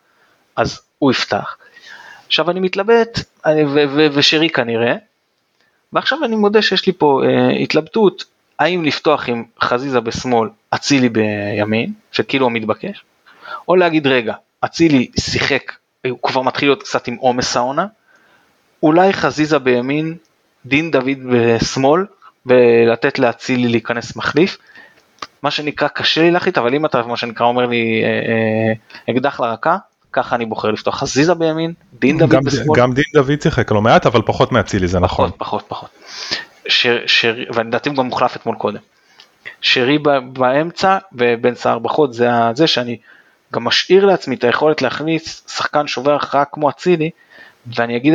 אז 0.55 0.81
הוא 0.99 1.11
יפתח. 1.11 1.57
עכשיו 2.27 2.51
אני 2.51 2.59
מתלבט, 2.59 3.19
ושרי 4.13 4.49
כנראה, 4.49 4.95
ועכשיו 5.93 6.25
אני 6.25 6.35
מודה 6.35 6.61
שיש 6.61 6.87
לי 6.87 6.93
פה 6.93 7.21
uh, 7.23 7.63
התלבטות 7.63 8.23
האם 8.59 8.83
לפתוח 8.83 9.29
עם 9.29 9.43
חזיזה 9.61 9.99
בשמאל, 9.99 10.49
אצילי 10.69 11.09
בימין, 11.09 11.93
שכאילו 12.11 12.45
המתבקש, 12.45 13.03
או 13.67 13.75
להגיד 13.75 14.07
רגע, 14.07 14.33
אצילי 14.65 15.11
שיחק, 15.19 15.71
הוא 16.07 16.19
כבר 16.23 16.41
מתחיל 16.41 16.69
להיות 16.69 16.83
קצת 16.83 17.07
עם 17.07 17.15
עומס 17.15 17.57
העונה, 17.57 17.85
אולי 18.83 19.13
חזיזה 19.13 19.59
בימין, 19.59 20.15
דין 20.65 20.91
דוד 20.91 21.17
בשמאל, 21.31 22.05
ולתת 22.45 23.19
לאצילי 23.19 23.67
להיכנס 23.67 24.15
מחליף. 24.15 24.57
מה 25.43 25.51
שנקרא 25.51 25.87
קשה 25.87 26.21
לי 26.21 26.31
להחליט, 26.31 26.57
אבל 26.57 26.75
אם 26.75 26.85
אתה 26.85 27.01
מה 27.01 27.17
שנקרא 27.17 27.45
אומר 27.45 27.65
לי 27.65 28.03
אה, 28.03 28.09
אה, 28.09 29.13
אקדח 29.13 29.39
לרקה, 29.39 29.77
ככה 30.13 30.35
אני 30.35 30.45
בוחר 30.45 30.71
לפתוח 30.71 30.99
חזיזה 30.99 31.33
בימין, 31.33 31.73
דין 31.99 32.17
דוד 32.17 32.29
גם, 32.29 32.43
בשמאל. 32.43 32.79
גם 32.79 32.93
דין 32.93 33.03
דוד 33.13 33.41
שיחק 33.41 33.71
לא 33.71 33.81
מעט, 33.81 34.05
אבל 34.05 34.21
פחות 34.25 34.51
מאצילי 34.51 34.87
זה 34.87 34.99
נכון. 34.99 35.31
פחות, 35.37 35.65
פחות, 35.67 35.89
פחות. 35.89 35.89
ולדעתי 37.55 37.89
הוא 37.89 37.97
גם 37.97 38.05
מוחלף 38.05 38.35
אתמול 38.35 38.55
קודם. 38.55 38.79
שרי 39.61 39.97
באמצע 40.33 40.97
ובן 41.13 41.55
סער 41.55 41.79
בחוד 41.79 42.13
זה 42.13 42.29
זה 42.55 42.67
שאני 42.67 42.97
גם 43.53 43.63
משאיר 43.63 44.05
לעצמי 44.05 44.35
את 44.35 44.43
היכולת 44.43 44.81
להכניס 44.81 45.43
שחקן 45.47 45.87
שובר 45.87 46.15
הכרעה 46.15 46.45
כמו 46.45 46.69
אצילי 46.69 47.09
ואני 47.75 47.97
אגיד 47.97 48.13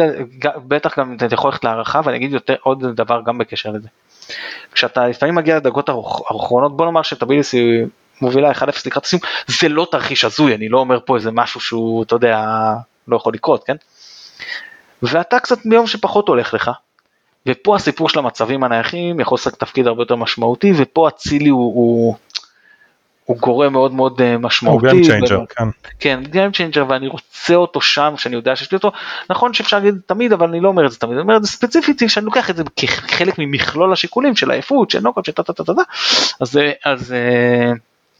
בטח 0.57 0.99
גם 0.99 1.16
את 1.16 1.22
היכולת 1.22 1.64
להארכה 1.64 2.01
ואני 2.05 2.16
אגיד 2.16 2.32
יותר 2.32 2.55
עוד 2.62 2.84
דבר 2.84 3.20
גם 3.26 3.38
בקשר 3.38 3.70
לזה. 3.70 3.88
כשאתה 4.72 5.07
לפעמים 5.07 5.34
מגיע 5.34 5.57
לדקות 5.57 5.88
האחרונות, 5.88 6.76
בוא 6.76 6.86
נאמר 6.86 7.03
שטביליסי 7.03 7.84
מובילה 8.21 8.53
1-0 8.53 8.62
לקראת 8.87 9.05
הסיום, 9.05 9.23
זה 9.47 9.69
לא 9.69 9.87
תרחיש 9.91 10.25
הזוי, 10.25 10.55
אני 10.55 10.69
לא 10.69 10.79
אומר 10.79 10.99
פה 11.05 11.17
איזה 11.17 11.31
משהו 11.31 11.61
שהוא, 11.61 12.03
אתה 12.03 12.14
יודע, 12.14 12.45
לא 13.09 13.17
יכול 13.17 13.35
לקרות, 13.35 13.64
כן? 13.64 13.77
ואתה 15.03 15.39
קצת 15.39 15.59
ביום 15.64 15.87
שפחות 15.87 16.29
הולך 16.29 16.55
לך, 16.55 16.71
ופה 17.47 17.77
הסיפור 17.77 18.09
של 18.09 18.19
המצבים 18.19 18.64
הנייחים 18.64 19.21
יכול 19.21 19.37
לשחק 19.37 19.57
תפקיד 19.57 19.87
הרבה 19.87 20.03
יותר 20.03 20.17
משמעותי, 20.17 20.73
ופה 20.77 21.09
אצילי 21.09 21.49
הוא, 21.49 21.75
הוא, 21.75 22.14
הוא 23.25 23.37
גורם 23.37 23.73
מאוד 23.73 23.93
מאוד 23.93 24.21
אה, 24.21 24.39
משמעותי. 24.39 24.87
הוא 24.87 24.95
game 24.95 25.03
changer, 25.03 25.45
כן. 25.57 25.64
כן, 26.01 26.21
game 26.31 26.53
changer, 26.53 26.85
ואני 26.89 27.09
רוצה 27.09 27.55
אותו 27.55 27.81
שם, 27.81 28.14
שאני 28.17 28.37
יודע 28.37 28.57
שיש 28.57 28.73
לי 28.73 28.77
אותו. 28.77 28.93
נכון 29.31 29.55
שאפשר 29.55 29.77
להגיד 29.77 29.95
תמיד, 30.07 30.33
אבל 30.33 30.49
אני 30.49 30.61
לא 30.61 30.69
אומר 30.69 30.87
את 30.87 30.93
זה 30.93 30.99
תמיד, 30.99 31.12
אני 31.12 31.23
אומר 31.23 31.37
את 31.37 31.45
זה 31.45 31.49
ספציפית, 31.49 32.03
שאני 32.09 32.27
לוקח 32.27 32.51
את 32.51 32.57
זה 32.57 32.62
כחלק 32.77 33.35
ממכלול 33.39 33.93
השיקולים 33.93 34.37
של 34.37 34.51
העייפות, 34.51 34.91
של 34.91 35.01
נוקות, 35.01 35.25
של 35.25 35.33
טה 35.33 35.43
טה 35.43 35.53
טה 35.53 35.64
טה 35.64 35.73
אז, 36.41 36.61
אז 36.85 37.12
אה, 37.12 37.73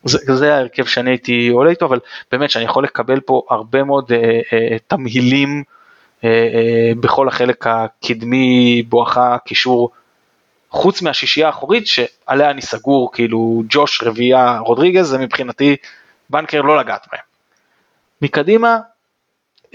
זה, 0.07 0.37
זה 0.37 0.55
ההרכב 0.55 0.85
שאני 0.85 1.11
הייתי 1.11 1.49
עולה 1.49 1.71
איתו, 1.71 1.87
אבל 1.87 1.99
באמת 2.33 2.51
שאני 2.51 2.65
יכול 2.65 2.85
לקבל 2.85 3.21
פה 3.21 3.43
הרבה 3.51 3.85
מאוד 3.85 4.13
אה, 4.13 4.41
אה, 4.53 4.77
תמהילים 4.87 5.63
אה, 6.25 6.31
אה, 6.31 6.93
בכל 7.01 7.29
החלק 7.29 7.67
הקדמי, 7.67 8.83
בואכה 8.89 9.37
קישור 9.45 9.91
חוץ 10.71 11.03
מהשישייה 11.03 11.47
האחורית 11.47 11.87
שעליה 11.87 12.51
אני 12.51 12.63
סגור, 12.63 13.13
כאילו 13.13 13.63
ג'וש, 13.69 14.03
רביעייה, 14.03 14.59
רודריגז, 14.59 15.07
זה 15.07 15.19
מבחינתי 15.19 15.77
בנקר 16.31 16.63
לא 16.63 16.79
לגעת 16.79 17.07
בהם. 17.13 17.23
מקדימה 18.23 18.79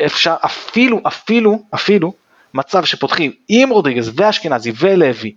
אפשר 0.05 0.36
אפילו, 0.45 0.99
אפילו, 1.07 1.63
אפילו 1.73 2.13
מצב 2.53 2.86
שפותחים 2.86 3.32
עם 3.47 3.69
רודריגז 3.69 4.11
ואשכנזי 4.15 4.71
ולוי, 4.79 5.34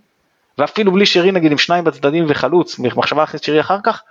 ואפילו 0.57 0.91
בלי 0.91 1.05
שרי 1.05 1.31
נגיד 1.31 1.51
עם 1.51 1.57
שניים 1.57 1.83
בצדדים 1.83 2.25
וחלוץ, 2.27 2.79
מחשבה 2.79 3.21
להכניס 3.21 3.41
שרי 3.45 3.59
אחר 3.59 3.77
כך, 3.83 4.01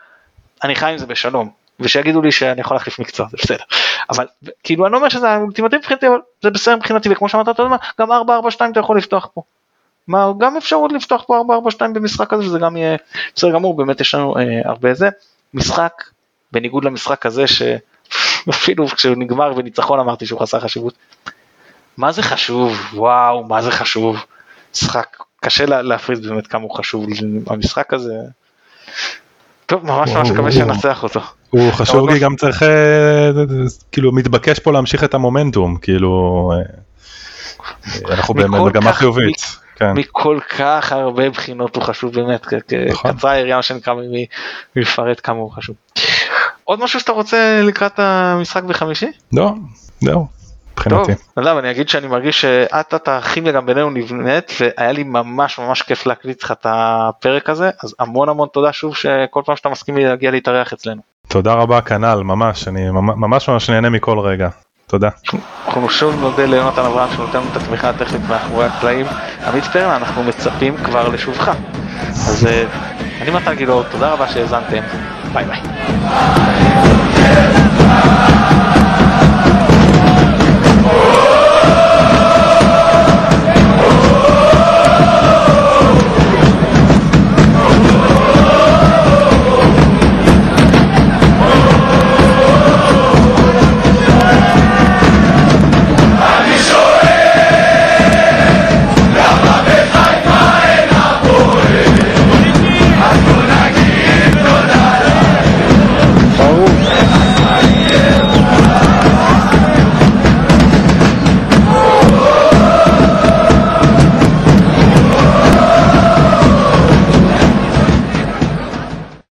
אני 0.64 0.76
חי 0.76 0.90
עם 0.90 0.98
זה 0.98 1.06
בשלום. 1.06 1.50
ושיגידו 1.80 2.22
לי 2.22 2.32
שאני 2.32 2.60
יכול 2.60 2.74
להחליף 2.76 2.98
מקצוע, 2.98 3.26
זה 3.30 3.36
בסדר. 3.42 3.64
אבל 4.10 4.26
כאילו 4.62 4.86
אני 4.86 4.92
לא 4.92 4.96
אומר 4.96 5.08
שזה 5.08 5.30
האולטימטיבי 5.30 5.76
מבחינתי, 5.76 6.06
אבל 6.08 6.18
זה 6.42 6.50
בסדר 6.50 6.76
מבחינתי, 6.76 7.08
וכמו 7.12 7.28
שאמרת, 7.28 7.48
אתה 7.48 7.62
יודע 7.62 7.70
מה, 7.70 7.76
גם 8.00 8.12
4-4-2 8.12 8.70
אתה 8.72 8.80
יכול 8.80 8.98
לפתוח 8.98 9.28
פה. 9.34 9.42
מה, 10.08 10.32
גם 10.38 10.56
אפשרות 10.56 10.92
לפתוח 10.92 11.24
פה 11.26 11.44
4-4-2 11.70 11.82
במשחק 11.94 12.32
הזה, 12.32 12.42
וזה 12.44 12.58
גם 12.58 12.76
יהיה 12.76 12.96
בסדר 13.36 13.50
גמור, 13.52 13.76
באמת 13.76 14.00
יש 14.00 14.14
לנו 14.14 14.36
אה, 14.36 14.42
הרבה 14.64 14.94
זה. 14.94 15.08
משחק, 15.54 15.92
בניגוד 16.52 16.84
למשחק 16.84 17.26
הזה, 17.26 17.44
שאפילו 17.46 18.86
כשהוא 18.86 19.16
נגמר 19.16 19.52
וניצחון 19.56 20.00
אמרתי 20.00 20.26
שהוא 20.26 20.40
חסר 20.40 20.60
חשיבות. 20.60 20.94
מה 21.96 22.12
זה 22.12 22.22
חשוב, 22.22 22.78
וואו, 22.94 23.44
מה 23.44 23.62
זה 23.62 23.70
חשוב. 23.70 24.24
משחק, 24.74 25.16
קשה 25.40 25.66
לה, 25.66 25.82
להפריד 25.82 26.26
באמת 26.26 26.46
כמה 26.46 26.62
הוא 26.62 26.76
חשוב, 26.76 27.06
המשחק 27.46 27.94
הזה. 27.94 28.14
טוב, 29.66 29.86
ממש 29.86 30.10
ממש 30.10 30.30
מקווה 30.30 30.52
שננצח 30.52 31.02
אותו. 31.02 31.20
הוא 31.50 31.72
חשוב 31.72 32.08
לי 32.10 32.18
גם 32.18 32.36
צריך, 32.36 32.62
אה, 32.62 33.30
כאילו 33.92 34.12
מתבקש 34.12 34.58
פה 34.58 34.72
להמשיך 34.72 35.04
את 35.04 35.14
המומנטום, 35.14 35.76
כאילו 35.76 36.50
אה, 36.52 38.14
אנחנו 38.14 38.34
במגמה 38.34 38.92
חיובית. 38.92 39.56
כן. 39.76 39.92
מכל 39.92 40.38
כך 40.58 40.92
הרבה 40.92 41.30
בחינות 41.30 41.76
הוא 41.76 41.84
חשוב 41.84 42.12
באמת, 42.14 42.46
נכון. 42.90 43.12
קצרה 43.12 43.30
היריעה 43.30 43.62
שנקרא 43.62 43.94
מלפרט 44.76 45.20
כמה 45.24 45.38
הוא 45.38 45.52
חשוב. 45.52 45.76
עוד 46.64 46.80
משהו 46.80 47.00
שאתה 47.00 47.12
רוצה 47.12 47.60
לקראת 47.62 47.98
המשחק 47.98 48.62
בחמישי? 48.62 49.06
לא, 49.32 49.52
זהו. 50.00 50.26
מבחינתי. 50.74 51.12
טוב, 51.34 51.46
אני 51.46 51.70
אגיד 51.70 51.88
שאני 51.88 52.06
מרגיש 52.06 52.40
שאט 52.40 52.94
אט 52.94 53.08
הכימיה 53.08 53.52
גם 53.52 53.66
בינינו 53.66 53.90
נבנית 53.90 54.52
והיה 54.60 54.92
לי 54.92 55.02
ממש 55.02 55.58
ממש 55.58 55.82
כיף 55.82 56.06
להקליט 56.06 56.42
לך 56.42 56.52
את 56.52 56.66
הפרק 56.68 57.50
הזה 57.50 57.70
אז 57.84 57.94
המון 57.98 58.28
המון 58.28 58.48
תודה 58.52 58.72
שוב 58.72 58.96
שכל 58.96 59.42
פעם 59.44 59.56
שאתה 59.56 59.68
מסכים 59.68 59.96
להגיע 59.96 60.30
להתארח 60.30 60.72
אצלנו. 60.72 61.02
תודה 61.28 61.52
רבה 61.52 61.80
כנ"ל 61.80 62.22
ממש 62.22 62.68
אני 62.68 62.90
ממש 62.90 63.48
ממש 63.48 63.70
נהנה 63.70 63.90
מכל 63.90 64.18
רגע. 64.18 64.48
תודה. 64.86 65.08
אנחנו 65.66 65.90
שוב 65.90 66.20
נודה 66.20 66.46
ליונתן 66.46 66.80
אברהם 66.84 67.10
שנותן 67.16 67.38
לנו 67.38 67.48
את 67.52 67.56
התמיכה 67.56 67.90
הטכנית 67.90 68.22
מאחורי 68.28 68.64
הקלעים. 68.64 69.06
עמית 69.46 69.64
פרמן, 69.64 69.94
אנחנו 69.94 70.22
מצפים 70.22 70.76
כבר 70.76 71.08
לשובך. 71.08 71.48
אז 72.10 72.46
אה, 72.50 72.64
אני 73.20 73.30
מתן 73.30 73.54
גילאור, 73.54 73.82
תודה 73.82 74.12
רבה 74.12 74.28
שהאזנתם, 74.28 74.82
ביי 75.32 75.44
ביי. 75.44 75.60